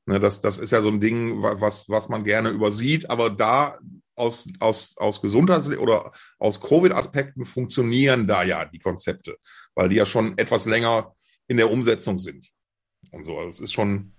Ne, 0.08 0.18
das, 0.18 0.40
das 0.40 0.58
ist 0.58 0.70
ja 0.70 0.80
so 0.80 0.88
ein 0.88 1.02
Ding, 1.02 1.42
was, 1.42 1.86
was 1.86 2.08
man 2.08 2.24
gerne 2.24 2.48
übersieht, 2.48 3.10
aber 3.10 3.28
da 3.28 3.78
aus, 4.14 4.48
aus, 4.58 4.96
aus 4.96 5.20
Gesundheits- 5.20 5.68
oder 5.68 6.10
aus 6.38 6.62
Covid-Aspekten 6.62 7.44
funktionieren 7.44 8.26
da 8.26 8.42
ja 8.42 8.64
die 8.64 8.78
Konzepte, 8.78 9.36
weil 9.74 9.90
die 9.90 9.96
ja 9.96 10.06
schon 10.06 10.38
etwas 10.38 10.64
länger 10.64 11.14
in 11.46 11.58
der 11.58 11.70
Umsetzung 11.70 12.18
sind. 12.18 12.48
Und 13.10 13.26
so, 13.26 13.36
also 13.36 13.50
es 13.50 13.60
ist 13.60 13.74
schon, 13.74 14.14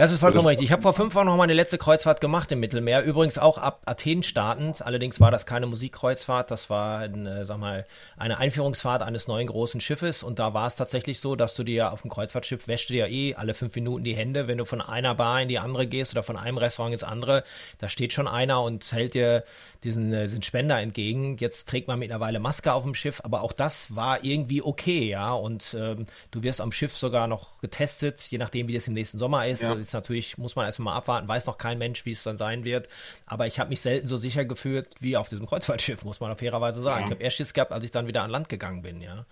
das 0.00 0.12
ist 0.12 0.20
vollkommen 0.20 0.46
richtig. 0.46 0.64
Ich 0.64 0.72
habe 0.72 0.80
vor 0.80 0.94
fünf 0.94 1.14
Wochen 1.14 1.26
noch 1.26 1.36
meine 1.36 1.52
letzte 1.52 1.76
Kreuzfahrt 1.76 2.22
gemacht 2.22 2.50
im 2.52 2.60
Mittelmeer. 2.60 3.02
Übrigens 3.02 3.36
auch 3.36 3.58
ab 3.58 3.82
Athen 3.84 4.22
startend. 4.22 4.80
Allerdings 4.80 5.20
war 5.20 5.30
das 5.30 5.44
keine 5.44 5.66
Musikkreuzfahrt. 5.66 6.50
Das 6.50 6.70
war, 6.70 7.00
eine, 7.00 7.44
sag 7.44 7.58
mal, 7.58 7.84
eine 8.16 8.38
Einführungsfahrt 8.38 9.02
eines 9.02 9.28
neuen 9.28 9.46
großen 9.46 9.78
Schiffes. 9.82 10.22
Und 10.22 10.38
da 10.38 10.54
war 10.54 10.66
es 10.66 10.76
tatsächlich 10.76 11.20
so, 11.20 11.36
dass 11.36 11.54
du 11.54 11.64
dir 11.64 11.92
auf 11.92 12.00
dem 12.00 12.10
Kreuzfahrtschiff 12.10 12.66
wäschst 12.66 12.88
du 12.88 12.94
dir 12.94 13.08
eh 13.08 13.34
alle 13.34 13.52
fünf 13.52 13.74
Minuten 13.74 14.02
die 14.02 14.16
Hände, 14.16 14.48
wenn 14.48 14.56
du 14.56 14.64
von 14.64 14.80
einer 14.80 15.14
Bar 15.16 15.42
in 15.42 15.48
die 15.48 15.58
andere 15.58 15.86
gehst 15.86 16.12
oder 16.12 16.22
von 16.22 16.38
einem 16.38 16.56
Restaurant 16.56 16.94
ins 16.94 17.04
andere. 17.04 17.44
Da 17.76 17.90
steht 17.90 18.14
schon 18.14 18.26
einer 18.26 18.62
und 18.62 18.90
hält 18.92 19.12
dir 19.12 19.44
diesen, 19.84 20.14
äh, 20.14 20.28
diesen 20.28 20.42
Spender 20.42 20.80
entgegen. 20.80 21.36
Jetzt 21.38 21.68
trägt 21.68 21.88
man 21.88 21.98
mittlerweile 21.98 22.40
Maske 22.40 22.72
auf 22.72 22.84
dem 22.84 22.94
Schiff, 22.94 23.20
aber 23.22 23.42
auch 23.42 23.52
das 23.52 23.94
war 23.94 24.24
irgendwie 24.24 24.62
okay, 24.62 25.08
ja. 25.10 25.32
Und 25.32 25.76
ähm, 25.78 26.06
du 26.30 26.42
wirst 26.42 26.62
am 26.62 26.72
Schiff 26.72 26.96
sogar 26.96 27.26
noch 27.26 27.60
getestet, 27.60 28.20
je 28.30 28.38
nachdem, 28.38 28.66
wie 28.68 28.74
das 28.74 28.88
im 28.88 28.94
nächsten 28.94 29.18
Sommer 29.18 29.46
ist. 29.46 29.62
Ja. 29.62 29.74
Ist 29.90 29.94
natürlich, 29.94 30.38
muss 30.38 30.54
man 30.54 30.66
erstmal 30.66 30.96
abwarten, 30.96 31.26
weiß 31.26 31.46
noch 31.46 31.58
kein 31.58 31.76
Mensch, 31.76 32.06
wie 32.06 32.12
es 32.12 32.22
dann 32.22 32.36
sein 32.36 32.62
wird. 32.62 32.88
Aber 33.26 33.48
ich 33.48 33.58
habe 33.58 33.70
mich 33.70 33.80
selten 33.80 34.06
so 34.06 34.16
sicher 34.16 34.44
gefühlt 34.44 34.88
wie 35.00 35.16
auf 35.16 35.28
diesem 35.28 35.46
Kreuzfahrtschiff, 35.46 36.04
muss 36.04 36.20
man 36.20 36.30
auf 36.30 36.38
fairerweise 36.38 36.80
sagen. 36.80 37.00
Ja. 37.00 37.06
Ich 37.06 37.10
habe 37.10 37.24
erst 37.24 37.36
Schiss 37.38 37.52
gehabt, 37.52 37.72
als 37.72 37.84
ich 37.84 37.90
dann 37.90 38.06
wieder 38.06 38.22
an 38.22 38.30
Land 38.30 38.48
gegangen 38.48 38.82
bin, 38.82 39.00
ja. 39.00 39.26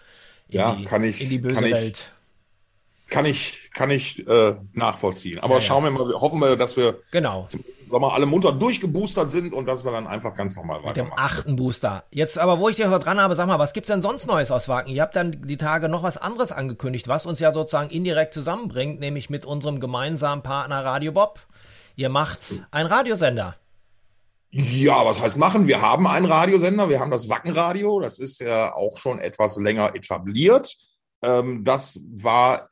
In 0.48 0.58
ja, 0.58 0.74
die, 0.74 0.84
kann 0.84 1.04
ich. 1.04 1.20
In 1.20 1.28
die 1.28 1.38
böse 1.38 1.54
kann 1.54 1.66
ich, 1.66 1.72
Welt. 1.72 2.12
Kann 3.08 3.24
ich, 3.24 3.70
kann 3.72 3.90
ich 3.90 4.26
äh, 4.26 4.56
nachvollziehen. 4.74 5.38
Aber 5.40 5.54
ja, 5.54 5.60
schauen 5.60 5.84
wir 5.84 5.90
mal, 5.90 6.12
hoffen 6.14 6.40
wir, 6.40 6.56
dass 6.56 6.76
wir 6.76 7.00
genau. 7.10 7.46
Zum, 7.48 7.64
sagen 7.90 8.02
wir, 8.02 8.12
alle 8.12 8.26
munter 8.26 8.52
durchgeboostert 8.52 9.30
sind 9.30 9.52
und 9.52 9.66
dass 9.66 9.84
wir 9.84 9.92
dann 9.92 10.06
einfach 10.06 10.34
ganz 10.34 10.56
normal 10.56 10.82
weitermachen. 10.82 11.08
Mit 11.08 11.18
dem 11.18 11.18
achten 11.18 11.56
Booster. 11.56 12.04
Jetzt 12.10 12.38
aber, 12.38 12.58
wo 12.58 12.68
ich 12.68 12.76
dich 12.76 12.86
dran 12.86 13.20
habe, 13.20 13.34
sag 13.34 13.46
mal, 13.46 13.58
was 13.58 13.72
gibt's 13.72 13.88
denn 13.88 14.02
sonst 14.02 14.26
Neues 14.26 14.50
aus 14.50 14.68
Wacken? 14.68 14.92
Ihr 14.92 15.02
habt 15.02 15.16
dann 15.16 15.42
die 15.46 15.56
Tage 15.56 15.88
noch 15.88 16.02
was 16.02 16.16
anderes 16.16 16.52
angekündigt, 16.52 17.08
was 17.08 17.26
uns 17.26 17.40
ja 17.40 17.52
sozusagen 17.52 17.90
indirekt 17.90 18.34
zusammenbringt, 18.34 19.00
nämlich 19.00 19.30
mit 19.30 19.44
unserem 19.44 19.80
gemeinsamen 19.80 20.42
Partner 20.42 20.84
Radio 20.84 21.12
Bob. 21.12 21.40
Ihr 21.96 22.10
macht 22.10 22.62
einen 22.70 22.88
Radiosender. 22.88 23.56
Ja, 24.50 25.04
was 25.04 25.20
heißt 25.20 25.36
machen? 25.36 25.66
Wir 25.66 25.82
haben 25.82 26.06
einen 26.06 26.26
Radiosender, 26.26 26.88
wir 26.88 27.00
haben 27.00 27.10
das 27.10 27.28
Wackenradio, 27.28 28.00
das 28.00 28.18
ist 28.18 28.40
ja 28.40 28.74
auch 28.74 28.96
schon 28.96 29.18
etwas 29.18 29.58
länger 29.58 29.94
etabliert. 29.94 30.74
Ähm, 31.22 31.64
das 31.64 32.00
war 32.10 32.68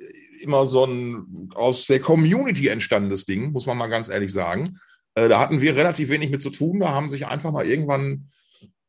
immer 0.47 0.67
so 0.67 0.85
ein 0.85 1.51
aus 1.55 1.87
der 1.87 2.01
Community 2.01 2.69
entstandenes 2.69 3.27
Ding, 3.27 3.53
muss 3.53 3.67
man 3.67 3.77
mal 3.77 3.89
ganz 3.89 4.09
ehrlich 4.09 4.33
sagen. 4.33 4.79
Äh, 5.15 5.29
da 5.29 5.39
hatten 5.39 5.61
wir 5.61 5.77
relativ 5.77 6.09
wenig 6.09 6.31
mit 6.31 6.43
zu 6.43 6.51
tun. 6.51 6.81
Da 6.81 6.91
haben 6.91 7.11
sich 7.11 7.27
einfach 7.27 7.53
mal 7.53 7.67
irgendwann 7.67 8.29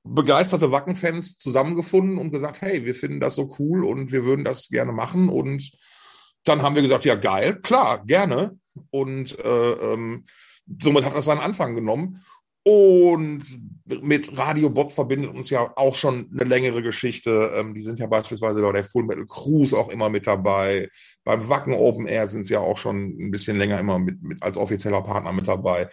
begeisterte 0.04 0.72
Wacken-Fans 0.72 1.38
zusammengefunden 1.38 2.17
und 2.17 2.32
gesagt, 2.32 2.62
hey, 2.62 2.86
wir 2.86 2.96
finden 2.96 3.20
das 3.20 3.36
so 3.36 3.54
cool 3.60 3.84
und 3.84 4.12
wir 4.12 4.24
würden 4.24 4.46
das 4.46 4.70
gerne 4.70 4.91
machen. 4.91 5.30
Und 5.30 5.72
dann 6.43 6.62
haben 6.62 6.76
wir 6.76 6.82
gesagt, 6.82 7.06
ja 7.06 7.15
geil, 7.15 7.60
klar, 7.62 8.04
gerne. 8.06 8.58
Und 8.89 9.38
äh, 9.39 9.72
ähm, 9.72 10.26
somit 10.82 11.04
hat 11.04 11.15
das 11.15 11.26
seinen 11.26 11.41
Anfang 11.41 11.76
genommen. 11.76 12.24
Und 12.70 13.46
mit 13.86 14.38
Radio 14.38 14.70
Bob 14.70 14.92
verbindet 14.92 15.34
uns 15.34 15.50
ja 15.50 15.72
auch 15.78 15.96
schon 15.96 16.30
eine 16.34 16.44
längere 16.44 16.84
Geschichte. 16.84 17.54
Ähm, 17.56 17.74
die 17.74 17.82
sind 17.82 17.98
ja 17.98 18.08
beispielsweise 18.08 18.62
bei 18.62 18.74
der 18.74 18.84
Full 18.84 19.06
Metal 19.06 19.26
Cruise 19.26 19.74
auch 19.74 19.88
immer 19.88 20.10
mit 20.10 20.28
dabei. 20.28 20.90
Beim 21.24 21.48
Wacken 21.48 21.72
Open 21.72 22.08
Air 22.08 22.28
sind 22.28 22.44
sie 22.44 22.56
ja 22.56 22.60
auch 22.60 22.76
schon 22.76 23.16
ein 23.18 23.32
bisschen 23.32 23.58
länger 23.58 23.80
immer 23.80 24.00
mit, 24.00 24.22
mit 24.22 24.44
als 24.44 24.58
offizieller 24.58 25.02
Partner 25.02 25.32
mit 25.32 25.48
dabei. 25.48 25.88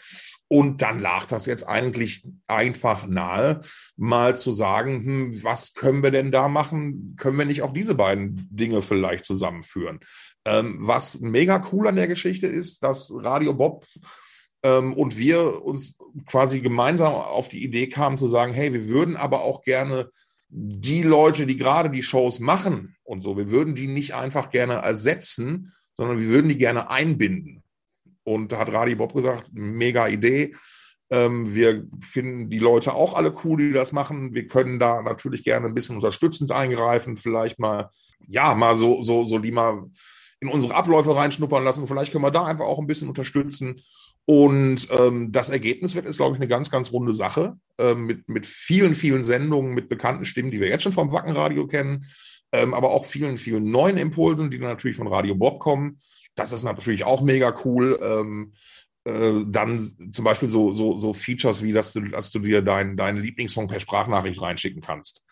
Und 0.48 0.82
dann 0.82 0.98
lag 0.98 1.26
das 1.26 1.46
jetzt 1.46 1.62
eigentlich 1.62 2.26
einfach 2.48 3.06
nahe, 3.06 3.60
mal 3.96 4.36
zu 4.36 4.50
sagen, 4.50 5.04
hm, 5.04 5.44
was 5.44 5.74
können 5.74 6.02
wir 6.02 6.10
denn 6.10 6.32
da 6.32 6.48
machen? 6.48 7.14
Können 7.16 7.38
wir 7.38 7.44
nicht 7.44 7.62
auch 7.62 7.72
diese 7.72 7.94
beiden 7.94 8.48
Dinge 8.50 8.82
vielleicht 8.82 9.26
zusammenführen? 9.26 10.00
Ähm, 10.44 10.78
was 10.80 11.20
mega 11.20 11.62
cool 11.70 11.86
an 11.86 11.94
der 11.94 12.08
Geschichte 12.08 12.48
ist, 12.48 12.82
dass 12.82 13.14
Radio 13.14 13.54
Bob 13.54 13.86
und 14.68 15.18
wir 15.18 15.62
uns 15.62 15.96
quasi 16.26 16.60
gemeinsam 16.60 17.12
auf 17.12 17.48
die 17.48 17.62
Idee 17.62 17.88
kamen 17.88 18.16
zu 18.16 18.28
sagen, 18.28 18.54
hey, 18.54 18.72
wir 18.72 18.88
würden 18.88 19.16
aber 19.16 19.42
auch 19.42 19.62
gerne 19.62 20.10
die 20.48 21.02
Leute, 21.02 21.46
die 21.46 21.56
gerade 21.56 21.90
die 21.90 22.02
Shows 22.02 22.40
machen 22.40 22.96
und 23.02 23.20
so, 23.20 23.36
wir 23.36 23.50
würden 23.50 23.74
die 23.74 23.88
nicht 23.88 24.14
einfach 24.14 24.50
gerne 24.50 24.74
ersetzen, 24.74 25.72
sondern 25.94 26.18
wir 26.18 26.28
würden 26.28 26.48
die 26.48 26.58
gerne 26.58 26.90
einbinden. 26.90 27.62
Und 28.22 28.52
da 28.52 28.58
hat 28.58 28.72
Radi 28.72 28.94
Bob 28.94 29.14
gesagt, 29.14 29.50
mega 29.52 30.08
Idee. 30.08 30.54
Ähm, 31.10 31.54
wir 31.54 31.86
finden 32.00 32.48
die 32.48 32.58
Leute 32.58 32.94
auch 32.94 33.14
alle 33.14 33.34
cool, 33.44 33.58
die 33.58 33.72
das 33.72 33.92
machen. 33.92 34.32
Wir 34.32 34.46
können 34.46 34.78
da 34.78 35.02
natürlich 35.02 35.44
gerne 35.44 35.66
ein 35.66 35.74
bisschen 35.74 35.96
unterstützend 35.96 36.50
eingreifen, 36.52 37.16
vielleicht 37.16 37.58
mal, 37.58 37.90
ja, 38.26 38.54
mal 38.54 38.76
so, 38.76 39.02
so, 39.02 39.26
so 39.26 39.38
die 39.38 39.52
mal 39.52 39.84
in 40.40 40.48
unsere 40.48 40.74
Abläufe 40.74 41.14
reinschnuppern 41.14 41.64
lassen. 41.64 41.86
Vielleicht 41.86 42.12
können 42.12 42.24
wir 42.24 42.30
da 42.30 42.44
einfach 42.44 42.64
auch 42.64 42.78
ein 42.78 42.86
bisschen 42.86 43.08
unterstützen. 43.08 43.82
Und 44.26 44.88
ähm, 44.90 45.32
das 45.32 45.50
Ergebnis 45.50 45.94
wird 45.94 46.06
ist, 46.06 46.16
glaube 46.16 46.34
ich, 46.34 46.40
eine 46.40 46.48
ganz, 46.48 46.70
ganz 46.70 46.92
runde 46.92 47.12
Sache 47.12 47.58
ähm, 47.78 48.06
mit, 48.06 48.28
mit 48.28 48.46
vielen, 48.46 48.94
vielen 48.94 49.22
Sendungen, 49.22 49.74
mit 49.74 49.88
bekannten 49.88 50.24
Stimmen, 50.24 50.50
die 50.50 50.60
wir 50.60 50.68
jetzt 50.68 50.82
schon 50.82 50.92
vom 50.92 51.12
Wackenradio 51.12 51.66
kennen, 51.66 52.06
ähm, 52.52 52.72
aber 52.72 52.90
auch 52.90 53.04
vielen, 53.04 53.36
vielen 53.36 53.70
neuen 53.70 53.98
Impulsen, 53.98 54.50
die 54.50 54.58
dann 54.58 54.68
natürlich 54.68 54.96
von 54.96 55.08
Radio 55.08 55.34
Bob 55.34 55.60
kommen. 55.60 55.98
Das 56.36 56.52
ist 56.52 56.62
natürlich 56.62 57.04
auch 57.04 57.20
mega 57.20 57.54
cool. 57.64 57.98
Ähm, 58.02 58.54
äh, 59.04 59.44
dann 59.46 59.94
zum 60.10 60.24
Beispiel 60.24 60.48
so, 60.48 60.72
so, 60.72 60.96
so 60.96 61.12
Features 61.12 61.62
wie, 61.62 61.72
dass 61.72 61.92
du, 61.92 62.00
dass 62.00 62.30
du 62.30 62.38
dir 62.38 62.62
deinen 62.62 62.96
dein 62.96 63.18
Lieblingssong 63.18 63.68
per 63.68 63.80
Sprachnachricht 63.80 64.40
reinschicken 64.40 64.80
kannst 64.80 65.22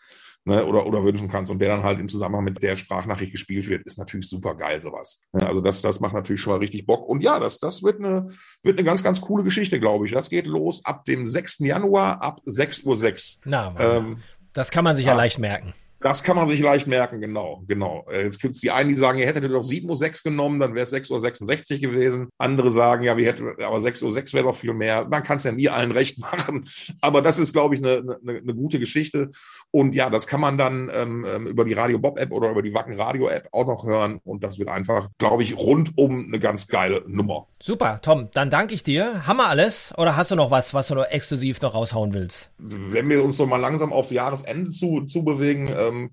ne, 0.44 0.66
oder, 0.66 0.86
oder 0.86 1.04
wünschen 1.04 1.28
kannst 1.28 1.50
und 1.50 1.58
der 1.58 1.68
dann 1.68 1.82
halt 1.82 1.98
im 2.00 2.08
Zusammenhang 2.08 2.44
mit 2.44 2.62
der 2.62 2.76
Sprachnachricht 2.76 3.32
gespielt 3.32 3.68
wird, 3.68 3.84
ist 3.84 3.98
natürlich 3.98 4.28
super 4.28 4.54
geil, 4.54 4.80
sowas. 4.80 5.22
Ne, 5.32 5.46
also 5.46 5.60
das, 5.60 5.82
das 5.82 6.00
macht 6.00 6.14
natürlich 6.14 6.40
schon 6.40 6.52
mal 6.52 6.58
richtig 6.58 6.86
Bock. 6.86 7.08
Und 7.08 7.22
ja, 7.22 7.38
das, 7.38 7.58
das 7.58 7.82
wird 7.82 7.98
eine, 8.00 8.26
wird 8.62 8.78
eine 8.78 8.86
ganz, 8.86 9.02
ganz 9.02 9.20
coole 9.20 9.44
Geschichte, 9.44 9.80
glaube 9.80 10.06
ich. 10.06 10.12
Das 10.12 10.30
geht 10.30 10.46
los 10.46 10.84
ab 10.84 11.04
dem 11.04 11.26
6. 11.26 11.60
Januar 11.60 12.22
ab 12.22 12.40
6.06 12.46 12.86
Uhr. 12.86 12.96
6. 12.96 13.40
Na, 13.44 13.74
ähm, 13.78 14.22
das 14.52 14.70
kann 14.70 14.84
man 14.84 14.96
sich 14.96 15.06
ja, 15.06 15.12
ja 15.12 15.16
leicht 15.16 15.38
merken. 15.38 15.74
Das 16.02 16.22
kann 16.22 16.36
man 16.36 16.48
sich 16.48 16.60
leicht 16.60 16.86
merken, 16.86 17.20
genau, 17.20 17.62
genau. 17.66 18.04
Äh, 18.10 18.24
jetzt 18.24 18.40
gibt 18.40 18.54
es 18.54 18.60
die 18.60 18.70
einen, 18.70 18.90
die 18.90 18.96
sagen, 18.96 19.18
ihr 19.18 19.26
hättet 19.26 19.44
doch 19.44 19.62
7.06 19.62 20.26
Uhr 20.26 20.30
genommen, 20.30 20.58
dann 20.58 20.74
wäre 20.74 20.84
es 20.84 20.92
6.66 20.92 21.74
Uhr 21.74 21.92
gewesen. 21.92 22.28
Andere 22.38 22.70
sagen, 22.70 23.04
ja, 23.04 23.16
wir 23.16 23.26
hätten, 23.26 23.48
aber 23.62 23.78
6.06 23.78 24.04
Uhr 24.04 24.32
wäre 24.32 24.44
doch 24.44 24.56
viel 24.56 24.74
mehr. 24.74 25.06
Man 25.08 25.22
kann 25.22 25.36
es 25.36 25.44
ja 25.44 25.52
nie 25.52 25.68
allen 25.68 25.92
recht 25.92 26.18
machen. 26.18 26.68
Aber 27.00 27.22
das 27.22 27.38
ist, 27.38 27.52
glaube 27.52 27.74
ich, 27.74 27.84
eine, 27.84 28.18
eine, 28.22 28.38
eine 28.38 28.54
gute 28.54 28.78
Geschichte. 28.78 29.30
Und 29.70 29.94
ja, 29.94 30.10
das 30.10 30.26
kann 30.26 30.40
man 30.40 30.58
dann 30.58 30.90
ähm, 30.94 31.24
ähm, 31.24 31.46
über 31.46 31.64
die 31.64 31.74
Radio 31.74 31.98
Bob 31.98 32.18
App 32.18 32.32
oder 32.32 32.50
über 32.50 32.62
die 32.62 32.74
Wacken 32.74 32.94
Radio 32.94 33.28
App 33.28 33.48
auch 33.52 33.66
noch 33.66 33.84
hören. 33.84 34.20
Und 34.24 34.42
das 34.42 34.58
wird 34.58 34.68
einfach, 34.68 35.08
glaube 35.18 35.42
ich, 35.42 35.56
rundum 35.56 36.26
eine 36.26 36.38
ganz 36.38 36.66
geile 36.66 37.04
Nummer. 37.06 37.46
Super, 37.60 38.00
Tom, 38.02 38.28
dann 38.32 38.50
danke 38.50 38.74
ich 38.74 38.82
dir. 38.82 39.26
Haben 39.26 39.36
wir 39.36 39.48
alles? 39.48 39.94
Oder 39.96 40.16
hast 40.16 40.32
du 40.32 40.34
noch 40.34 40.50
was, 40.50 40.74
was 40.74 40.88
du 40.88 40.96
noch 40.96 41.04
exklusiv 41.04 41.60
noch 41.60 41.74
raushauen 41.74 42.12
willst? 42.12 42.50
Wenn 42.58 43.08
wir 43.08 43.22
uns 43.22 43.36
so 43.36 43.46
mal 43.46 43.58
langsam 43.58 43.92
auf 43.92 44.10
Jahresende 44.10 44.70
zu, 44.70 45.02
zu 45.02 45.24
bewegen, 45.24 45.68
ähm, 45.92 46.10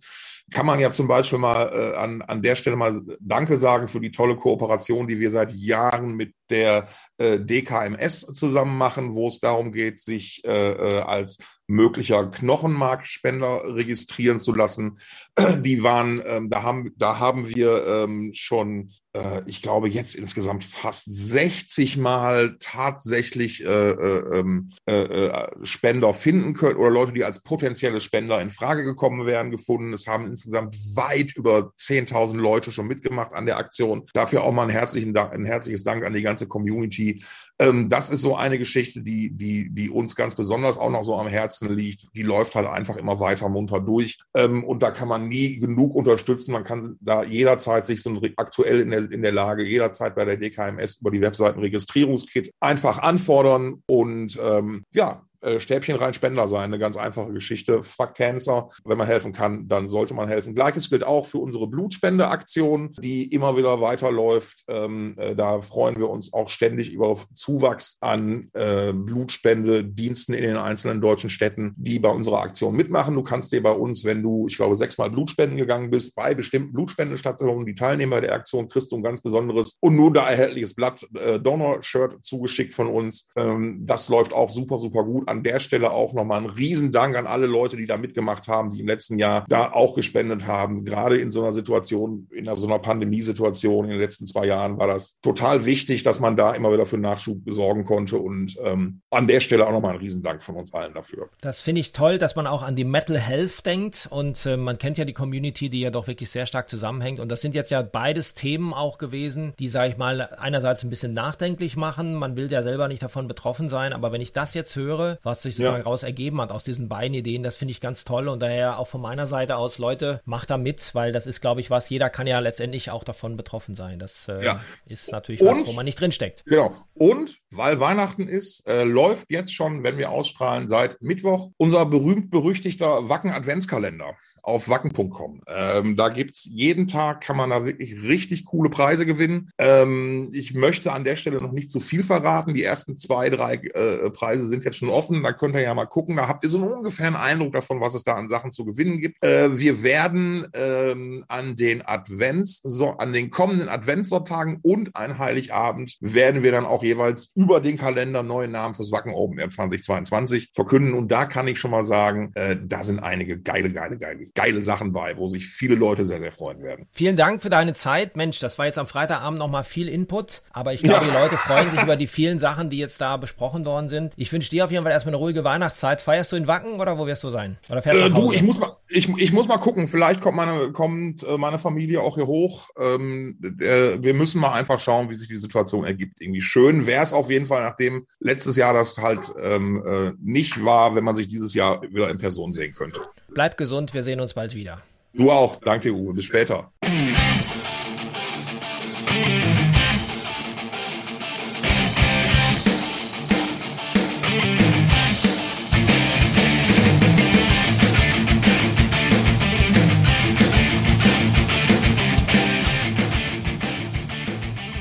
kann 0.49 0.65
man 0.65 0.79
ja 0.79 0.91
zum 0.91 1.07
Beispiel 1.07 1.39
mal 1.39 1.69
äh, 1.73 1.97
an, 1.97 2.21
an 2.21 2.41
der 2.41 2.55
Stelle 2.55 2.75
mal 2.75 3.01
Danke 3.19 3.57
sagen 3.57 3.88
für 3.88 3.99
die 3.99 4.12
tolle 4.12 4.35
Kooperation, 4.35 5.07
die 5.07 5.19
wir 5.19 5.31
seit 5.31 5.51
Jahren 5.53 6.15
mit 6.15 6.33
der 6.49 6.88
äh, 7.17 7.39
DKMS 7.39 8.21
zusammen 8.33 8.77
machen, 8.77 9.13
wo 9.13 9.27
es 9.27 9.39
darum 9.39 9.71
geht, 9.71 9.99
sich 9.99 10.43
äh, 10.45 10.71
äh, 10.71 11.01
als 11.01 11.38
möglicher 11.67 12.25
Knochenmarkspender 12.31 13.75
registrieren 13.75 14.39
zu 14.39 14.53
lassen. 14.53 14.99
Die 15.62 15.83
waren, 15.83 16.21
ähm, 16.25 16.49
da 16.49 16.63
haben, 16.63 16.91
da 16.97 17.19
haben 17.19 17.47
wir 17.47 17.85
ähm, 17.85 18.31
schon, 18.33 18.91
äh, 19.13 19.41
ich 19.45 19.62
glaube, 19.62 19.88
jetzt 19.88 20.15
insgesamt 20.15 20.63
fast 20.63 21.05
60 21.05 21.97
Mal 21.97 22.57
tatsächlich 22.59 23.63
äh, 23.63 23.67
äh, 23.91 24.39
ähm, 24.39 24.69
äh, 24.88 25.27
äh, 25.27 25.47
Spender 25.63 26.13
finden 26.13 26.53
können 26.53 26.77
oder 26.77 26.89
Leute, 26.89 27.13
die 27.13 27.23
als 27.23 27.43
potenzielle 27.43 28.01
Spender 28.01 28.41
in 28.41 28.49
Frage 28.49 28.83
gekommen 28.83 29.27
wären, 29.27 29.51
gefunden. 29.51 29.93
Es 29.93 30.07
haben 30.07 30.25
insgesamt 30.39 30.78
weit 30.95 31.36
über 31.36 31.73
10.000 31.78 32.38
Leute 32.38 32.71
schon 32.71 32.88
mitgemacht 32.88 33.34
an 33.34 33.45
der 33.45 33.58
Aktion. 33.58 34.08
Dafür 34.13 34.43
auch 34.43 34.54
mal 34.54 34.63
einen 34.63 34.71
herzlichen 34.71 35.13
Dank, 35.13 35.34
ein 35.34 35.45
herzliches 35.45 35.84
Dank 35.84 36.06
an 36.06 36.13
die 36.13 36.21
ganze 36.21 36.47
Community. 36.47 37.23
Ähm, 37.60 37.89
das 37.89 38.10
ist 38.10 38.21
so 38.21 38.36
eine 38.36 38.58
Geschichte, 38.58 39.02
die, 39.02 39.32
die, 39.32 39.69
die 39.69 39.89
uns 39.89 40.15
ganz 40.15 40.36
besonders 40.36 40.78
auch 40.78 40.89
noch 40.89 41.04
so 41.04 41.17
am 41.17 41.28
Herzen 41.28 41.75
liegt. 41.75 42.08
Die 42.15 42.23
läuft 42.23 42.56
halt 42.56 42.67
einfach 42.67 42.95
immer 42.95 43.19
weiter 43.19 43.49
munter 43.49 43.82
durch. 43.82 44.17
Ähm, 44.33 44.63
und 44.63 44.81
da 44.81 44.92
kann 44.92 45.08
man 45.08 45.27
nie 45.27 45.60
genug 45.60 45.94
unterstützen. 45.94 46.54
Man 46.54 46.63
kann 46.63 46.96
da 47.02 47.23
jederzeit 47.23 47.85
sich 47.85 48.02
so 48.02 48.21
aktuell 48.37 48.79
in 48.79 48.92
der, 48.92 49.12
in 49.12 49.21
der 49.21 49.33
Lage, 49.33 49.63
jederzeit 49.63 50.15
bei 50.15 50.25
der 50.25 50.37
DKMS 50.37 51.02
über 51.02 51.12
die 51.12 51.21
Webseiten 51.21 51.60
Registrierungskit 51.60 52.54
einfach 52.60 53.00
anfordern 53.00 53.83
und 53.87 54.40
ähm, 54.42 54.83
ja, 54.94 55.23
äh, 55.42 55.60
Stäbchen 55.60 55.96
rein 55.96 56.13
Spender 56.13 56.48
sein, 56.48 56.65
eine 56.65 56.79
ganz 56.79 56.98
einfache 56.98 57.31
Geschichte. 57.31 57.83
Fuck 57.83 58.15
Cancer. 58.15 58.69
Wenn 58.83 58.98
man 58.98 59.08
helfen 59.08 59.33
kann, 59.33 59.67
dann 59.67 59.87
sollte 59.87 60.13
man 60.13 60.27
helfen. 60.27 60.56
Gleiches 60.56 60.90
gilt 60.90 61.04
auch 61.04 61.25
für 61.25 61.37
unsere 61.37 61.67
Blutspendeaktion, 61.67 62.96
die 63.02 63.25
immer 63.25 63.56
wieder 63.56 63.81
weiterläuft. 63.81 64.63
Ähm, 64.67 65.15
äh, 65.17 65.35
da 65.35 65.62
freuen 65.62 65.98
wir 65.98 66.10
uns 66.10 66.33
auch 66.33 66.50
ständig 66.50 66.92
über 66.92 67.17
Zuwachs 67.33 67.98
an 68.02 68.50
äh, 68.54 68.92
Blutspendediensten 68.94 70.35
in 70.35 70.44
den 70.44 70.58
einzelnen 70.58 71.02
deutschen 71.02 71.29
Städten, 71.29 71.73
die 71.77 72.00
bei 72.00 72.10
unserer 72.10 72.42
Aktion 72.42 72.75
mitmachen. 72.75 73.15
Du 73.15 73.23
kannst 73.23 73.52
dir 73.52 73.63
bei 73.63 73.71
uns, 73.71 74.04
wenn 74.04 74.21
du, 74.21 74.48
ich 74.48 74.58
glaube, 74.58 74.75
sechsmal 74.75 75.10
Blutspenden 75.10 75.58
gegangen 75.58 75.90
bist, 75.90 76.15
bei 76.15 76.35
bestimmten 76.35 76.73
Blutspendestationen, 76.73 77.65
die 77.65 77.75
Teilnehmer 77.75 78.21
der 78.21 78.33
Aktion, 78.33 78.67
kriegst 78.67 78.92
du 78.92 78.98
ein 78.98 79.04
ganz 79.04 79.21
besonderes 79.21 79.77
und 79.79 79.96
nur 79.96 80.12
da 80.12 80.29
erhältliches 80.29 80.73
Blatt 80.73 81.08
äh, 81.15 81.40
Donor-Shirt 81.40 82.23
zugeschickt 82.23 82.73
von 82.73 82.87
uns. 82.87 83.29
Ähm, 83.35 83.85
das 83.85 84.10
läuft 84.10 84.33
auch 84.33 84.50
super, 84.50 84.77
super 84.77 85.04
gut 85.04 85.29
an 85.30 85.44
der 85.44 85.60
Stelle 85.60 85.92
auch 85.92 86.13
nochmal 86.13 86.42
ein 86.42 86.50
Riesendank 86.50 87.15
an 87.15 87.27
alle 87.27 87.48
Leute, 87.48 87.77
die 87.77 87.86
da 87.86 87.98
mitgemacht 87.98 88.48
haben, 88.48 88.71
die 88.71 88.82
im 88.82 88.88
letzten 88.88 89.19
Jahr 89.19 89.46
da 89.48 89.71
auch 89.71 89.96
gespendet 89.96 90.48
haben. 90.48 90.86
Gerade 90.86 91.17
in 91.17 91.32
so 91.32 91.42
einer 91.42 91.54
Situation, 91.54 92.27
in 92.32 92.46
so 92.58 92.67
einer 92.67 92.80
Pandemiesituation 92.80 93.86
in 93.86 93.92
den 93.92 94.00
letzten 94.00 94.25
zwei 94.25 94.46
Jahren 94.46 94.77
war 94.77 94.88
das 94.88 95.19
total 95.21 95.65
wichtig, 95.65 96.04
dass 96.04 96.19
man 96.19 96.36
da 96.36 96.54
immer 96.54 96.73
wieder 96.73 96.86
für 96.86 96.98
Nachschub 96.98 97.40
sorgen 97.48 97.86
konnte. 97.86 98.17
Und 98.17 98.58
ähm, 98.63 99.02
an 99.12 99.27
der 99.27 99.40
Stelle 99.40 99.67
auch 99.67 99.71
nochmal 99.71 99.94
ein 99.94 100.00
Riesendank 100.00 100.44
von 100.44 100.56
uns 100.56 100.73
allen 100.73 100.94
dafür. 100.94 101.30
Das 101.42 101.62
finde 101.62 101.82
ich 101.82 101.92
toll, 101.92 102.17
dass 102.17 102.36
man 102.36 102.48
auch 102.48 102.63
an 102.63 102.75
die 102.75 102.84
Mental 102.84 103.17
Health 103.17 103.65
denkt. 103.65 104.08
Und 104.10 104.46
äh, 104.46 104.58
man 104.58 104.77
kennt 104.77 104.98
ja 104.98 105.06
die 105.06 105.13
Community, 105.13 105.69
die 105.69 105.82
ja 105.82 105.92
doch 105.92 106.08
wirklich 106.08 106.30
sehr 106.30 106.46
stark 106.46 106.69
zusammenhängt. 106.69 107.19
Und 107.19 107.30
das 107.30 107.42
sind 107.42 107.56
jetzt 107.56 107.71
ja 107.71 107.82
beides 107.82 108.34
Themen 108.34 108.73
auch 108.73 108.98
gewesen, 108.98 109.54
die, 109.60 109.69
sage 109.69 109.92
ich 109.92 109.98
mal, 109.98 110.21
einerseits 110.21 110.84
ein 110.84 110.90
bisschen 110.90 111.13
nachdenklich 111.13 111.77
machen. 111.77 112.15
Man 112.15 112.36
will 112.36 112.52
ja 112.52 112.63
selber 112.63 112.88
nicht 112.88 113.04
davon 113.04 113.27
betroffen 113.27 113.69
sein. 113.69 113.94
Aber 113.94 114.12
wenn 114.12 114.21
ich 114.21 114.34
das 114.34 114.54
jetzt 114.54 114.75
höre, 114.75 115.19
was 115.24 115.42
sich 115.42 115.58
ja. 115.58 115.78
daraus 115.78 116.04
ergeben 116.04 116.42
hat 116.42 116.52
aus 116.52 116.63
diesen 116.63 116.90
beiden 116.90 117.13
Ideen. 117.13 117.44
Das 117.44 117.56
finde 117.56 117.72
ich 117.72 117.82
ganz 117.82 118.04
toll 118.04 118.28
und 118.28 118.42
daher 118.42 118.80
auch 118.80 118.88
von 118.88 119.02
meiner 119.02 119.28
Seite 119.28 119.58
aus, 119.58 119.78
Leute, 119.78 120.22
macht 120.26 120.50
da 120.50 120.58
mit, 120.58 120.94
weil 120.96 121.12
das 121.12 121.28
ist, 121.28 121.42
glaube 121.42 121.62
ich, 121.62 121.70
was, 121.70 121.90
jeder 121.90 122.10
kann 122.10 122.28
ja 122.28 122.40
letztendlich 122.40 122.92
auch 122.92 123.04
davon 123.04 123.38
betroffen 123.38 123.76
sein. 123.76 124.00
Das 124.00 124.28
äh, 124.28 124.44
ja. 124.44 124.62
ist 124.86 125.12
natürlich 125.12 125.42
und, 125.42 125.62
was, 125.62 125.67
wo 125.67 125.74
man 125.74 125.86
nicht 125.86 126.00
drinsteckt. 126.00 126.44
Genau. 126.46 126.74
Und 126.94 127.40
weil 127.52 127.80
Weihnachten 127.80 128.28
ist, 128.28 128.67
äh, 128.67 128.84
läuft 128.84 129.30
jetzt 129.30 129.54
schon, 129.54 129.84
wenn 129.84 129.98
wir 129.98 130.12
ausstrahlen, 130.12 130.67
seit 130.67 131.02
Mittwoch 131.02 131.52
unser 131.58 131.86
berühmt-berüchtigter 131.86 133.10
Wacken-Adventskalender 133.10 134.15
auf 134.44 134.69
wacken.com. 134.69 135.42
Ähm, 135.48 135.96
da 135.96 136.10
gibt's 136.10 136.46
jeden 136.46 136.87
Tag, 136.87 137.21
kann 137.21 137.37
man 137.37 137.50
da 137.50 137.65
wirklich 137.65 138.02
richtig 138.04 138.46
coole 138.46 138.69
Preise 138.69 139.06
gewinnen. 139.06 139.52
Ähm, 139.58 140.29
ich 140.33 140.54
möchte 140.54 140.92
an 140.92 141.04
der 141.04 141.15
Stelle 141.15 141.42
noch 141.42 141.52
nicht 141.52 141.71
zu 141.71 141.79
viel 141.79 142.04
verraten. 142.04 142.54
Die 142.54 142.63
ersten 142.63 142.98
zwei, 142.98 143.29
drei 143.29 143.56
äh, 143.56 144.10
Preise 144.10 144.48
sind 144.48 144.63
jetzt 144.63 144.77
schon 144.77 144.90
offen. 144.90 145.23
Da 145.23 145.33
könnt 145.33 145.56
ihr 145.56 145.62
ja 145.62 145.73
mal 145.73 145.85
gucken. 145.85 146.15
Da 146.15 146.27
habt 146.27 146.44
ihr 146.44 146.50
so 146.50 146.58
einen 146.58 146.71
ungefähren 146.71 147.15
Eindruck 147.15 147.54
davon, 147.54 147.81
was 147.81 147.96
es 147.96 148.04
da 148.04 148.15
an 148.15 148.29
Sachen 148.29 148.52
zu 148.52 148.65
gewinnen 148.65 149.00
gibt. 149.00 149.23
Äh, 149.23 149.58
wir 149.58 149.83
werden 149.83 150.48
ähm, 150.54 151.25
an 151.27 151.56
den 151.56 151.81
Advents, 151.85 152.62
so, 152.63 152.92
an 152.92 153.13
den 153.13 153.29
kommenden 153.29 153.69
Adventssonntagen 153.69 154.60
und 154.62 154.96
ein 154.96 155.17
Heiligabend 155.17 155.98
werden 156.02 156.44
wir 156.44 156.52
dann 156.52 156.65
auch 156.65 156.83
jeweils 156.83 157.31
über 157.35 157.60
den 157.60 157.77
Kalender 157.77 158.23
neue 158.23 158.48
Namen 158.48 158.75
fürs 158.75 158.92
Wacken 158.92 159.13
Open 159.13 159.40
Air 159.40 159.50
2022 159.50 160.52
verkünden. 160.54 160.94
Und 160.94 161.12
da 161.12 161.25
kann 161.25 161.48
ich 161.48 161.60
schon 161.60 161.71
mal 161.71 161.83
sagen, 161.83 162.31
äh, 162.35 162.58
da 162.62 162.83
sind 162.83 163.00
einige 163.00 163.40
geile, 163.40 163.71
geile, 163.71 163.98
geile 163.98 164.29
geile 164.36 164.62
Sachen 164.62 164.94
bei, 164.94 165.17
wo 165.17 165.27
sich 165.27 165.48
viele 165.48 165.75
Leute 165.75 166.06
sehr, 166.06 166.19
sehr 166.19 166.32
freuen 166.32 166.62
werden. 166.62 166.88
Vielen 166.92 167.17
Dank 167.17 167.42
für 167.42 167.50
deine 167.50 167.73
Zeit. 167.73 168.15
Mensch, 168.15 168.40
das 168.40 168.58
war 168.60 168.65
jetzt 168.65 168.77
am 168.77 168.88
Freitagabend 168.88 169.40
nochmal 169.40 169.63
viel 169.63 169.88
Input, 169.88 170.42
aber 170.52 170.73
ich 170.73 170.82
glaube, 170.82 171.06
ja. 171.06 171.12
die 171.12 171.17
Leute 171.17 171.38
freuen 171.38 171.71
sich 171.71 171.82
über 171.84 171.96
die 171.96 172.08
vielen 172.08 172.40
Sachen, 172.40 172.69
die 172.69 172.77
jetzt 172.77 173.00
da 173.02 173.17
besprochen 173.17 173.65
worden 173.65 173.90
sind. 173.90 174.13
Ich 174.15 174.32
wünsche 174.32 174.50
dir 174.50 174.65
auf 174.65 174.71
jeden 174.71 174.84
Fall 174.84 174.92
erstmal 174.92 175.13
eine 175.13 175.21
ruhige 175.21 175.44
Weihnachtszeit. 175.44 176.02
Feierst 176.02 176.32
du 176.32 176.36
in 176.36 176.48
Wacken 176.48 176.80
oder 176.80 176.98
wo 176.98 177.08
wirst 177.08 177.23
du 177.23 177.30
sein? 177.30 177.58
Oder 177.69 177.82
fährst 177.82 178.02
äh, 178.02 178.10
du, 178.10 178.32
ich 178.32 178.42
muss 178.42 178.60
mal, 178.60 178.75
ich, 178.90 179.08
ich 179.17 179.31
muss 179.31 179.48
mal 179.48 179.58
gucken. 179.58 179.87
Vielleicht 179.87 180.19
kommt 180.19 180.35
meine, 180.35 180.71
kommt 180.71 181.23
äh, 181.23 181.37
meine 181.37 181.60
Familie 181.60 182.02
auch 182.02 182.15
hier 182.15 182.27
hoch. 182.27 182.69
Ähm, 182.77 183.37
äh, 183.60 184.02
wir 184.02 184.13
müssen 184.13 184.42
mal 184.42 184.54
einfach 184.54 184.79
schauen, 184.79 185.10
wie 185.10 185.13
sich 185.13 185.27
die 185.27 185.37
Situation 185.37 185.85
ergibt. 185.85 186.19
Irgendwie 186.19 186.42
schön 186.42 186.87
wäre 186.87 187.04
es 187.04 187.13
auf 187.13 187.29
jeden 187.29 187.46
Fall, 187.46 187.62
nachdem 187.62 188.08
letztes 188.19 188.56
Jahr 188.56 188.73
das 188.73 188.98
halt 188.98 189.31
ähm, 189.42 189.83
äh, 189.85 190.12
nicht 190.19 190.63
war, 190.65 190.96
wenn 190.96 191.04
man 191.04 191.15
sich 191.15 191.27
dieses 191.27 191.54
Jahr 191.54 191.81
wieder 191.83 192.10
in 192.10 192.17
Person 192.17 192.52
sehen 192.52 192.73
könnte. 192.73 193.02
Bleib 193.33 193.58
gesund, 193.58 193.94
wir 193.94 194.04
sehen 194.04 194.19
uns 194.19 194.33
bald 194.33 194.56
wieder. 194.56 194.81
Du 195.13 195.31
auch. 195.31 195.58
Danke, 195.58 195.92
Uwe. 195.92 196.13
Bis 196.13 196.25
später. 196.25 196.71